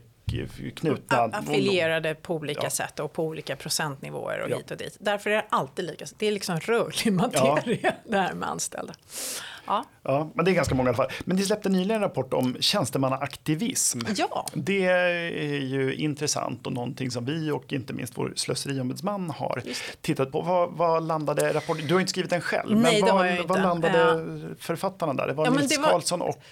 knutna. 0.76 1.18
Affilierade 1.18 2.16
på 2.16 2.36
olika 2.36 2.64
ja. 2.64 2.70
sätt 2.70 3.00
och 3.00 3.14
på 3.14 3.24
olika 3.24 3.56
procentnivåer 3.56 4.40
och 4.40 4.50
ja. 4.50 4.58
hit 4.58 4.72
och 4.72 4.78
dit. 4.78 4.98
Därför 5.00 5.30
är 5.30 5.36
det 5.36 5.46
alltid 5.50 5.86
lika. 5.86 6.06
Det 6.18 6.28
är 6.28 6.32
liksom 6.32 6.60
rörlig 6.60 7.14
materia 7.14 7.80
ja. 7.82 7.92
det 8.06 8.18
här 8.18 8.34
med 8.34 8.50
anställda. 8.50 8.94
Ja. 9.70 9.86
ja, 10.04 10.32
men 10.34 10.46
det 10.46 10.52
är 10.52 10.56
ganska 10.56 10.76
många 10.76 10.88
i 10.88 10.90
alla 10.90 10.98
fall. 10.98 11.12
Men 11.26 11.38
ni 11.38 11.44
släppte 11.44 11.70
nyligen 11.70 11.96
en 11.96 12.02
rapport 12.02 12.34
om 12.34 12.58
tjänstemannaaktivism. 12.60 14.00
Ja. 14.16 14.46
Det 14.54 14.86
är 14.86 15.60
ju 15.60 15.96
intressant 15.96 16.68
och 16.68 16.74
någonting 16.74 17.12
som 17.12 17.26
vi 17.26 17.52
och 17.52 17.74
inte 17.74 17.94
minst 17.94 18.18
vår 18.18 18.34
slöseriombudsman 18.36 19.30
har 19.30 19.64
tittat 20.02 20.32
på. 20.32 20.42
Vad, 20.42 20.72
vad, 20.72 21.04
landade 21.04 21.54
rapporten? 21.54 21.88
Du 21.88 21.94
har 21.94 22.02
inte 22.02 22.10
skrivit 22.10 22.30
den 22.30 22.42
själv, 22.42 22.78
Nej, 22.78 23.02
men 23.02 23.16
vad, 23.16 23.48
vad 23.48 23.62
landade 23.62 24.14
uh, 24.14 24.56
författarna 24.60 25.14
där? 25.14 25.28
Det 25.28 25.34
var 25.34 25.46
ja, 25.46 25.52
Nils 25.52 25.70
det 25.70 25.82
var... 25.82 25.90
Karlsson 25.90 26.22
och 26.22 26.44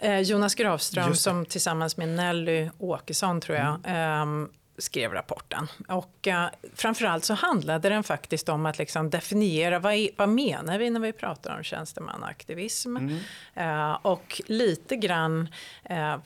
Eh, 0.00 0.20
Jonas 0.20 0.54
Grafström 0.54 1.14
som 1.14 1.46
tillsammans 1.46 1.96
med 1.96 2.08
Nelly 2.08 2.68
Åkesson 2.78 3.40
tror 3.40 3.58
jag 3.58 3.76
mm. 3.84 4.48
Skrev 4.78 5.12
rapporten. 5.12 5.66
Och 5.88 6.26
eh, 6.28 6.48
framförallt 6.74 7.24
så 7.24 7.34
handlade 7.34 7.88
den 7.88 8.02
faktiskt 8.02 8.48
om 8.48 8.66
att 8.66 8.78
liksom 8.78 9.10
definiera 9.10 9.78
vad, 9.78 9.94
är, 9.94 10.10
vad 10.16 10.28
menar 10.28 10.78
vi 10.78 10.90
när 10.90 11.00
vi 11.00 11.12
pratar 11.12 11.56
om 11.56 11.62
tjänstemannaaktivism. 11.62 12.96
Mm. 12.96 13.18
Eh, 13.54 13.92
och 14.02 14.40
lite 14.46 14.96
grann 14.96 15.48
eh, 15.84 16.16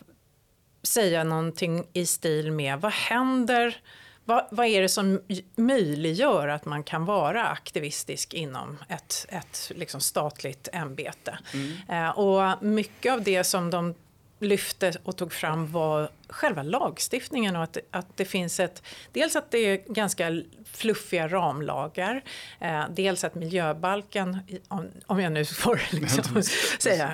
säga 0.82 1.24
någonting 1.24 1.86
i 1.92 2.06
stil 2.06 2.52
med 2.52 2.80
vad 2.80 2.92
händer 2.92 3.80
vad, 4.24 4.46
vad, 4.50 4.66
är 4.66 4.82
det 4.82 4.88
som 4.88 5.20
möjliggör 5.56 6.48
att 6.48 6.64
man 6.64 6.84
kan 6.84 7.04
vara 7.04 7.46
aktivistisk 7.46 8.34
inom 8.34 8.78
ett, 8.88 9.26
ett 9.28 9.72
liksom 9.74 10.00
statligt 10.00 10.68
ämbete? 10.72 11.38
Mm. 11.54 11.72
Eh, 11.88 12.10
och 12.10 12.62
mycket 12.62 13.12
av 13.12 13.22
det 13.22 13.44
som 13.44 13.70
de 13.70 13.94
lyfte 14.42 14.92
och 15.02 15.16
tog 15.16 15.32
fram 15.32 15.72
var 15.72 16.08
själva 16.28 16.62
lagstiftningen 16.62 17.56
och 17.56 17.62
att, 17.62 17.76
att 17.90 18.16
det 18.16 18.24
finns 18.24 18.60
ett, 18.60 18.82
dels 19.12 19.36
att 19.36 19.50
det 19.50 19.58
är 19.58 19.92
ganska 19.92 20.42
fluffiga 20.72 21.28
ramlagar, 21.28 22.24
eh, 22.60 22.84
dels 22.90 23.24
att 23.24 23.34
miljöbalken, 23.34 24.38
om, 24.68 24.88
om 25.06 25.20
jag 25.20 25.32
nu 25.32 25.44
får 25.62 25.80
liksom 25.90 26.42
säga, 26.78 27.12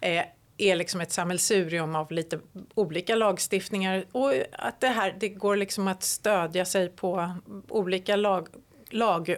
eh, 0.00 0.24
är 0.56 0.76
liksom 0.76 1.00
ett 1.00 1.12
sammelsurium 1.12 1.94
av 1.96 2.12
lite 2.12 2.40
olika 2.74 3.14
lagstiftningar 3.14 4.04
och 4.12 4.32
att 4.52 4.80
det 4.80 4.88
här 4.88 5.16
det 5.20 5.28
går 5.28 5.56
liksom 5.56 5.88
att 5.88 6.02
stödja 6.02 6.64
sig 6.64 6.88
på 6.88 7.34
olika 7.68 8.16
lag, 8.16 8.48
lag 8.90 9.36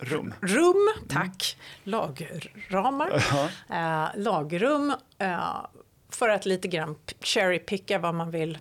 Rum. 0.00 0.34
Rum, 0.40 0.88
tack. 1.08 1.56
Mm. 1.84 1.90
Lagramar. 1.92 3.08
Uh 3.08 3.18
-huh. 3.18 4.04
eh, 4.04 4.20
lagrum 4.20 4.94
eh, 5.18 5.66
för 6.10 6.28
att 6.28 6.46
lite 6.46 6.68
grann 6.68 6.96
cherrypicka 7.20 7.98
vad 7.98 8.14
man 8.14 8.30
vill 8.30 8.58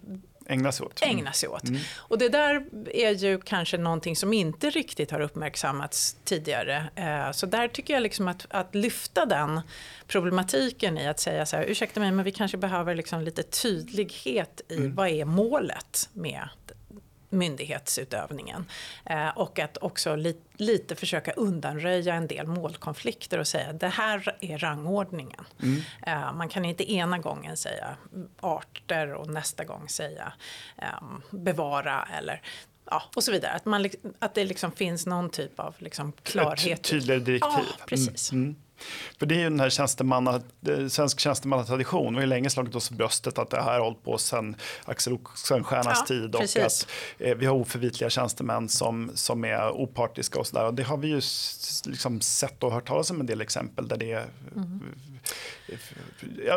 ägna 0.50 0.72
sig 0.72 0.86
åt. 0.86 1.04
Ägna 1.04 1.32
sig 1.32 1.50
åt. 1.50 1.68
Mm. 1.68 1.82
Och 1.98 2.18
det 2.18 2.30
där 2.30 2.66
är 2.94 3.12
ju 3.12 3.42
kanske 3.42 3.78
någonting 3.78 4.16
som 4.16 4.34
inte 4.34 4.70
riktigt 4.70 5.12
har 5.12 5.20
uppmärksammats 5.20 6.18
tidigare. 6.24 6.90
Eh, 6.96 7.32
så 7.32 7.46
där 7.46 7.68
tycker 7.68 7.94
jag 7.94 8.04
liksom 8.04 8.28
att, 8.28 8.46
att 8.50 8.76
lyfta 8.76 9.26
den 9.26 9.62
problematiken 10.08 10.98
i 10.98 11.08
att 11.08 11.20
säga 11.20 11.46
så 11.46 11.56
här, 11.56 11.64
ursäkta 11.64 12.00
mig 12.00 12.12
men 12.12 12.26
vi 12.26 12.32
kanske 12.32 12.58
behöver 12.58 12.96
liksom 12.96 13.22
lite 13.22 13.44
tydlighet 13.44 14.62
i 14.70 14.78
mm. 14.78 14.96
vad 14.96 15.10
är 15.10 15.26
målet 15.26 16.10
med 16.14 16.50
myndighetsutövningen. 17.38 18.66
Eh, 19.06 19.30
och 19.30 19.60
att 19.60 19.78
också 19.78 20.16
li 20.16 20.38
lite 20.58 20.96
försöka 20.96 21.32
undanröja 21.32 22.14
en 22.14 22.28
del 22.28 22.48
målkonflikter 22.48 23.40
och 23.40 23.48
säga 23.48 23.74
det 23.74 23.88
här 23.88 24.38
är 24.42 24.58
rangordningen. 24.58 25.46
Mm. 25.64 25.82
Eh, 26.08 26.34
man 26.34 26.50
kan 26.50 26.66
inte 26.66 26.92
ena 26.92 27.18
gången 27.18 27.58
säga 27.58 27.98
arter 28.40 29.14
och 29.14 29.28
nästa 29.28 29.64
gång 29.64 29.90
säga 29.90 30.34
eh, 30.78 31.04
bevara 31.30 32.08
eller 32.18 32.42
ja, 32.86 33.04
och 33.16 33.24
så 33.24 33.32
vidare. 33.32 33.52
Att, 33.52 33.66
man, 33.66 33.90
att 34.20 34.36
det 34.36 34.46
liksom 34.46 34.72
finns 34.72 35.06
någon 35.06 35.30
typ 35.30 35.60
av 35.60 35.76
liksom 35.78 36.12
klarhet. 36.24 36.80
Ett 36.80 36.84
tydligare 36.84 37.20
direktiv. 37.20 37.66
Ja, 37.80 37.86
precis. 37.86 38.32
Mm. 38.32 38.44
Mm. 38.44 38.56
För 39.20 39.26
det 39.26 39.36
är 39.36 39.40
ju 39.40 39.44
den 39.44 39.60
här 39.60 39.70
tjänstemanna, 39.70 40.42
svensk 40.90 41.20
tjänstemannatradition. 41.20 42.14
Vi 42.14 42.16
har 42.16 42.22
ju 42.22 42.28
länge 42.28 42.50
slagit 42.50 42.76
oss 42.76 42.88
för 42.88 42.96
bröstet 42.96 43.38
att 43.38 43.50
det 43.50 43.62
här 43.62 43.74
har 43.74 43.80
hållit 43.80 44.04
på 44.04 44.18
sedan 44.18 44.56
Axel 44.86 45.14
Oxenstiernas 45.14 45.98
ja, 46.00 46.06
tid 46.08 46.36
och 46.36 46.42
precis. 46.42 46.64
att 46.64 46.88
eh, 47.18 47.36
vi 47.36 47.46
har 47.46 47.56
oförvitliga 47.56 48.10
tjänstemän 48.10 48.70
som, 48.70 49.12
som 49.14 49.46
är 49.46 49.72
opartiska 49.72 50.40
och 50.40 50.48
sådär. 50.48 50.66
Och 50.66 50.74
det 50.74 50.84
har 50.84 50.98
vi 50.98 51.08
ju 51.08 51.22
liksom 51.86 52.22
sett 52.22 52.64
och 52.64 52.72
hört 52.72 52.88
talas 52.88 53.12
om 53.12 53.20
en 53.20 53.26
del 53.26 53.42
exempel 53.42 53.88
där 53.88 53.98
det 53.98 54.26
mm 54.56 54.82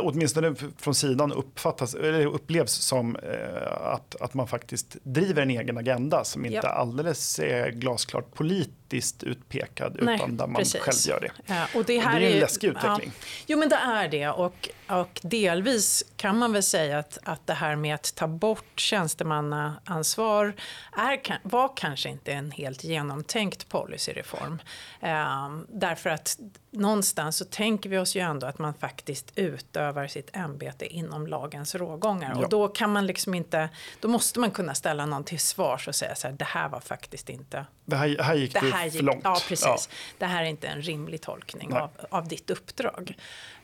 åtminstone 0.03 0.55
från 0.79 0.95
sidan 0.95 1.33
uppfattas, 1.33 1.95
eller 1.95 2.27
upplevs 2.27 2.73
som 2.73 3.17
eh, 3.17 3.93
att, 3.93 4.17
att 4.21 4.35
man 4.35 4.49
faktiskt 4.49 4.97
driver 5.03 5.43
en 5.43 5.51
egen 5.51 5.79
agenda 5.79 6.25
som 6.25 6.45
inte 6.45 6.61
ja. 6.63 6.69
alldeles 6.69 7.39
är 7.39 7.71
glasklart 7.71 8.35
politiskt 8.35 9.23
utpekad 9.23 9.99
Nej, 10.03 10.15
utan 10.15 10.37
där 10.37 10.47
man 10.47 10.59
precis. 10.59 10.81
själv 10.81 10.97
gör 11.09 11.21
det. 11.21 11.55
Ja, 11.55 11.67
och 11.75 11.85
det, 11.85 11.99
här 11.99 12.15
och 12.15 12.21
det 12.21 12.27
är 12.27 12.31
en 12.31 12.37
är, 12.37 12.41
läskig 12.41 12.69
utveckling. 12.69 13.13
Ja, 13.17 13.27
jo 13.47 13.59
men 13.59 13.69
det 13.69 13.77
är 13.77 14.09
det 14.09 14.29
och, 14.29 14.69
och 14.89 15.21
delvis 15.23 16.05
kan 16.17 16.39
man 16.39 16.53
väl 16.53 16.63
säga 16.63 16.99
att, 16.99 17.19
att 17.23 17.47
det 17.47 17.55
här 17.55 17.77
med 17.77 17.95
att 17.95 18.15
ta 18.15 18.27
bort 18.27 18.81
tjänstemannaansvar 18.81 20.55
är, 20.97 21.41
var 21.43 21.77
kanske 21.77 22.09
inte 22.09 22.33
en 22.33 22.51
helt 22.51 22.85
genomtänkt 22.85 23.69
policyreform. 23.69 24.59
Eh, 25.01 25.59
därför 25.69 26.11
att 26.11 26.39
någonstans 26.71 27.37
så 27.37 27.45
tänker 27.45 27.91
vi 27.91 27.99
oss 27.99 28.17
ju 28.17 28.21
ändå 28.21 28.47
att 28.47 28.59
man 28.59 28.75
faktiskt 28.75 29.00
utövar 29.35 30.07
sitt 30.07 30.37
ämbete 30.37 30.87
inom 30.87 31.27
lagens 31.27 31.75
rågångar. 31.75 32.33
Ja. 32.35 32.43
Och 32.43 32.49
då 32.49 32.69
kan 32.69 32.93
man 32.93 33.07
liksom 33.07 33.35
inte, 33.35 33.69
då 34.01 34.09
måste 34.09 34.41
man 34.41 34.51
kunna 34.51 34.75
ställa 34.75 35.07
någon 35.07 35.25
till 35.25 35.39
svars 35.39 35.89
och 35.89 35.95
säga 35.95 36.15
så 36.15 36.29
här, 36.29 36.35
det 36.35 36.45
här 36.45 36.69
var 36.69 36.81
faktiskt 36.81 37.29
inte... 37.29 37.67
Det 37.85 37.97
här, 37.97 38.23
här 38.23 38.35
gick 38.35 38.53
det 38.53 38.59
här 38.59 38.91
för 38.91 39.03
långt. 39.03 39.21
Ja, 39.25 39.39
precis. 39.49 39.65
Ja. 39.65 39.79
Det 40.19 40.27
här 40.27 40.43
är 40.43 40.47
inte 40.47 40.67
en 40.67 40.83
rimlig 40.83 41.21
tolkning 41.21 41.75
av, 41.75 41.91
av 42.11 42.29
ditt 42.29 42.51
uppdrag. 42.51 43.15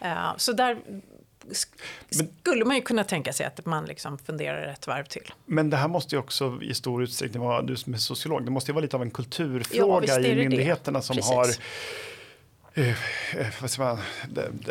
Uh, 0.02 0.36
så 0.36 0.52
där 0.52 0.78
skulle 2.42 2.64
man 2.64 2.76
ju 2.76 2.82
kunna 2.82 3.04
tänka 3.04 3.32
sig 3.32 3.46
att 3.46 3.66
man 3.66 3.84
liksom 3.84 4.18
funderar 4.18 4.66
ett 4.66 4.86
varv 4.86 5.04
till. 5.04 5.32
Men 5.44 5.70
det 5.70 5.76
här 5.76 5.88
måste 5.88 6.14
ju 6.14 6.18
också 6.18 6.58
i 6.62 6.74
stor 6.74 7.02
utsträckning 7.02 7.42
vara, 7.42 7.62
du 7.62 7.76
som 7.76 7.94
är 7.94 7.98
sociolog, 7.98 8.44
det 8.44 8.50
måste 8.50 8.70
ju 8.70 8.74
vara 8.74 8.82
lite 8.82 8.96
av 8.96 9.02
en 9.02 9.10
kulturfråga 9.10 10.06
ja, 10.06 10.20
i 10.20 10.36
myndigheterna 10.36 10.98
det. 10.98 11.04
som 11.04 11.16
Precis. 11.16 11.32
har 11.32 11.46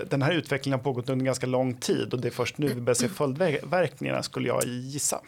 den 0.10 0.22
här 0.22 0.32
utvecklingen 0.32 0.80
har 0.80 0.84
pågått 0.84 1.10
under 1.10 1.26
ganska 1.26 1.48
lång 1.48 1.74
tid 1.74 2.14
och 2.14 2.20
det 2.20 2.28
är 2.28 2.32
först 2.32 2.58
nu 2.58 2.68
vi 2.68 2.82
börjar 2.82 2.96
se 2.96 3.08
följdverkningarna 3.08 4.24
skulle 4.24 4.48
jag 4.48 4.66
gissa. 4.66 5.22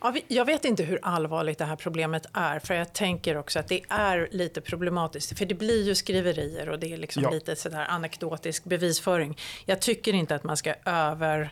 Ja, 0.00 0.14
jag 0.28 0.44
vet 0.44 0.64
inte 0.64 0.82
hur 0.82 0.98
allvarligt 1.02 1.58
det 1.58 1.64
här 1.64 1.76
problemet 1.76 2.26
är, 2.32 2.58
för 2.58 2.74
jag 2.74 2.92
tänker 2.92 3.36
också 3.36 3.58
att 3.58 3.68
det 3.68 3.80
är 3.88 4.28
lite 4.30 4.60
problematiskt. 4.60 5.38
För 5.38 5.46
det 5.46 5.54
blir 5.54 5.82
ju 5.82 5.94
skriverier 5.94 6.68
och 6.68 6.78
det 6.78 6.92
är 6.92 6.96
liksom 6.96 7.22
ja. 7.22 7.30
lite 7.30 7.56
sådär 7.56 7.86
anekdotisk 7.88 8.64
bevisföring. 8.64 9.38
Jag 9.64 9.80
tycker 9.80 10.12
inte 10.12 10.34
att 10.34 10.44
man 10.44 10.56
ska 10.56 10.74
över, 10.84 11.50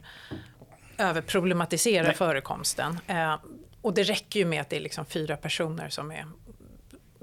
överproblematisera 0.99 2.13
förekomsten. 2.13 2.99
Eh, 3.07 3.37
och 3.81 3.95
det 3.95 4.03
räcker 4.03 4.41
ju 4.41 4.47
med 4.47 4.61
att 4.61 4.71
det 4.71 4.77
är 4.77 4.81
liksom 4.81 5.07
fyra 5.07 5.37
personer 5.37 5.89
som 5.89 6.11
är 6.11 6.27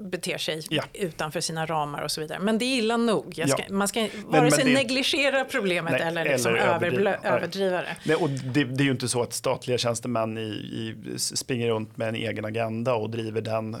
beter 0.02 0.38
sig 0.38 0.62
ja. 0.70 0.82
utanför 0.92 1.40
sina 1.40 1.66
ramar 1.66 2.02
och 2.02 2.10
så 2.10 2.20
vidare. 2.20 2.38
Men 2.38 2.58
det 2.58 2.64
är 2.64 2.78
illa 2.78 2.96
nog. 2.96 3.32
Ska, 3.32 3.44
ja. 3.46 3.56
Man 3.70 3.88
ska 3.88 4.08
vare 4.26 4.50
sig 4.50 4.64
det, 4.64 4.72
negligera 4.72 5.44
problemet 5.44 5.92
nej, 5.92 6.02
eller, 6.02 6.24
liksom 6.24 6.54
eller 6.54 6.66
överdriva, 6.66 7.16
överdriva 7.16 7.76
det. 7.76 7.96
Nej, 8.04 8.16
och 8.16 8.30
det, 8.30 8.64
det, 8.64 8.82
är 8.82 8.84
ju 8.84 8.90
inte 8.90 9.08
så 9.08 9.22
att 9.22 9.32
statliga 9.32 9.78
tjänstemän 9.78 10.38
i, 10.38 10.40
i, 10.40 10.94
springer 11.18 11.68
runt 11.68 11.96
med 11.96 12.08
en 12.08 12.14
egen 12.14 12.44
agenda 12.44 12.94
och 12.94 13.10
driver 13.10 13.40
den. 13.40 13.76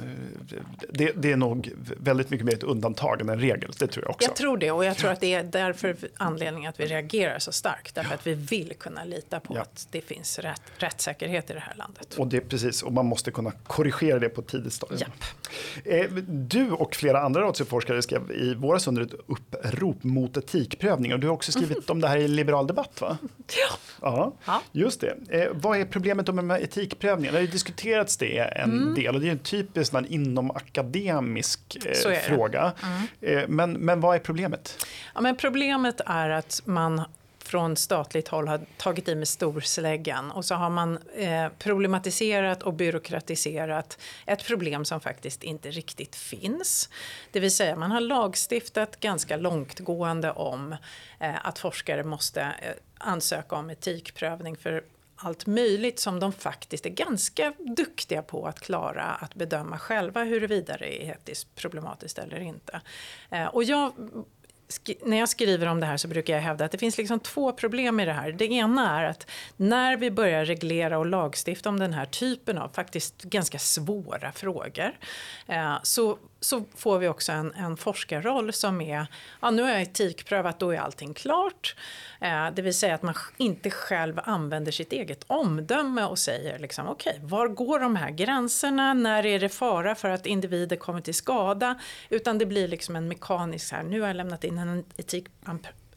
Det, 0.88 1.12
det, 1.16 1.32
är 1.32 1.36
nog 1.36 1.70
väldigt 2.00 2.30
mycket 2.30 2.46
mer 2.46 2.54
ett 2.54 2.62
undantag 2.62 3.20
än 3.20 3.28
en 3.28 3.40
regel. 3.40 3.70
Det 3.78 3.86
tror 3.86 4.04
jag 4.04 4.10
också. 4.10 4.28
Jag 4.28 4.36
tror 4.36 4.56
det 4.56 4.70
och 4.70 4.84
jag 4.84 4.96
tror 4.96 5.10
att 5.10 5.20
det 5.20 5.34
är 5.34 5.42
därför 5.42 5.96
anledningen 6.16 6.68
att 6.68 6.80
vi 6.80 6.86
reagerar 6.86 7.38
så 7.38 7.52
starkt. 7.52 7.94
Därför 7.94 8.14
att 8.14 8.26
vi 8.26 8.34
vill 8.34 8.74
kunna 8.78 9.04
lita 9.04 9.40
på 9.40 9.54
att 9.54 9.88
det 9.90 10.00
finns 10.00 10.38
rätt, 10.38 10.62
rättssäkerhet 10.76 11.50
i 11.50 11.52
det 11.52 11.60
här 11.60 11.74
landet. 11.76 12.14
Och 12.14 12.26
det 12.26 12.36
är 12.36 12.40
precis, 12.40 12.82
och 12.82 12.92
man 12.92 13.06
måste 13.06 13.30
kunna 13.30 13.52
korrigera 13.66 14.18
det 14.18 14.28
på 14.28 14.40
ett 14.40 14.46
tidigt 14.46 14.72
stadium. 14.72 15.10
Eh, 15.84 16.06
du 16.20 16.70
och 16.70 16.94
flera 16.94 17.20
andra 17.20 17.48
rättsforskare 17.48 18.02
skrev 18.02 18.30
i 18.30 18.54
våras 18.54 18.86
under 18.86 19.02
ett 19.02 19.14
upprop 19.26 20.04
mot 20.04 20.36
etikprövning 20.36 21.12
och 21.12 21.20
du 21.20 21.26
har 21.26 21.34
också 21.34 21.52
skrivit 21.52 21.70
mm. 21.70 21.84
om 21.88 22.00
det 22.00 22.08
här 22.08 22.16
i 22.16 22.28
Liberal 22.28 22.66
Debatt 22.66 23.00
va? 23.00 23.18
Ja. 24.00 24.32
Ja, 24.44 24.62
just 24.72 25.00
det. 25.00 25.16
Eh, 25.28 25.48
vad 25.52 25.80
är 25.80 25.84
problemet 25.84 26.34
med 26.34 26.62
etikprövningen? 26.62 27.32
Det 27.32 27.38
har 27.38 27.44
ju 27.44 27.50
diskuterats 27.50 28.16
det 28.16 28.38
en 28.38 28.72
mm. 28.72 28.94
del 28.94 29.14
och 29.14 29.20
det 29.20 29.28
är 29.28 29.32
en 29.32 29.38
typisk 29.38 29.92
inom 30.08 30.50
akademisk 30.50 31.76
eh, 31.86 32.14
fråga. 32.18 32.72
Mm. 32.82 33.38
Eh, 33.38 33.48
men, 33.48 33.72
men 33.72 34.00
vad 34.00 34.14
är 34.14 34.20
problemet? 34.20 34.86
Ja, 35.14 35.20
men 35.20 35.36
problemet 35.36 36.00
är 36.06 36.30
att 36.30 36.62
man 36.64 37.02
från 37.52 37.76
statligt 37.76 38.28
håll 38.28 38.48
har 38.48 38.60
tagit 38.76 39.08
i 39.08 39.14
med 39.14 39.28
storsläggan 39.28 40.30
och 40.30 40.44
så 40.44 40.54
har 40.54 40.70
man 40.70 40.98
eh, 41.14 41.48
problematiserat 41.58 42.62
och 42.62 42.74
byråkratiserat 42.74 43.98
ett 44.26 44.44
problem 44.44 44.84
som 44.84 45.00
faktiskt 45.00 45.42
inte 45.42 45.70
riktigt 45.70 46.16
finns. 46.16 46.88
Det 47.30 47.40
vill 47.40 47.54
säga 47.54 47.76
man 47.76 47.90
har 47.90 48.00
lagstiftat 48.00 49.00
ganska 49.00 49.36
långtgående 49.36 50.30
om 50.30 50.72
eh, 51.20 51.46
att 51.46 51.58
forskare 51.58 52.04
måste 52.04 52.40
eh, 52.40 52.72
ansöka 52.98 53.56
om 53.56 53.70
etikprövning 53.70 54.56
för 54.56 54.84
allt 55.16 55.46
möjligt 55.46 56.00
som 56.00 56.20
de 56.20 56.32
faktiskt 56.32 56.86
är 56.86 56.90
ganska 56.90 57.52
duktiga 57.58 58.22
på 58.22 58.46
att 58.46 58.60
klara 58.60 59.02
att 59.02 59.34
bedöma 59.34 59.78
själva 59.78 60.24
huruvida 60.24 60.76
det 60.76 61.04
är 61.04 61.10
etiskt 61.10 61.54
problematiskt 61.54 62.18
eller 62.18 62.40
inte. 62.40 62.80
Eh, 63.30 63.46
och 63.46 63.64
jag 63.64 63.92
när 65.04 65.16
jag 65.16 65.28
skriver 65.28 65.66
om 65.66 65.80
det 65.80 65.86
här 65.86 65.96
så 65.96 66.08
brukar 66.08 66.34
jag 66.34 66.40
hävda 66.40 66.64
att 66.64 66.72
det 66.72 66.78
finns 66.78 66.98
liksom 66.98 67.20
två 67.20 67.52
problem 67.52 68.00
i 68.00 68.04
det 68.04 68.12
här. 68.12 68.32
Det 68.32 68.44
ena 68.44 69.00
är 69.00 69.04
att 69.04 69.30
när 69.56 69.96
vi 69.96 70.10
börjar 70.10 70.44
reglera 70.44 70.98
och 70.98 71.06
lagstifta 71.06 71.68
om 71.68 71.78
den 71.78 71.92
här 71.92 72.06
typen 72.06 72.58
av 72.58 72.68
faktiskt 72.68 73.22
ganska 73.22 73.58
svåra 73.58 74.32
frågor 74.32 74.92
eh, 75.46 75.74
så 75.82 76.18
så 76.44 76.64
får 76.74 76.98
vi 76.98 77.08
också 77.08 77.32
en, 77.32 77.52
en 77.54 77.76
forskarroll 77.76 78.52
som 78.52 78.80
är, 78.80 79.06
ja 79.40 79.50
nu 79.50 79.62
har 79.62 79.70
jag 79.70 79.82
etikprövat, 79.82 80.60
då 80.60 80.70
är 80.70 80.78
allting 80.78 81.14
klart. 81.14 81.76
Eh, 82.20 82.50
det 82.54 82.62
vill 82.62 82.74
säga 82.74 82.94
att 82.94 83.02
man 83.02 83.14
inte 83.36 83.70
själv 83.70 84.20
använder 84.24 84.72
sitt 84.72 84.92
eget 84.92 85.24
omdöme 85.26 86.04
och 86.04 86.18
säger 86.18 86.58
liksom, 86.58 86.88
okej, 86.88 87.14
okay, 87.16 87.28
var 87.28 87.48
går 87.48 87.80
de 87.80 87.96
här 87.96 88.10
gränserna? 88.10 88.94
När 88.94 89.26
är 89.26 89.40
det 89.40 89.48
fara 89.48 89.94
för 89.94 90.08
att 90.08 90.26
individer 90.26 90.76
kommer 90.76 91.00
till 91.00 91.14
skada? 91.14 91.80
Utan 92.08 92.38
det 92.38 92.46
blir 92.46 92.68
liksom 92.68 92.96
en 92.96 93.08
mekanisk, 93.08 93.72
här, 93.72 93.82
nu 93.82 94.00
har 94.00 94.08
jag 94.08 94.16
lämnat 94.16 94.44
in 94.44 94.58
en 94.58 94.84
etik, 94.96 95.26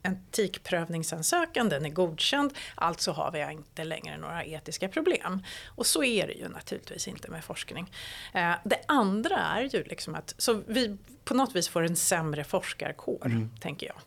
etikprövningsansökan, 0.06 1.70
den 1.70 1.86
är 1.86 1.90
godkänd, 1.90 2.54
alltså 2.76 3.12
har 3.12 3.32
vi 3.32 3.52
inte 3.52 3.84
längre 3.84 4.18
några 4.18 4.46
etiska 4.46 4.90
problem. 4.90 5.44
Och 5.68 5.86
så 5.86 6.04
är 6.04 6.28
det 6.28 6.34
ju 6.34 6.50
naturligtvis 6.50 7.08
inte 7.08 7.32
med 7.32 7.44
forskning. 7.44 7.92
Eh, 8.34 8.54
det 8.64 8.80
andra 8.88 9.38
är 9.38 9.62
ju 9.62 9.84
liksom 9.84 10.16
att 10.16 10.36
så 10.38 10.62
vi 10.68 10.98
på 11.24 11.34
något 11.34 11.56
vis 11.56 11.70
får 11.70 11.84
en 11.84 11.96
sämre 11.96 12.44
forskarkår, 12.44 13.26
mm. 13.26 13.50
tänker 13.60 13.88
jag. 13.88 13.98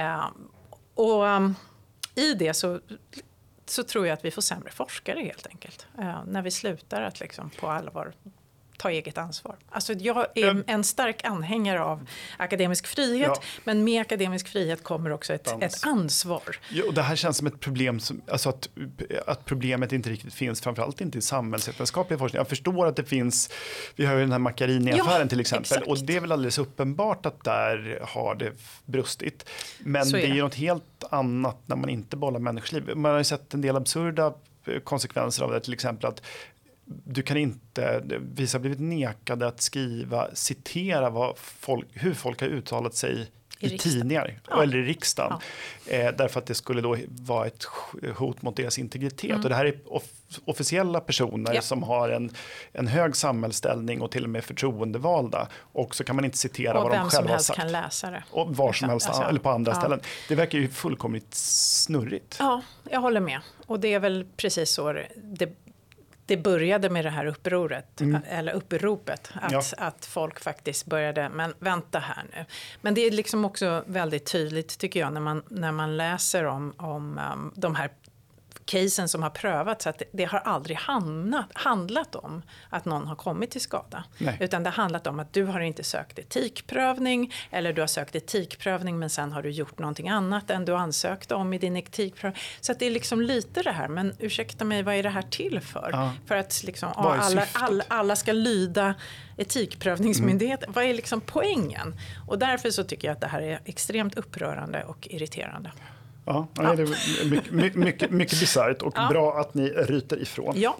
Eh, 0.00 0.26
och 0.94 1.22
um, 1.24 1.54
i 2.14 2.34
det 2.34 2.54
så 2.54 2.80
så 3.70 3.82
tror 3.82 4.06
jag 4.06 4.14
att 4.14 4.24
vi 4.24 4.30
får 4.30 4.42
sämre 4.42 4.70
forskare 4.70 5.20
helt 5.20 5.46
enkelt. 5.46 5.86
Eh, 5.98 6.24
när 6.26 6.42
vi 6.42 6.50
slutar 6.50 7.02
att 7.02 7.20
liksom 7.20 7.50
på 7.50 7.68
allvar 7.68 8.12
ta 8.78 8.90
eget 8.90 9.18
ansvar. 9.18 9.56
Alltså 9.70 9.92
jag 9.92 10.26
är 10.34 10.64
en 10.66 10.84
stark 10.84 11.24
anhängare 11.24 11.82
av 11.82 12.06
akademisk 12.36 12.86
frihet, 12.86 13.30
ja. 13.34 13.42
men 13.64 13.84
med 13.84 14.00
akademisk 14.00 14.48
frihet 14.48 14.84
kommer 14.84 15.10
också 15.10 15.34
ett, 15.34 15.62
ett 15.62 15.86
ansvar. 15.86 16.56
Ja, 16.70 16.84
och 16.88 16.94
det 16.94 17.02
här 17.02 17.16
känns 17.16 17.36
som 17.36 17.46
ett 17.46 17.60
problem, 17.60 18.00
som, 18.00 18.20
alltså 18.28 18.48
att, 18.48 18.68
att 19.26 19.44
problemet 19.44 19.92
inte 19.92 20.10
riktigt 20.10 20.34
finns, 20.34 20.60
framförallt 20.60 21.00
inte 21.00 21.18
i 21.18 21.20
samhällsvetenskaplig 21.20 22.18
forskning. 22.18 22.38
Jag 22.38 22.48
förstår 22.48 22.86
att 22.86 22.96
det 22.96 23.04
finns, 23.04 23.50
vi 23.96 24.06
har 24.06 24.14
ju 24.14 24.20
den 24.20 24.32
här 24.32 24.38
Macchiarini-affären 24.38 25.20
ja, 25.20 25.28
till 25.28 25.40
exempel, 25.40 25.62
exakt. 25.62 25.86
och 25.86 25.98
det 25.98 26.16
är 26.16 26.20
väl 26.20 26.32
alldeles 26.32 26.58
uppenbart 26.58 27.26
att 27.26 27.44
där 27.44 28.00
har 28.02 28.34
det 28.34 28.52
brustit. 28.84 29.48
Men 29.78 30.10
det 30.10 30.26
är 30.26 30.34
ju 30.34 30.42
något 30.42 30.54
helt 30.54 31.04
annat 31.10 31.56
när 31.66 31.76
man 31.76 31.90
inte 31.90 32.16
bollar 32.16 32.40
människors 32.40 32.82
Man 32.94 33.12
har 33.12 33.18
ju 33.18 33.24
sett 33.24 33.54
en 33.54 33.60
del 33.60 33.76
absurda 33.76 34.34
konsekvenser 34.84 35.44
av 35.44 35.50
det, 35.50 35.60
till 35.60 35.72
exempel 35.72 36.06
att 36.06 36.22
du 36.88 37.22
kan 37.22 37.36
inte, 37.36 38.02
vi 38.20 38.46
har 38.52 38.58
blivit 38.58 38.80
nekade 38.80 39.46
att 39.46 39.60
skriva, 39.60 40.34
citera 40.34 41.10
vad 41.10 41.38
folk, 41.38 41.86
hur 41.92 42.14
folk 42.14 42.40
har 42.40 42.48
uttalat 42.48 42.94
sig 42.94 43.28
i, 43.60 43.74
i 43.74 43.78
tidningar 43.78 44.40
ja. 44.48 44.62
eller 44.62 44.78
i 44.78 44.82
riksdagen. 44.82 45.38
Ja. 45.84 45.92
Eh, 45.92 46.14
därför 46.16 46.40
att 46.40 46.46
det 46.46 46.54
skulle 46.54 46.80
då 46.80 46.96
vara 47.08 47.46
ett 47.46 47.64
hot 48.16 48.42
mot 48.42 48.56
deras 48.56 48.78
integritet. 48.78 49.30
Mm. 49.30 49.42
Och 49.42 49.48
det 49.48 49.54
här 49.54 49.64
är 49.64 49.78
off 49.86 50.04
officiella 50.44 51.00
personer 51.00 51.54
ja. 51.54 51.62
som 51.62 51.82
har 51.82 52.08
en, 52.08 52.30
en 52.72 52.86
hög 52.86 53.16
samhällsställning 53.16 54.00
och 54.00 54.10
till 54.10 54.24
och 54.24 54.30
med 54.30 54.44
förtroendevalda. 54.44 55.48
Och 55.72 55.94
så 55.94 56.04
kan 56.04 56.16
man 56.16 56.24
inte 56.24 56.38
citera 56.38 56.78
och 56.78 56.84
vad 56.84 56.98
de 56.98 57.10
själva 57.10 57.30
har 57.30 57.38
sagt. 57.38 57.60
kan 57.60 57.72
läsa 57.72 58.10
det. 58.10 58.24
Och 58.30 58.56
var 58.56 58.72
som 58.72 58.88
helst, 58.88 59.08
alltså, 59.08 59.22
eller 59.22 59.40
på 59.40 59.50
andra 59.50 59.74
ställen. 59.74 60.00
Det 60.28 60.34
verkar 60.34 60.58
ju 60.58 60.68
fullkomligt 60.68 61.34
snurrigt. 61.34 62.36
Ja, 62.38 62.62
jag 62.90 63.00
håller 63.00 63.20
med. 63.20 63.40
Och 63.66 63.80
det 63.80 63.94
är 63.94 64.00
väl 64.00 64.26
precis 64.36 64.70
så 64.70 64.92
det 65.16 65.67
det 66.28 66.36
började 66.36 66.90
med 66.90 67.04
det 67.04 67.10
här 67.10 67.26
upproret, 67.26 68.00
mm. 68.00 68.20
eller 68.28 68.52
uppropet. 68.52 69.30
Att, 69.34 69.52
ja. 69.52 69.62
att 69.78 70.06
folk 70.06 70.40
faktiskt 70.40 70.86
började, 70.86 71.28
men 71.28 71.54
vänta 71.58 71.98
här 71.98 72.24
nu. 72.32 72.44
Men 72.80 72.94
det 72.94 73.00
är 73.00 73.10
liksom 73.10 73.44
också 73.44 73.84
väldigt 73.86 74.32
tydligt 74.32 74.78
tycker 74.78 75.00
jag 75.00 75.12
när 75.12 75.20
man, 75.20 75.42
när 75.48 75.72
man 75.72 75.96
läser 75.96 76.44
om, 76.44 76.74
om 76.76 77.20
um, 77.32 77.52
de 77.56 77.74
här 77.74 77.90
casen 78.68 79.08
som 79.08 79.22
har 79.22 79.30
prövats 79.30 79.86
att 79.86 80.02
det 80.12 80.24
har 80.24 80.38
aldrig 80.38 80.76
handlat, 80.76 81.46
handlat 81.52 82.14
om 82.14 82.42
att 82.70 82.84
någon 82.84 83.06
har 83.06 83.16
kommit 83.16 83.50
till 83.50 83.60
skada. 83.60 84.04
Nej. 84.18 84.36
Utan 84.40 84.62
det 84.62 84.70
har 84.70 84.82
handlat 84.82 85.06
om 85.06 85.20
att 85.20 85.32
du 85.32 85.44
har 85.44 85.60
inte 85.60 85.84
sökt 85.84 86.18
etikprövning 86.18 87.34
eller 87.50 87.72
du 87.72 87.80
har 87.80 87.86
sökt 87.86 88.16
etikprövning 88.16 88.98
men 88.98 89.10
sen 89.10 89.32
har 89.32 89.42
du 89.42 89.50
gjort 89.50 89.78
någonting 89.78 90.08
annat 90.08 90.50
än 90.50 90.64
du 90.64 90.74
ansökte 90.74 91.34
om 91.34 91.52
i 91.52 91.58
din 91.58 91.76
etikprövning. 91.76 92.42
Så 92.60 92.72
att 92.72 92.78
det 92.78 92.86
är 92.86 92.90
liksom 92.90 93.20
lite 93.20 93.62
det 93.62 93.72
här, 93.72 93.88
men 93.88 94.14
ursäkta 94.18 94.64
mig, 94.64 94.82
vad 94.82 94.94
är 94.94 95.02
det 95.02 95.08
här 95.08 95.22
till 95.22 95.60
för? 95.60 95.90
Ja. 95.92 96.12
För 96.26 96.34
att 96.34 96.62
liksom, 96.62 96.92
alla, 96.96 97.46
alla, 97.52 97.84
alla 97.88 98.16
ska 98.16 98.32
lyda 98.32 98.94
etikprövningsmyndigheten. 99.36 100.64
Mm. 100.64 100.74
Vad 100.74 100.84
är 100.84 100.94
liksom 100.94 101.20
poängen? 101.20 101.96
Och 102.26 102.38
därför 102.38 102.70
så 102.70 102.84
tycker 102.84 103.08
jag 103.08 103.14
att 103.14 103.20
det 103.20 103.26
här 103.26 103.42
är 103.42 103.60
extremt 103.64 104.14
upprörande 104.18 104.84
och 104.84 105.08
irriterande. 105.10 105.72
Ja, 106.28 106.46
ja. 106.56 106.74
Det 106.74 106.82
är 106.82 107.30
mycket, 107.52 107.74
mycket, 107.74 108.10
mycket 108.10 108.40
bisarrt 108.40 108.82
och 108.82 108.92
ja. 108.96 109.08
bra 109.10 109.40
att 109.40 109.54
ni 109.54 109.68
ryter 109.68 110.22
ifrån. 110.22 110.54
Ja. 110.56 110.76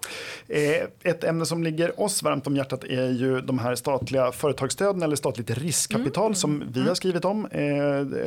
Eh, 0.49 0.83
ett 1.03 1.25
ämne 1.25 1.47
som 1.47 1.63
ligger 1.63 2.01
oss 2.01 2.23
varmt 2.23 2.47
om 2.47 2.57
hjärtat 2.57 2.85
är 2.85 3.11
ju 3.11 3.41
de 3.41 3.59
här 3.59 3.75
statliga 3.75 4.33
företagsstöden 4.33 5.03
eller 5.03 5.17
statligt 5.17 5.51
riskkapital 5.51 6.27
mm. 6.27 6.35
som 6.35 6.65
vi 6.69 6.79
mm. 6.79 6.89
har 6.89 6.95
skrivit 6.95 7.25
om, 7.25 7.47
eh, 7.47 7.61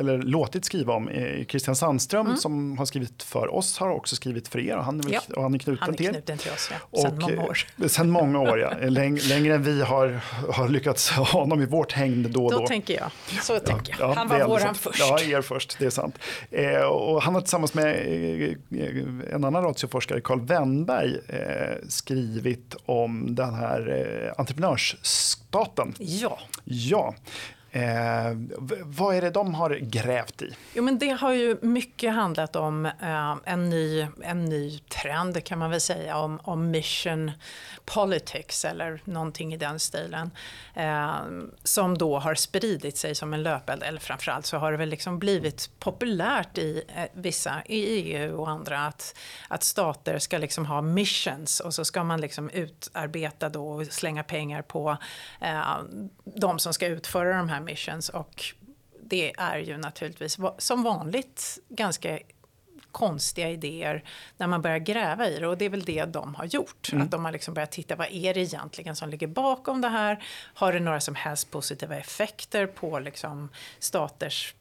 eller 0.00 0.22
låtit 0.22 0.64
skriva 0.64 0.94
om. 0.94 1.08
Eh, 1.08 1.44
Christian 1.46 1.76
Sandström 1.76 2.26
mm. 2.26 2.38
som 2.38 2.78
har 2.78 2.86
skrivit 2.86 3.22
för 3.22 3.54
oss 3.54 3.78
har 3.78 3.90
också 3.90 4.16
skrivit 4.16 4.48
för 4.48 4.58
er 4.58 4.76
och 4.76 4.84
han 4.84 5.00
är, 5.00 5.04
väl, 5.04 5.20
och 5.36 5.42
han 5.42 5.54
är 5.54 5.58
knuten, 5.58 5.84
han 5.84 5.94
är 5.94 6.10
knuten 6.10 6.38
till. 6.38 6.50
oss. 6.50 6.70
Ja. 6.90 7.02
Sen 7.02 7.12
och, 7.12 7.30
många 7.30 7.42
år. 7.42 7.58
Sen 7.88 8.10
många 8.10 8.40
år, 8.40 8.60
ja. 8.60 8.72
Läng, 8.88 9.18
längre 9.18 9.54
än 9.54 9.62
vi 9.62 9.82
har, 9.82 10.20
har 10.52 10.68
lyckats 10.68 11.10
ha 11.10 11.24
honom 11.24 11.62
i 11.62 11.66
vårt 11.66 11.92
häng 11.92 12.32
då 12.32 12.44
och 12.44 12.52
då. 12.52 12.58
Då 12.58 12.66
tänker 12.66 12.94
jag. 12.94 13.10
Så 13.42 13.58
tänker 13.58 13.96
jag. 13.98 14.14
Han 14.14 14.28
var 14.28 14.44
våran 14.44 14.74
först. 14.74 15.00
Ja, 15.00 15.20
er 15.20 15.42
först, 15.42 15.76
det 15.78 15.86
är 15.86 15.90
sant. 15.90 16.18
Och 16.90 17.11
och 17.12 17.22
han 17.22 17.34
har 17.34 17.40
tillsammans 17.40 17.74
med 17.74 17.96
eh, 18.70 19.34
en 19.34 19.44
annan 19.44 19.64
ratioforskare, 19.64 20.20
Carl 20.20 20.40
Wennberg, 20.40 21.18
eh, 21.28 21.88
skrivit 21.88 22.76
om 22.86 23.34
den 23.34 23.54
här 23.54 23.88
eh, 24.26 24.40
entreprenörsstaten. 24.40 25.94
Ja. 25.98 26.38
Ja. 26.64 27.14
Eh, 27.74 28.36
vad 28.84 29.16
är 29.16 29.20
det 29.20 29.30
de 29.30 29.54
har 29.54 29.70
grävt 29.70 30.42
i? 30.42 30.54
Jo, 30.74 30.82
men 30.82 30.98
det 30.98 31.10
har 31.10 31.32
ju 31.32 31.56
mycket 31.62 32.14
handlat 32.14 32.56
om 32.56 32.86
eh, 32.86 33.36
en, 33.44 33.70
ny, 33.70 34.06
en 34.22 34.44
ny 34.44 34.78
trend 34.78 35.44
kan 35.44 35.58
man 35.58 35.70
väl 35.70 35.80
säga 35.80 36.18
om, 36.18 36.40
om 36.42 36.70
mission 36.70 37.30
politics 37.84 38.64
eller 38.64 39.00
någonting 39.04 39.54
i 39.54 39.56
den 39.56 39.80
stilen. 39.80 40.30
Eh, 40.74 41.14
som 41.64 41.98
då 41.98 42.18
har 42.18 42.34
spridit 42.34 42.96
sig 42.96 43.14
som 43.14 43.34
en 43.34 43.42
löpeld, 43.42 43.82
eller 43.82 44.00
framförallt 44.00 44.46
så 44.46 44.56
har 44.56 44.72
det 44.72 44.78
väl 44.78 44.88
liksom 44.88 45.18
blivit 45.18 45.70
populärt 45.78 46.58
i 46.58 46.82
eh, 46.96 47.04
vissa, 47.12 47.62
i 47.66 47.84
EU 47.84 48.40
och 48.40 48.50
andra 48.50 48.86
att, 48.86 49.16
att 49.48 49.62
stater 49.62 50.18
ska 50.18 50.38
liksom 50.38 50.66
ha 50.66 50.82
missions 50.82 51.60
och 51.60 51.74
så 51.74 51.84
ska 51.84 52.04
man 52.04 52.20
liksom 52.20 52.50
utarbeta 52.50 53.48
då 53.48 53.68
och 53.68 53.86
slänga 53.86 54.22
pengar 54.22 54.62
på 54.62 54.96
eh, 55.40 55.76
de 56.24 56.58
som 56.58 56.74
ska 56.74 56.86
utföra 56.86 57.36
de 57.36 57.48
här 57.48 57.61
missions 57.62 58.08
och 58.08 58.44
det 59.00 59.32
är 59.38 59.58
ju 59.58 59.76
naturligtvis 59.76 60.38
som 60.58 60.82
vanligt 60.82 61.58
ganska 61.68 62.18
konstiga 62.92 63.50
idéer 63.50 64.04
när 64.36 64.46
man 64.46 64.62
börjar 64.62 64.78
gräva 64.78 65.28
i 65.28 65.38
det. 65.38 65.46
Och 65.46 65.58
det 65.58 65.64
är 65.64 65.70
väl 65.70 65.82
det 65.84 66.04
de 66.04 66.34
har 66.34 66.44
gjort. 66.44 66.92
Mm. 66.92 67.04
Att 67.04 67.10
de 67.10 67.24
har 67.24 67.32
liksom 67.32 67.54
börjat 67.54 67.72
titta, 67.72 67.96
vad 67.96 68.08
är 68.10 68.34
det 68.34 68.40
egentligen 68.40 68.96
som 68.96 69.10
ligger 69.10 69.26
bakom 69.26 69.80
det 69.80 69.88
här? 69.88 70.24
Har 70.54 70.72
det 70.72 70.80
några 70.80 71.00
som 71.00 71.14
helst 71.14 71.50
positiva 71.50 71.96
effekter 71.96 72.66
på 72.66 72.98
liksom 72.98 73.48
staters 73.78 74.54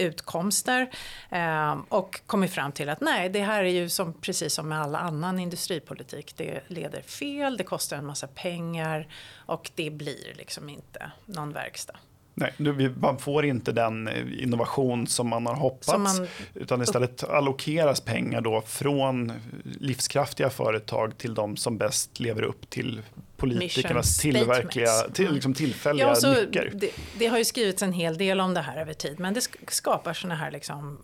utkomster 0.00 0.90
eh, 1.30 1.78
och 1.88 2.20
kommit 2.26 2.50
fram 2.50 2.72
till 2.72 2.88
att 2.88 3.00
nej, 3.00 3.28
det 3.28 3.40
här 3.40 3.64
är 3.64 3.72
ju 3.72 3.88
som, 3.88 4.12
precis 4.12 4.54
som 4.54 4.68
med 4.68 4.80
all 4.80 4.94
annan 4.94 5.38
industripolitik. 5.38 6.34
Det 6.36 6.60
leder 6.66 7.02
fel, 7.02 7.56
det 7.56 7.64
kostar 7.64 7.96
en 7.96 8.06
massa 8.06 8.26
pengar 8.26 9.08
och 9.34 9.70
det 9.74 9.90
blir 9.90 10.34
liksom 10.36 10.68
inte 10.68 11.12
någon 11.26 11.52
verkstad. 11.52 11.96
Nej, 12.34 12.52
man 13.00 13.18
får 13.18 13.44
inte 13.44 13.72
den 13.72 14.08
eh, 14.08 14.42
innovation 14.42 15.06
som 15.06 15.28
man 15.28 15.46
har 15.46 15.54
hoppats. 15.54 16.18
Man, 16.18 16.26
utan 16.54 16.82
istället 16.82 17.24
allokeras 17.24 18.00
pengar 18.00 18.40
då 18.40 18.62
från 18.66 19.32
livskraftiga 19.64 20.50
företag 20.50 21.18
till 21.18 21.34
de 21.34 21.56
som 21.56 21.78
bäst 21.78 22.20
lever 22.20 22.42
upp 22.42 22.70
till 22.70 23.02
politikernas 23.40 24.18
tillverkliga, 24.18 24.90
till, 25.12 25.32
liksom 25.32 25.54
tillfälliga 25.54 26.06
ja, 26.06 26.14
så 26.14 26.32
nycker. 26.32 26.72
Det, 26.74 26.90
det, 27.18 27.26
har 27.26 27.38
ju 27.38 27.44
skrivits 27.44 27.82
en 27.82 27.92
hel 27.92 28.18
del 28.18 28.40
om 28.40 28.54
det 28.54 28.60
här 28.60 28.76
över 28.76 28.94
tid 28.94 29.20
men 29.20 29.34
det 29.34 29.40
skapar 29.68 30.14
sådana 30.14 30.34
här 30.34 30.50
liksom 30.50 30.98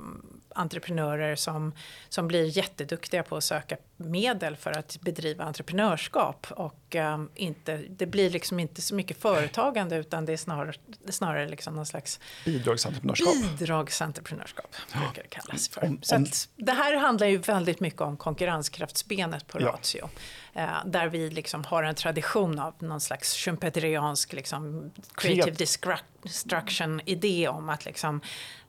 entreprenörer 0.56 1.36
som, 1.36 1.72
som 2.08 2.28
blir 2.28 2.58
jätteduktiga 2.58 3.22
på 3.22 3.36
att 3.36 3.44
söka 3.44 3.76
medel 3.96 4.56
för 4.56 4.78
att 4.78 4.98
bedriva 5.00 5.44
entreprenörskap. 5.44 6.46
Och 6.50 6.85
um, 7.00 7.30
inte, 7.34 7.76
det 7.76 8.06
blir 8.06 8.30
liksom 8.30 8.60
inte 8.60 8.82
så 8.82 8.94
mycket 8.94 9.22
företagande 9.22 9.96
utan 9.96 10.24
det 10.24 10.32
är 10.32 10.36
snarare, 10.36 10.72
snarare 11.08 11.48
liksom 11.48 11.74
någon 11.74 11.86
slags 11.86 12.20
bidragsentreprenörskap. 12.44 13.34
Bidragsentreprenörskap 13.58 14.76
brukar 14.92 15.22
det 15.22 15.28
kallas 15.28 15.68
för. 15.68 15.84
Om, 15.84 16.00
om, 16.12 16.26
så 16.26 16.48
det 16.56 16.72
här 16.72 16.96
handlar 16.96 17.26
ju 17.26 17.38
väldigt 17.38 17.80
mycket 17.80 18.00
om 18.00 18.16
konkurrenskraftsbenet 18.16 19.46
på 19.46 19.60
ja. 19.60 19.66
Ratio. 19.66 20.08
Eh, 20.54 20.84
där 20.86 21.08
vi 21.08 21.30
liksom 21.30 21.64
har 21.64 21.82
en 21.82 21.94
tradition 21.94 22.58
av 22.58 22.74
någon 22.78 23.00
slags 23.00 23.34
schumpeteriansk 23.34 24.32
liksom, 24.32 24.90
creative 25.14 25.56
destruction 26.22 27.00
idé 27.04 27.48
om 27.48 27.68
att 27.68 27.84
liksom, 27.84 28.20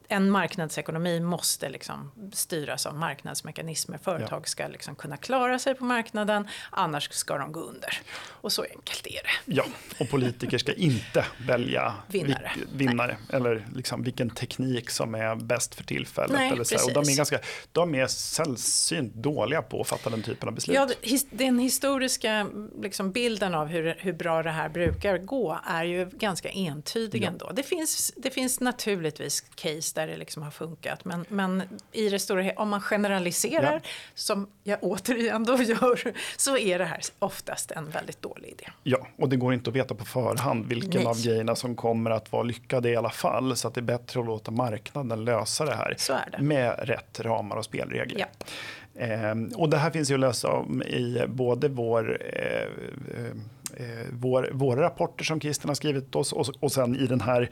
en 0.08 0.30
marknadsekonomi 0.30 1.20
måste 1.20 1.70
liksom 1.70 2.12
styras 2.34 2.86
av 2.86 2.96
marknadsmekanismer. 2.96 3.98
Företag 3.98 4.48
ska 4.48 4.68
liksom 4.68 4.96
kunna 4.96 5.18
klara 5.18 5.60
sig 5.60 5.76
på 5.76 5.84
marknaden, 5.86 6.48
annars 6.70 7.12
ska 7.12 7.38
de 7.38 7.52
gå 7.52 7.60
under. 7.60 8.02
Och 8.26 8.52
så 8.52 8.62
enkelt 8.62 9.08
är 9.08 9.12
det. 9.24 9.54
Ja, 9.54 9.66
och 10.00 10.10
politiker 10.10 10.58
ska 10.58 10.74
inte 10.74 11.26
välja 11.48 11.94
vinnare, 12.08 12.52
vinnare 12.74 13.18
eller 13.34 13.68
liksom 13.76 14.04
vilken 14.04 14.30
teknik 14.30 14.90
som 14.90 15.16
är 15.16 15.36
bäst 15.36 15.76
för 15.76 15.84
tillfället. 15.84 16.32
Nej, 16.32 16.52
eller 16.52 16.64
så. 16.64 16.86
Och 16.86 16.94
de, 16.94 17.12
är 17.12 17.18
ganska, 17.18 17.40
de 17.72 17.96
är 17.96 18.08
sällsynt 18.08 19.14
dåliga 19.14 19.62
på 19.62 19.82
att 19.82 19.88
fatta 19.88 20.10
den 20.10 20.24
typen 20.24 20.50
av 20.50 20.56
beslut. 20.56 20.76
Ja, 20.76 20.90
den 21.32 21.60
historiska 21.60 22.48
liksom, 22.82 23.12
bilden 23.12 23.54
av 23.54 23.68
hur, 23.68 23.96
hur 24.00 24.14
bra 24.14 24.44
det 24.44 24.52
här 24.52 24.70
brukar 24.70 25.18
gå 25.18 25.60
är 25.66 25.84
ju 25.84 26.06
ganska 26.06 26.50
entydig 26.50 27.24
ja. 27.24 27.28
ändå. 27.28 27.52
Det 27.54 27.64
finns, 27.64 28.14
det 28.16 28.30
finns 28.30 28.60
naturligtvis 28.60 29.42
case 29.56 29.97
där 29.98 30.08
det 30.08 30.18
liksom 30.18 30.44
har 30.44 30.52
funkat. 30.52 31.06
Men, 31.06 31.26
men 31.30 31.64
i 31.92 32.10
det 32.10 32.20
stora 32.20 32.52
om 32.56 32.70
man 32.70 32.82
generaliserar, 32.82 33.74
ja. 33.74 33.90
som 34.14 34.48
jag 34.64 34.80
återigen 34.82 35.44
då 35.44 35.58
gör, 35.58 36.14
så 36.38 36.58
är 36.58 36.80
det 36.80 36.86
här 36.86 37.00
oftast 37.20 37.72
en 37.72 37.90
väldigt 37.90 38.22
dålig 38.22 38.50
idé. 38.50 38.66
Ja, 38.84 39.08
och 39.18 39.30
det 39.30 39.36
går 39.36 39.54
inte 39.54 39.70
att 39.70 39.76
veta 39.76 39.96
på 39.96 40.06
förhand 40.06 40.66
vilken 40.66 41.02
Nej. 41.02 41.06
av 41.06 41.22
grejerna 41.24 41.56
som 41.56 41.76
kommer 41.76 42.12
att 42.12 42.32
vara 42.32 42.44
lyckade 42.44 42.90
i 42.90 42.96
alla 42.96 43.10
fall. 43.10 43.56
Så 43.56 43.68
att 43.68 43.74
det 43.74 43.80
är 43.80 43.84
bättre 43.84 44.20
att 44.20 44.26
låta 44.26 44.52
marknaden 44.52 45.26
lösa 45.26 45.66
det 45.66 45.76
här 45.76 45.96
det. 46.32 46.44
med 46.44 46.80
rätt 46.80 47.20
ramar 47.20 47.56
och 47.56 47.66
spelregler. 47.66 48.20
Ja. 48.20 48.46
Eh, 49.02 49.36
och 49.56 49.70
det 49.70 49.78
här 49.78 49.92
finns 49.92 50.12
ju 50.12 50.14
att 50.14 50.20
läsa 50.20 50.52
om 50.52 50.84
i 50.84 51.24
både 51.28 51.68
vår 51.68 52.22
eh, 52.34 52.68
eh 53.80 54.00
eh, 54.00 54.06
vår, 54.12 54.50
våra 54.54 54.82
rapporter 54.82 55.24
som 55.24 55.42
Christian 55.42 55.70
har 55.70 55.76
skrivit 55.76 56.16
oss 56.16 56.34
och, 56.34 56.48
och 56.60 56.72
sen 56.72 56.96
i 56.96 57.08
den 57.08 57.22
här 57.22 57.50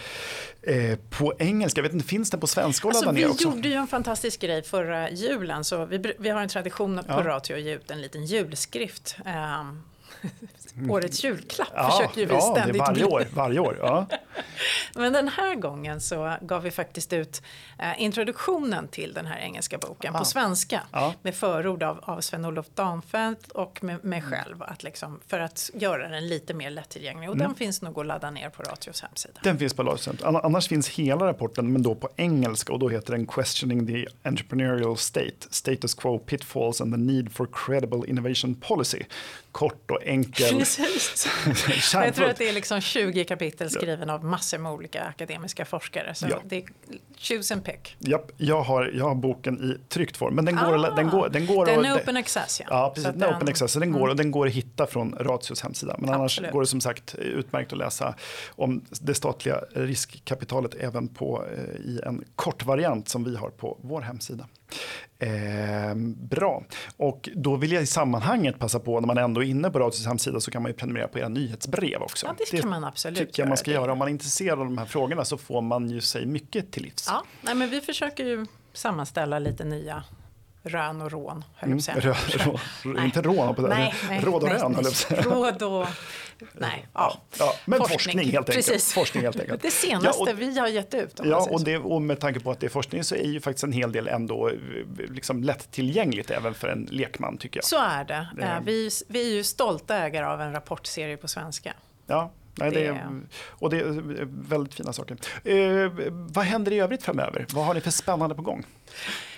eh, 0.61 0.97
på 1.09 1.33
engelska. 1.39 1.79
Jag 1.79 1.83
vet 1.83 1.93
inte, 1.93 2.07
finns 2.07 2.29
den 2.29 2.39
på 2.39 2.47
svenska 2.47 2.87
alltså, 2.87 3.11
Vi 3.11 3.25
också? 3.25 3.43
gjorde 3.43 3.69
ju 3.69 3.75
en 3.75 3.87
fantastisk 3.87 4.41
grej 4.41 4.63
förra 4.63 5.09
julen. 5.09 5.63
Så 5.63 5.85
vi, 5.85 6.13
vi 6.19 6.29
har 6.29 6.41
en 6.41 6.49
tradition 6.49 6.97
på 6.97 7.03
ja. 7.07 7.23
Ratio 7.23 7.55
att 7.55 7.61
ge 7.61 7.75
ut 7.75 7.91
en 7.91 8.01
liten 8.01 8.25
julskrift. 8.25 9.15
Um, 9.25 9.83
årets 10.89 11.23
julklapp 11.23 11.69
ja, 11.73 11.91
försöker 11.91 12.25
vi 12.25 12.33
ja, 12.33 12.41
ständigt 12.41 12.81
varje 12.81 13.05
år, 13.05 13.27
varje 13.33 13.59
år. 13.59 13.77
Ja. 13.81 14.07
Men 14.95 15.13
den 15.13 15.27
här 15.27 15.55
gången 15.55 16.01
så 16.01 16.35
gav 16.41 16.61
vi 16.61 16.71
faktiskt 16.71 17.13
ut 17.13 17.41
eh, 17.79 18.01
introduktionen 18.01 18.87
till 18.87 19.13
den 19.13 19.25
här 19.25 19.37
engelska 19.37 19.77
boken 19.77 20.09
Aha. 20.09 20.19
på 20.19 20.25
svenska 20.25 20.81
ja. 20.91 21.13
med 21.21 21.35
förord 21.35 21.83
av, 21.83 21.99
av 22.03 22.21
Sven-Olof 22.21 22.65
Danfeldt 22.73 23.51
och 23.51 23.83
med 23.83 24.05
mig 24.05 24.19
mm. 24.19 24.31
själv 24.31 24.63
att 24.63 24.83
liksom, 24.83 25.19
för 25.27 25.39
att 25.39 25.69
göra 25.73 26.07
den 26.07 26.27
lite 26.27 26.53
mer 26.53 26.69
lättillgänglig. 26.69 27.29
Och 27.29 27.35
mm. 27.35 27.47
den 27.47 27.55
finns 27.55 27.81
nog 27.81 27.99
att 27.99 28.05
ladda 28.05 28.31
ner 28.31 28.49
på 28.49 28.63
Ratios 28.63 29.01
hemsida. 29.01 29.39
Den 29.43 29.57
finns 29.57 29.73
på 29.73 29.83
Ratios 29.83 30.07
hemsida. 30.07 30.41
Annars 30.43 30.67
finns 30.67 30.89
hela 30.89 31.27
rapporten 31.27 31.73
men 31.73 31.83
då 31.83 31.95
på 31.95 32.09
engelska 32.15 32.73
och 32.73 32.79
då 32.79 32.89
heter 32.89 33.11
den 33.11 33.27
Questioning 33.27 33.87
the 33.87 34.05
Entrepreneurial 34.23 34.97
State, 34.97 35.47
Status 35.49 35.93
Quo 35.93 36.19
Pitfalls 36.19 36.81
and 36.81 36.93
the 36.93 36.99
Need 36.99 37.31
for 37.31 37.47
Credible 37.53 38.09
Innovation 38.09 38.55
Policy. 38.55 39.03
Kort 39.55 39.91
och 39.91 40.03
enkel. 40.03 40.59
Precis. 40.59 41.27
jag 41.93 42.15
tror 42.15 42.29
att 42.29 42.37
det 42.37 42.49
är 42.49 42.53
liksom 42.53 42.81
20 42.81 43.25
kapitel 43.25 43.69
skriven 43.69 44.09
av 44.09 44.25
massor 44.25 44.57
med 44.57 44.71
olika 44.71 45.03
akademiska 45.03 45.65
forskare. 45.65 46.15
Så 46.15 46.27
ja. 46.29 46.41
det 46.45 46.57
är 46.57 46.63
choose 47.17 47.53
and 47.53 47.65
pick. 47.65 47.95
Japp, 47.99 48.31
jag 48.37 48.61
har, 48.61 48.91
jag 48.93 49.05
har 49.05 49.15
boken 49.15 49.63
i 49.63 49.89
tryckt 49.89 50.17
form. 50.17 50.35
Men 50.35 50.45
den 50.45 50.55
går, 50.55 50.85
ah, 50.85 50.95
den 50.95 51.09
går, 51.09 51.29
den 51.29 51.45
går 51.45 51.65
den 51.65 51.85
är 51.85 51.97
open 51.97 52.17
access 52.17 52.59
ja. 52.59 52.67
Ja, 52.69 52.91
precis. 52.95 53.13
Den 53.13 53.23
är 53.23 53.37
open 53.37 53.49
access. 53.49 53.73
Den, 53.73 53.91
går, 53.91 53.99
mm. 53.99 54.09
och 54.09 54.15
den 54.15 54.31
går 54.31 54.47
att 54.47 54.53
hitta 54.53 54.87
från 54.87 55.15
Ratios 55.19 55.61
hemsida. 55.61 55.95
Men 55.99 56.09
annars 56.09 56.31
Absolut. 56.31 56.51
går 56.51 56.61
det 56.61 56.67
som 56.67 56.81
sagt 56.81 57.15
utmärkt 57.15 57.71
att 57.71 57.77
läsa 57.77 58.15
om 58.49 58.85
det 58.89 59.13
statliga 59.13 59.61
riskkapitalet 59.73 60.75
även 60.79 61.07
på, 61.07 61.45
eh, 61.57 61.75
i 61.75 62.01
en 62.05 62.23
kort 62.35 62.65
variant 62.65 63.09
som 63.09 63.23
vi 63.23 63.35
har 63.35 63.49
på 63.49 63.77
vår 63.81 64.01
hemsida. 64.01 64.47
Eh, 65.19 65.95
bra. 66.29 66.63
Och 66.97 67.29
då 67.35 67.55
vill 67.55 67.71
jag 67.71 67.83
i 67.83 67.85
sammanhanget 67.85 68.59
passa 68.59 68.79
på, 68.79 68.99
när 68.99 69.07
man 69.07 69.17
ändå 69.17 69.43
är 69.43 69.47
inne 69.47 69.69
på 69.69 69.79
Radios 69.79 70.05
hemsida 70.05 70.39
så 70.39 70.51
kan 70.51 70.61
man 70.61 70.71
ju 70.71 70.77
prenumerera 70.77 71.07
på 71.07 71.19
era 71.19 71.29
nyhetsbrev 71.29 72.01
också. 72.01 72.25
Ja, 72.25 72.35
det 72.51 72.61
kan 72.61 72.69
man 72.69 72.83
absolut 72.83 73.19
tycker 73.19 73.41
jag 73.41 73.47
man 73.47 73.57
ska 73.57 73.71
göra. 73.71 73.91
Om 73.91 73.97
man 73.97 74.07
är 74.07 74.11
intresserad 74.11 74.59
av 74.59 74.65
de 74.65 74.77
här 74.77 74.85
frågorna 74.85 75.25
så 75.25 75.37
får 75.37 75.61
man 75.61 75.89
ju 75.89 76.01
sig 76.01 76.25
mycket 76.25 76.71
till 76.71 76.83
livs. 76.83 77.05
Ja, 77.07 77.23
nej, 77.41 77.55
men 77.55 77.69
vi 77.69 77.81
försöker 77.81 78.25
ju 78.25 78.45
sammanställa 78.73 79.39
lite 79.39 79.63
nya 79.63 80.03
rön 80.65 81.01
och 81.01 81.11
rån, 81.11 81.43
höll 81.55 81.69
jag 81.69 81.85
på 81.85 81.91
att 81.91 82.03
säga. 82.03 82.13
Rö, 82.13 82.57
rö, 82.83 83.05
inte 83.05 83.21
rån, 83.21 83.55
på 83.55 83.61
det. 83.61 83.67
Nej, 83.67 83.93
nej, 84.09 84.21
råd 84.21 84.43
och 84.43 84.49
nej, 84.49 84.57
rön, 84.57 84.75
höll 84.75 84.85
jag 85.09 85.25
Råd 85.25 85.63
och... 85.63 85.87
Nej, 86.53 86.87
ja. 86.93 87.17
ja 87.39 87.55
men 87.65 87.79
forskning, 87.79 87.99
forskning 87.99 88.19
helt 88.19 88.49
enkelt. 88.49 88.67
Precis. 88.67 88.93
Forskning 88.93 89.23
helt 89.23 89.39
enkelt. 89.39 89.61
Det 89.61 89.71
senaste 89.71 90.23
ja, 90.25 90.31
och, 90.31 90.39
vi 90.41 90.59
har 90.59 90.67
gett 90.67 90.93
ut. 90.93 91.19
Ja, 91.23 91.47
och, 91.51 91.63
det, 91.63 91.77
och 91.77 92.01
med 92.01 92.19
tanke 92.19 92.39
på 92.39 92.51
att 92.51 92.59
det 92.59 92.67
är 92.67 92.69
forskning 92.69 93.03
så 93.03 93.15
är 93.15 93.27
ju 93.27 93.41
faktiskt 93.41 93.63
en 93.63 93.71
hel 93.71 93.91
del 93.91 94.07
ändå 94.07 94.51
liksom 95.09 95.43
lättillgängligt 95.43 96.31
även 96.31 96.53
för 96.53 96.67
en 96.67 96.87
lekman 96.91 97.37
tycker 97.37 97.57
jag. 97.57 97.65
Så 97.65 97.79
är 97.79 98.03
det. 98.03 98.27
det. 98.35 98.61
Vi, 98.65 98.89
vi 99.07 99.31
är 99.31 99.35
ju 99.35 99.43
stolta 99.43 99.97
ägare 99.97 100.25
av 100.25 100.41
en 100.41 100.53
rapportserie 100.53 101.17
på 101.17 101.27
svenska. 101.27 101.73
Ja, 102.07 102.31
Nej, 102.57 102.71
det 102.71 102.85
är, 102.85 103.21
och 103.49 103.69
det 103.69 103.79
är 103.79 104.27
väldigt 104.49 104.73
fina 104.73 104.93
saker. 104.93 105.17
Eh, 105.43 105.91
vad 106.09 106.45
händer 106.45 106.71
i 106.71 106.79
övrigt 106.79 107.03
framöver? 107.03 107.45
Vad 107.53 107.65
har 107.65 107.73
ni 107.73 107.81
för 107.81 107.91
spännande 107.91 108.35
på 108.35 108.41
gång? 108.41 108.65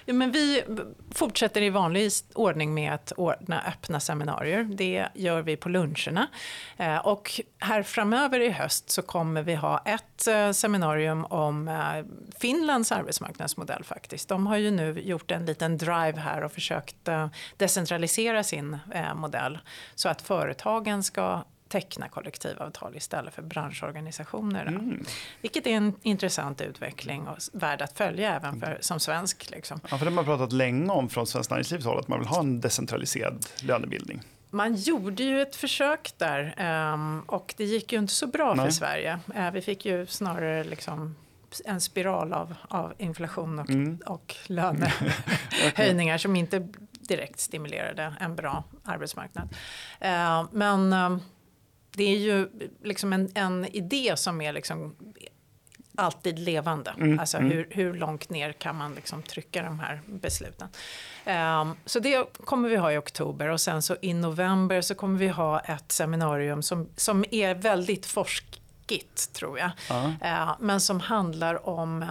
Ja, 0.10 0.14
men 0.14 0.32
vi 0.32 0.64
fortsätter 1.12 1.62
i 1.62 1.70
vanlig 1.70 2.12
ordning 2.34 2.74
med 2.74 2.94
att 2.94 3.12
ordna 3.12 3.62
öppna 3.62 4.00
seminarier. 4.00 4.64
Det 4.64 5.08
gör 5.14 5.42
vi 5.42 5.58
på 5.58 5.70
luncherna. 5.70 6.28
Eh, 6.78 6.98
och 6.98 7.42
här 7.60 7.84
framöver 7.84 8.40
i 8.40 8.50
höst 8.50 8.90
så 8.90 9.02
kommer 9.02 9.44
vi 9.44 9.56
ha 9.56 9.84
ett 9.86 10.28
eh, 10.28 10.52
seminarium 10.52 11.26
om 11.26 11.68
eh, 11.68 12.06
Finlands 12.40 12.92
arbetsmarknadsmodell 12.92 13.84
faktiskt. 13.84 14.30
De 14.30 14.48
har 14.48 14.58
ju 14.58 14.72
nu 14.72 15.00
gjort 15.00 15.32
en 15.32 15.46
liten 15.46 15.78
drive 15.78 16.20
här 16.20 16.44
och 16.44 16.52
försökt 16.52 17.10
decentralisera 17.58 18.44
sin 18.44 18.78
modell 19.16 19.60
så 19.96 20.10
att 20.10 20.22
företagen 20.22 21.04
ska 21.04 21.44
teckna 21.68 22.10
kollektivavtal 22.10 22.96
istället 22.96 23.34
för 23.34 23.42
branschorganisationer. 23.42 24.66
Mm. 24.66 25.06
Vilket 25.42 25.68
är 25.68 25.72
en 25.72 25.94
intressant 26.02 26.62
utveckling 26.62 27.28
och 27.28 27.38
värd 27.54 27.82
att 27.82 27.98
följa 27.98 28.36
även 28.36 28.60
för, 28.60 28.78
som 28.82 29.00
svensk. 29.00 29.50
Liksom. 29.52 29.80
Ja, 29.84 29.98
för 29.98 30.06
det 30.06 30.12
har 30.12 30.16
man 30.16 30.26
pratat 30.26 30.52
länge 30.52 30.92
om 30.92 31.10
från 31.10 31.28
Svenskt 31.28 31.52
Näringslivs 31.52 31.86
håll, 31.86 32.00
att 32.00 32.08
man 32.08 32.20
vill 32.20 32.28
ha 32.28 32.40
en 32.40 32.62
decentraliserad 32.62 33.46
lönebildning. 33.62 34.22
Man 34.50 34.76
gjorde 34.76 35.24
ju 35.24 35.42
ett 35.42 35.56
försök 35.56 36.14
där 36.18 36.56
um, 36.94 37.22
och 37.22 37.54
det 37.58 37.64
gick 37.66 37.94
ju 37.94 38.00
inte 38.00 38.14
så 38.14 38.28
bra 38.28 38.54
Nej. 38.54 38.66
för 38.66 38.72
Sverige. 38.72 39.20
Uh, 39.38 39.52
vi 39.52 39.62
fick 39.62 39.86
ju 39.86 40.06
snarare 40.06 40.64
liksom 40.64 41.16
en 41.66 41.82
spiral 41.82 42.34
av, 42.34 42.56
av 42.68 42.94
inflation 42.98 43.60
och, 43.60 43.70
mm. 43.70 44.00
och 44.06 44.36
lönehöjningar 44.48 46.18
som 46.18 46.36
inte 46.36 46.68
direkt 46.92 47.40
stimulerade 47.40 48.14
en 48.20 48.36
bra 48.36 48.64
arbetsmarknad. 48.84 49.50
Uh, 50.06 50.46
men 50.52 50.94
uh, 50.94 51.18
det 51.98 52.04
är 52.04 52.18
ju 52.18 52.50
liksom 52.84 53.14
en, 53.14 53.32
en 53.34 53.66
idé 53.66 54.14
som 54.16 54.42
är 54.42 54.54
liksom 54.54 54.96
alltid 55.96 56.40
levande. 56.40 56.94
Mm, 56.98 57.20
alltså 57.20 57.38
mm. 57.38 57.52
Hur, 57.52 57.68
hur 57.72 57.94
långt 57.94 58.30
ner 58.30 58.52
kan 58.52 58.76
man 58.76 58.96
liksom 58.96 59.24
trycka 59.24 59.64
de 59.64 59.80
här 59.80 60.02
besluten. 60.06 60.68
Um, 61.26 61.76
så 61.86 62.00
det 62.00 62.36
kommer 62.46 62.70
vi 62.70 62.76
ha 62.76 62.92
i 62.92 62.98
oktober 62.98 63.48
och 63.48 63.62
sen 63.62 63.82
så 63.82 63.96
i 64.02 64.14
november 64.14 64.82
så 64.82 64.96
kommer 64.96 65.20
vi 65.20 65.28
ha 65.28 65.60
ett 65.60 65.92
seminarium 65.92 66.64
som, 66.64 66.90
som 66.96 67.26
är 67.32 67.56
väldigt 67.56 68.06
forskigt 68.06 69.34
tror 69.34 69.60
jag. 69.60 69.72
Uh, 69.92 70.56
men 70.60 70.82
som 70.82 71.00
handlar 71.00 71.70
om 71.70 72.06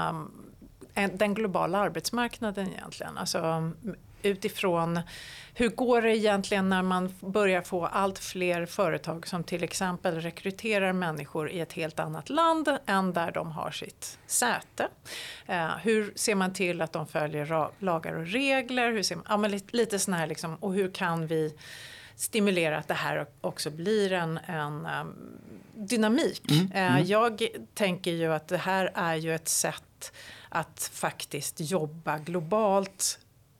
um, 0.95 1.09
den 1.12 1.34
globala 1.34 1.78
arbetsmarknaden 1.78 2.68
egentligen. 2.68 3.18
Alltså 3.18 3.72
utifrån 4.22 5.00
hur 5.58 5.68
går 5.68 6.02
det 6.02 6.16
egentligen 6.16 6.68
när 6.68 6.82
man 6.82 7.14
börjar 7.20 7.62
få 7.62 7.86
allt 7.86 8.18
fler 8.18 8.66
företag 8.66 9.26
som 9.26 9.44
till 9.44 9.64
exempel 9.64 10.20
rekryterar 10.20 10.92
människor 10.92 11.50
i 11.50 11.60
ett 11.60 11.72
helt 11.72 11.98
annat 11.98 12.28
land 12.30 12.78
än 12.86 13.12
där 13.12 13.32
de 13.32 13.52
har 13.52 13.70
sitt 13.70 14.18
säte. 14.26 14.88
Eh, 15.46 15.76
hur 15.82 16.12
ser 16.16 16.34
man 16.34 16.52
till 16.52 16.82
att 16.82 16.92
de 16.92 17.06
följer 17.06 17.70
lagar 17.84 18.14
och 18.14 18.26
regler? 18.26 18.92
Hur 18.92 19.02
ser 19.02 19.16
man, 19.16 19.24
ja, 19.28 19.36
men 19.36 19.50
lite, 19.50 19.76
lite 19.76 19.98
sån 19.98 20.14
här 20.14 20.26
liksom, 20.26 20.56
och 20.56 20.74
hur 20.74 20.90
kan 20.90 21.26
vi 21.26 21.54
stimulera 22.16 22.78
att 22.78 22.88
det 22.88 22.94
här 22.94 23.26
också 23.40 23.70
blir 23.70 24.12
en, 24.12 24.38
en 24.46 24.86
um, 24.86 25.14
dynamik. 25.74 26.50
Mm, 26.50 26.72
mm. 26.74 26.94
Uh, 26.94 27.10
jag 27.10 27.46
tänker 27.74 28.10
ju 28.10 28.32
att 28.32 28.48
det 28.48 28.56
här 28.56 28.90
är 28.94 29.14
ju 29.14 29.34
ett 29.34 29.48
sätt 29.48 30.12
att 30.48 30.90
faktiskt 30.94 31.60
jobba 31.60 32.18
globalt 32.18 33.18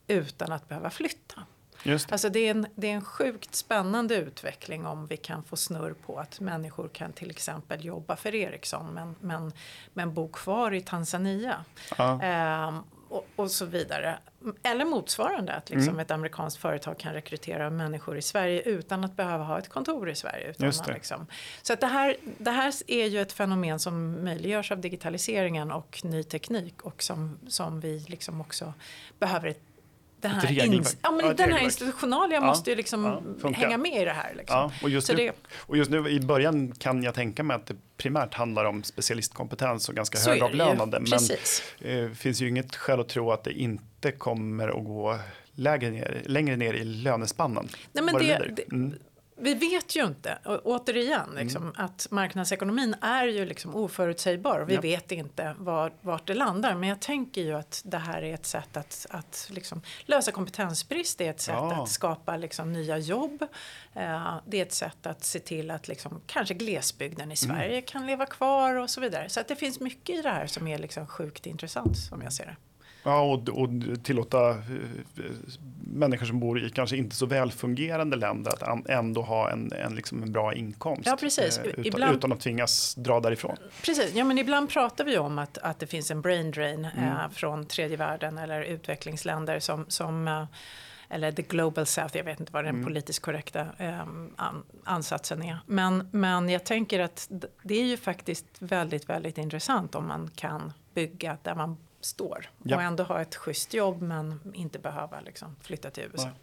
utan 0.09 0.52
att 0.52 0.68
behöva 0.68 0.90
flytta. 0.90 1.42
Just. 1.82 2.12
Alltså 2.12 2.28
det, 2.28 2.40
är 2.40 2.50
en, 2.50 2.66
det 2.74 2.90
är 2.90 2.94
en 2.94 3.04
sjukt 3.04 3.54
spännande 3.54 4.16
utveckling 4.16 4.86
om 4.86 5.07
vi 5.07 5.16
kan 5.16 5.42
få 5.42 5.57
snurr 5.57 5.94
på 6.07 6.18
att 6.18 6.40
människor 6.40 6.88
kan 6.88 7.12
till 7.12 7.30
exempel 7.30 7.84
jobba 7.84 8.16
för 8.16 8.34
Ericsson 8.34 8.94
men, 8.94 9.14
men, 9.20 9.52
men 9.92 10.14
bo 10.14 10.28
kvar 10.28 10.74
i 10.74 10.80
Tanzania. 10.80 11.64
Ja. 11.98 12.22
Ehm, 12.22 12.82
och, 13.09 13.26
och, 13.36 13.50
så 13.50 13.64
vidare. 13.64 14.18
Eller 14.62 14.84
motsvarande, 14.84 15.52
att 15.52 15.70
liksom 15.70 15.88
mm. 15.88 16.00
ett 16.00 16.11
amerikanskt 16.11 16.61
företag 16.61 16.98
kan 16.98 17.12
rekrytera 17.12 17.70
människor 17.70 18.18
i 18.18 18.22
Sverige 18.22 18.62
utan 18.62 19.04
att 19.04 19.16
behöva 19.16 19.44
ha 19.44 19.59
ett 19.59 19.68
kontor 19.68 20.11
i 20.11 20.14
Sverige. 20.14 20.50
Utan 20.50 20.72
man 20.86 20.94
liksom. 20.94 21.26
Så 21.62 21.72
att 21.72 21.80
det, 21.80 21.86
här, 21.86 22.16
det 22.38 22.50
här 22.50 22.72
är 22.86 23.07
ju 23.07 23.20
ett 23.20 23.32
fenomen 23.32 23.78
som 23.78 24.24
möjliggörs 24.24 24.72
av 24.72 24.80
digitaliseringen 24.80 25.72
och 25.72 26.00
ny 26.04 26.22
teknik 26.22 26.82
och 26.82 27.02
som, 27.02 27.38
som 27.48 27.80
vi 27.80 27.98
liksom 28.09 28.40
också 28.40 28.74
behöver 29.18 29.48
ett 29.48 29.66
det 30.29 30.47
här, 30.47 30.64
in, 30.66 30.85
ja, 31.03 31.11
men 31.11 31.27
ja, 31.27 31.33
den 31.33 31.53
här 31.53 31.64
institutionalia 31.64 32.37
ja, 32.37 32.47
måste 32.47 32.70
ju 32.70 32.77
liksom 32.77 33.20
hänga 33.55 33.79
med 33.79 34.03
i 34.03 34.05
det 34.05 34.11
här. 34.11 34.35
Liksom. 34.37 34.70
Och, 34.83 34.91
just 34.91 35.09
nu, 35.09 35.16
det, 35.16 35.33
och 35.57 35.77
just 35.77 35.91
nu 35.91 36.09
i 36.09 36.20
början 36.20 36.72
kan 36.72 37.03
jag 37.03 37.14
tänka 37.14 37.43
mig 37.43 37.55
att 37.55 37.66
det 37.66 37.77
primärt 37.97 38.35
handlar 38.35 38.64
om 38.64 38.85
specialistkompetens 38.85 39.89
och 39.89 39.95
ganska 39.95 40.18
högavlönade. 40.18 41.01
Men 41.01 41.20
det 41.79 42.03
eh, 42.03 42.11
finns 42.11 42.41
ju 42.41 42.49
inget 42.49 42.77
skäl 42.77 43.01
att 43.01 43.09
tro 43.09 43.33
att 43.33 43.45
det 43.45 43.53
inte 43.53 44.12
kommer 44.12 44.68
att 44.68 44.85
gå 44.85 45.18
lägre 45.55 45.91
ner, 45.91 46.22
längre 46.24 46.57
ner 46.57 46.74
i 46.74 46.85
lönespannen. 46.85 47.68
Nej, 47.93 48.05
men 48.05 48.14
det, 48.14 48.51
det, 48.57 48.72
mm 48.72 48.95
vi 49.39 49.55
vet 49.55 49.97
ju 49.97 50.05
inte, 50.05 50.39
återigen, 50.45 51.24
mm. 51.24 51.37
liksom, 51.37 51.62
mm. 51.62 51.74
att 51.76 52.07
marknadsekonomin 52.11 52.95
är 53.01 53.26
ju 53.26 53.47
liksom 53.47 53.74
oförutsägbar. 53.74 54.64
Vi 54.68 54.74
ja. 54.74 54.80
vet 54.80 55.12
inte 55.12 55.55
var, 55.59 55.93
vart 56.01 56.26
det 56.26 56.34
landar. 56.34 56.74
Men 56.74 56.89
jag 56.89 57.01
tänker 57.01 57.41
ju 57.41 57.55
att 57.55 57.82
det 57.84 57.99
här 57.99 58.22
är 58.22 58.34
ett 58.34 58.47
sätt 58.47 58.76
att, 58.76 59.07
att 59.11 59.49
liksom 59.51 59.82
lösa 60.05 60.32
kompetensbrist. 60.32 61.18
Det 61.18 61.26
är 61.26 61.30
ett 61.30 61.41
sätt 61.41 61.55
ja. 61.55 61.82
att 61.82 61.89
skapa 61.89 62.37
liksom 62.37 62.72
nya 62.72 62.99
jobb. 62.99 63.43
Uh, 63.97 64.39
det 64.47 64.59
är 64.59 64.62
ett 64.62 64.72
sätt 64.72 65.07
att 65.07 65.24
se 65.24 65.39
till 65.39 65.70
att 65.70 65.89
liksom, 65.89 66.20
kanske 66.26 66.55
glesbygden 66.55 67.20
i 67.20 67.24
mm. 67.24 67.37
Sverige 67.37 67.72
mm. 67.72 67.82
kan 67.82 68.07
leva 68.07 68.26
kvar 68.26 68.74
och 68.74 68.91
så 68.91 69.01
vidare. 69.01 69.28
Så 69.28 69.41
att 69.41 69.49
det 69.49 69.57
finns 69.57 69.80
mycket 69.80 70.18
i 70.18 70.22
det 70.22 70.30
här 70.30 70.47
som 70.47 70.66
är 70.66 70.78
liksom 70.78 71.07
sjukt 71.07 71.47
intressant 71.47 71.99
som 71.99 72.22
jag 72.22 72.32
ser 72.32 72.47
det. 72.47 72.57
Ja, 73.07 73.20
och, 73.20 73.48
och 73.48 73.68
tillåta 74.02 74.50
eh, 74.50 74.57
människor 75.84 76.26
som 76.26 76.40
bor 76.40 76.64
i 76.64 76.70
kanske 76.70 76.96
inte 76.96 77.16
så 77.16 77.26
välfungerande 77.26 78.16
länder 78.16 78.52
att 78.61 78.88
ändå 78.88 79.22
ha 79.22 79.50
en, 79.50 79.72
en, 79.72 79.94
liksom 79.94 80.22
en 80.22 80.32
bra 80.32 80.54
inkomst. 80.54 81.02
Ja, 81.07 81.16
precis. 81.20 81.59
Eh, 81.59 81.66
utan, 81.66 81.86
ibland, 81.86 82.16
utan 82.16 82.32
att 82.32 82.40
tvingas 82.40 82.94
dra 82.94 83.20
därifrån. 83.20 83.57
Precis, 83.82 84.14
ja, 84.14 84.24
men 84.24 84.38
ibland 84.38 84.68
pratar 84.68 85.04
vi 85.04 85.18
om 85.18 85.38
att, 85.38 85.59
att 85.59 85.78
det 85.78 85.86
finns 85.86 86.11
en 86.11 86.20
brain 86.20 86.50
drain 86.50 86.84
mm. 86.84 87.09
eh, 87.09 87.28
från 87.32 87.66
tredje 87.66 87.96
världen 87.96 88.38
eller 88.38 88.62
utvecklingsländer 88.62 89.61
som, 89.61 89.84
som 89.88 90.28
eh, 90.28 90.44
eller 91.09 91.32
the 91.32 91.42
global 91.42 91.86
south, 91.86 92.16
jag 92.16 92.24
vet 92.24 92.40
inte 92.40 92.52
vad 92.52 92.64
den 92.64 92.74
mm. 92.74 92.86
politiskt 92.86 93.22
korrekta 93.22 93.66
eh, 93.78 94.07
ansatsen 94.84 95.42
är. 95.42 95.59
Men, 95.66 96.09
men 96.12 96.48
jag 96.48 96.64
tänker 96.64 97.00
att 97.00 97.30
det 97.62 97.80
är 97.80 97.84
ju 97.84 97.96
faktiskt 97.96 98.46
väldigt, 98.59 99.09
väldigt 99.09 99.38
intressant 99.38 99.94
om 99.94 100.09
man 100.09 100.30
kan 100.34 100.72
bygga 100.94 101.38
där 101.42 101.54
man 101.54 101.76
står. 102.07 102.50
Ja. 102.62 102.76
Och 102.76 102.82
ändå 102.82 103.04
ha 103.04 103.20
ett 103.20 103.36
schysst 103.36 103.74
jobb 103.74 104.02
men 104.02 104.40
inte 104.54 104.78
behöva 104.78 105.20
liksom, 105.20 105.57
flytta 105.62 105.90
till 105.90 106.04
USA. 106.12 106.24
Nej. 106.24 106.34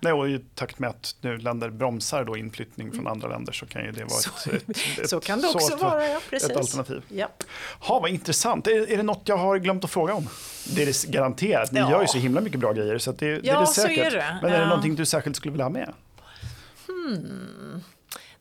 Nej, 0.00 0.12
och 0.12 0.28
i 0.28 0.38
takt 0.54 0.78
med 0.78 0.90
att 0.90 1.16
nu 1.20 1.38
länder 1.38 1.70
bromsar 1.70 2.24
då 2.24 2.36
inflyttning 2.36 2.90
från 2.90 3.00
mm. 3.00 3.12
andra 3.12 3.28
länder 3.28 3.52
så 3.52 3.66
kan 3.66 3.84
ju 3.84 3.92
det 3.92 4.04
vara 4.04 4.10
så, 4.10 4.50
ett, 4.50 4.68
ett, 4.70 4.98
ett, 4.98 5.10
så 5.10 5.20
kan 5.20 5.40
det 5.40 5.48
också 5.48 5.74
ett, 5.74 5.82
vara, 5.82 6.08
ja, 6.08 6.20
precis. 6.30 6.50
ett 6.50 6.56
alternativ. 6.56 7.02
Ja. 7.08 7.28
Ha, 7.80 8.00
vad 8.00 8.10
intressant. 8.10 8.66
Är, 8.66 8.90
är 8.90 8.96
det 8.96 9.02
något 9.02 9.22
jag 9.24 9.36
har 9.36 9.58
glömt 9.58 9.84
att 9.84 9.90
fråga 9.90 10.14
om? 10.14 10.28
Det 10.74 10.82
är 10.82 10.86
det 10.86 11.04
garanterat. 11.06 11.72
Ni 11.72 11.80
ja. 11.80 11.90
gör 11.90 12.00
ju 12.00 12.06
så 12.06 12.18
himla 12.18 12.40
mycket 12.40 12.60
bra 12.60 12.72
grejer 12.72 12.98
så 12.98 13.12
det, 13.12 13.26
ja, 13.26 13.40
det 13.40 13.50
är 13.50 13.60
det 13.60 13.66
säkert. 13.66 13.96
Så 13.96 14.02
är 14.02 14.10
det. 14.10 14.38
Men 14.42 14.52
är 14.52 14.60
det 14.60 14.66
någonting 14.66 14.94
du 14.94 15.06
särskilt 15.06 15.36
skulle 15.36 15.52
vilja 15.52 15.64
ha 15.64 15.70
med? 15.70 15.92
Hmm. 16.86 17.82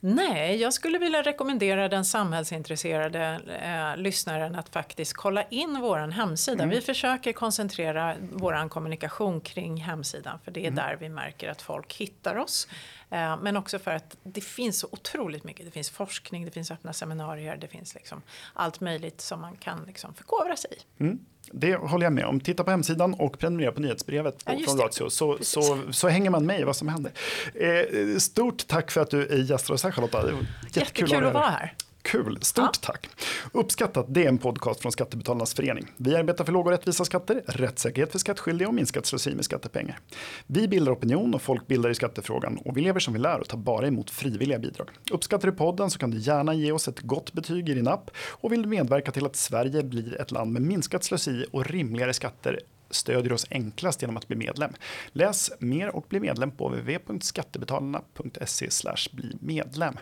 Nej, 0.07 0.55
jag 0.55 0.73
skulle 0.73 0.97
vilja 0.97 1.21
rekommendera 1.21 1.89
den 1.89 2.05
samhällsintresserade 2.05 3.41
eh, 3.63 4.01
lyssnaren 4.01 4.55
att 4.55 4.69
faktiskt 4.69 5.13
kolla 5.13 5.43
in 5.43 5.81
vår 5.81 5.97
hemsida. 5.97 6.63
Mm. 6.63 6.75
Vi 6.75 6.81
försöker 6.81 7.33
koncentrera 7.33 8.15
vår 8.31 8.69
kommunikation 8.69 9.41
kring 9.41 9.77
hemsidan 9.77 10.39
för 10.43 10.51
det 10.51 10.59
är 10.59 10.67
mm. 10.67 10.75
där 10.75 10.97
vi 10.99 11.09
märker 11.09 11.49
att 11.49 11.61
folk 11.61 11.93
hittar 11.93 12.35
oss. 12.35 12.67
Eh, 13.09 13.37
men 13.41 13.57
också 13.57 13.79
för 13.79 13.91
att 13.91 14.17
det 14.23 14.41
finns 14.41 14.79
så 14.79 14.87
otroligt 14.91 15.43
mycket. 15.43 15.65
Det 15.65 15.71
finns 15.71 15.89
forskning, 15.89 16.45
det 16.45 16.51
finns 16.51 16.71
öppna 16.71 16.93
seminarier, 16.93 17.57
det 17.57 17.67
finns 17.67 17.95
liksom 17.95 18.21
allt 18.53 18.79
möjligt 18.79 19.21
som 19.21 19.41
man 19.41 19.55
kan 19.55 19.83
liksom 19.87 20.13
förkovra 20.13 20.55
sig 20.55 20.71
i. 20.71 21.03
Mm. 21.03 21.19
Det 21.51 21.75
håller 21.75 22.05
jag 22.05 22.13
med 22.13 22.25
om. 22.25 22.39
Titta 22.39 22.63
på 22.63 22.71
hemsidan 22.71 23.13
och 23.13 23.39
prenumerera 23.39 23.71
på 23.71 23.81
nyhetsbrevet 23.81 24.43
ja, 24.45 24.57
från 24.65 24.77
Ratio 24.77 25.09
så, 25.09 25.37
så, 25.41 25.79
så, 25.91 26.07
hänger 26.07 26.29
man 26.29 26.45
med 26.45 26.59
i 26.59 26.63
vad 26.63 26.75
som 26.75 26.87
händer. 26.87 27.11
Eh, 27.53 28.17
stort 28.17 28.67
tack 28.67 28.91
för 28.91 29.01
att 29.01 29.09
du 29.09 29.27
är 29.27 29.37
gäst 29.37 29.67
hos 29.67 29.81
Charlotta. 29.81 30.17
Jättekul, 30.17 30.47
Jättekul 30.73 31.25
att 31.25 31.33
vara 31.33 31.49
här. 31.49 31.73
Kul, 32.05 32.37
stort 32.41 32.65
ja. 32.65 32.71
tack. 32.81 33.09
Uppskattat, 33.51 34.05
det 34.09 34.23
är 34.23 34.27
en 34.27 34.37
podcast 34.37 34.81
från 34.81 34.91
Skattebetalarnas 34.91 35.53
förening. 35.53 35.91
Vi 35.97 36.15
arbetar 36.15 36.45
för 36.45 36.51
låga 36.51 36.65
och 36.65 36.71
rättvisa 36.71 37.05
skatter, 37.05 37.43
rättssäkerhet 37.47 38.11
för 38.11 38.19
skattskyldiga 38.19 38.67
och 38.67 38.73
minskat 38.73 39.05
slöseri 39.05 39.35
med 39.35 39.45
skattepengar. 39.45 39.99
Vi 40.47 40.67
bildar 40.67 40.91
opinion 40.91 41.33
och 41.33 41.41
folk 41.41 41.67
bildar 41.67 41.89
i 41.89 41.95
skattefrågan 41.95 42.57
och 42.57 42.77
vi 42.77 42.81
lever 42.81 42.99
som 42.99 43.13
vi 43.13 43.19
lär 43.19 43.39
och 43.39 43.47
tar 43.47 43.57
bara 43.57 43.87
emot 43.87 44.09
frivilliga 44.09 44.59
bidrag. 44.59 44.89
Uppskattar 45.11 45.51
du 45.51 45.57
podden 45.57 45.91
så 45.91 45.99
kan 45.99 46.11
du 46.11 46.17
gärna 46.17 46.53
ge 46.53 46.71
oss 46.71 46.87
ett 46.87 46.99
gott 46.99 47.33
betyg 47.33 47.69
i 47.69 47.73
din 47.73 47.87
app 47.87 48.11
och 48.17 48.51
vill 48.51 48.61
du 48.61 48.69
medverka 48.69 49.11
till 49.11 49.25
att 49.25 49.35
Sverige 49.35 49.83
blir 49.83 50.21
ett 50.21 50.31
land 50.31 50.51
med 50.51 50.61
minskat 50.61 51.03
slöseri 51.03 51.45
och 51.51 51.65
rimligare 51.65 52.13
skatter 52.13 52.59
stödjer 52.89 53.33
oss 53.33 53.45
enklast 53.49 54.01
genom 54.01 54.17
att 54.17 54.27
bli 54.27 54.37
medlem. 54.37 54.71
Läs 55.11 55.51
mer 55.59 55.95
och 55.95 56.05
bli 56.09 56.19
medlem 56.19 56.51
på 56.51 56.69
www.skattebetalarna.se 56.69 58.69
bli 59.11 59.37
medlem. 59.39 59.97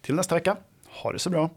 Till 0.00 0.14
nästa 0.14 0.34
vecka 0.34 0.56
ha 1.02 1.12
det 1.12 1.18
så 1.18 1.30
bra. 1.30 1.50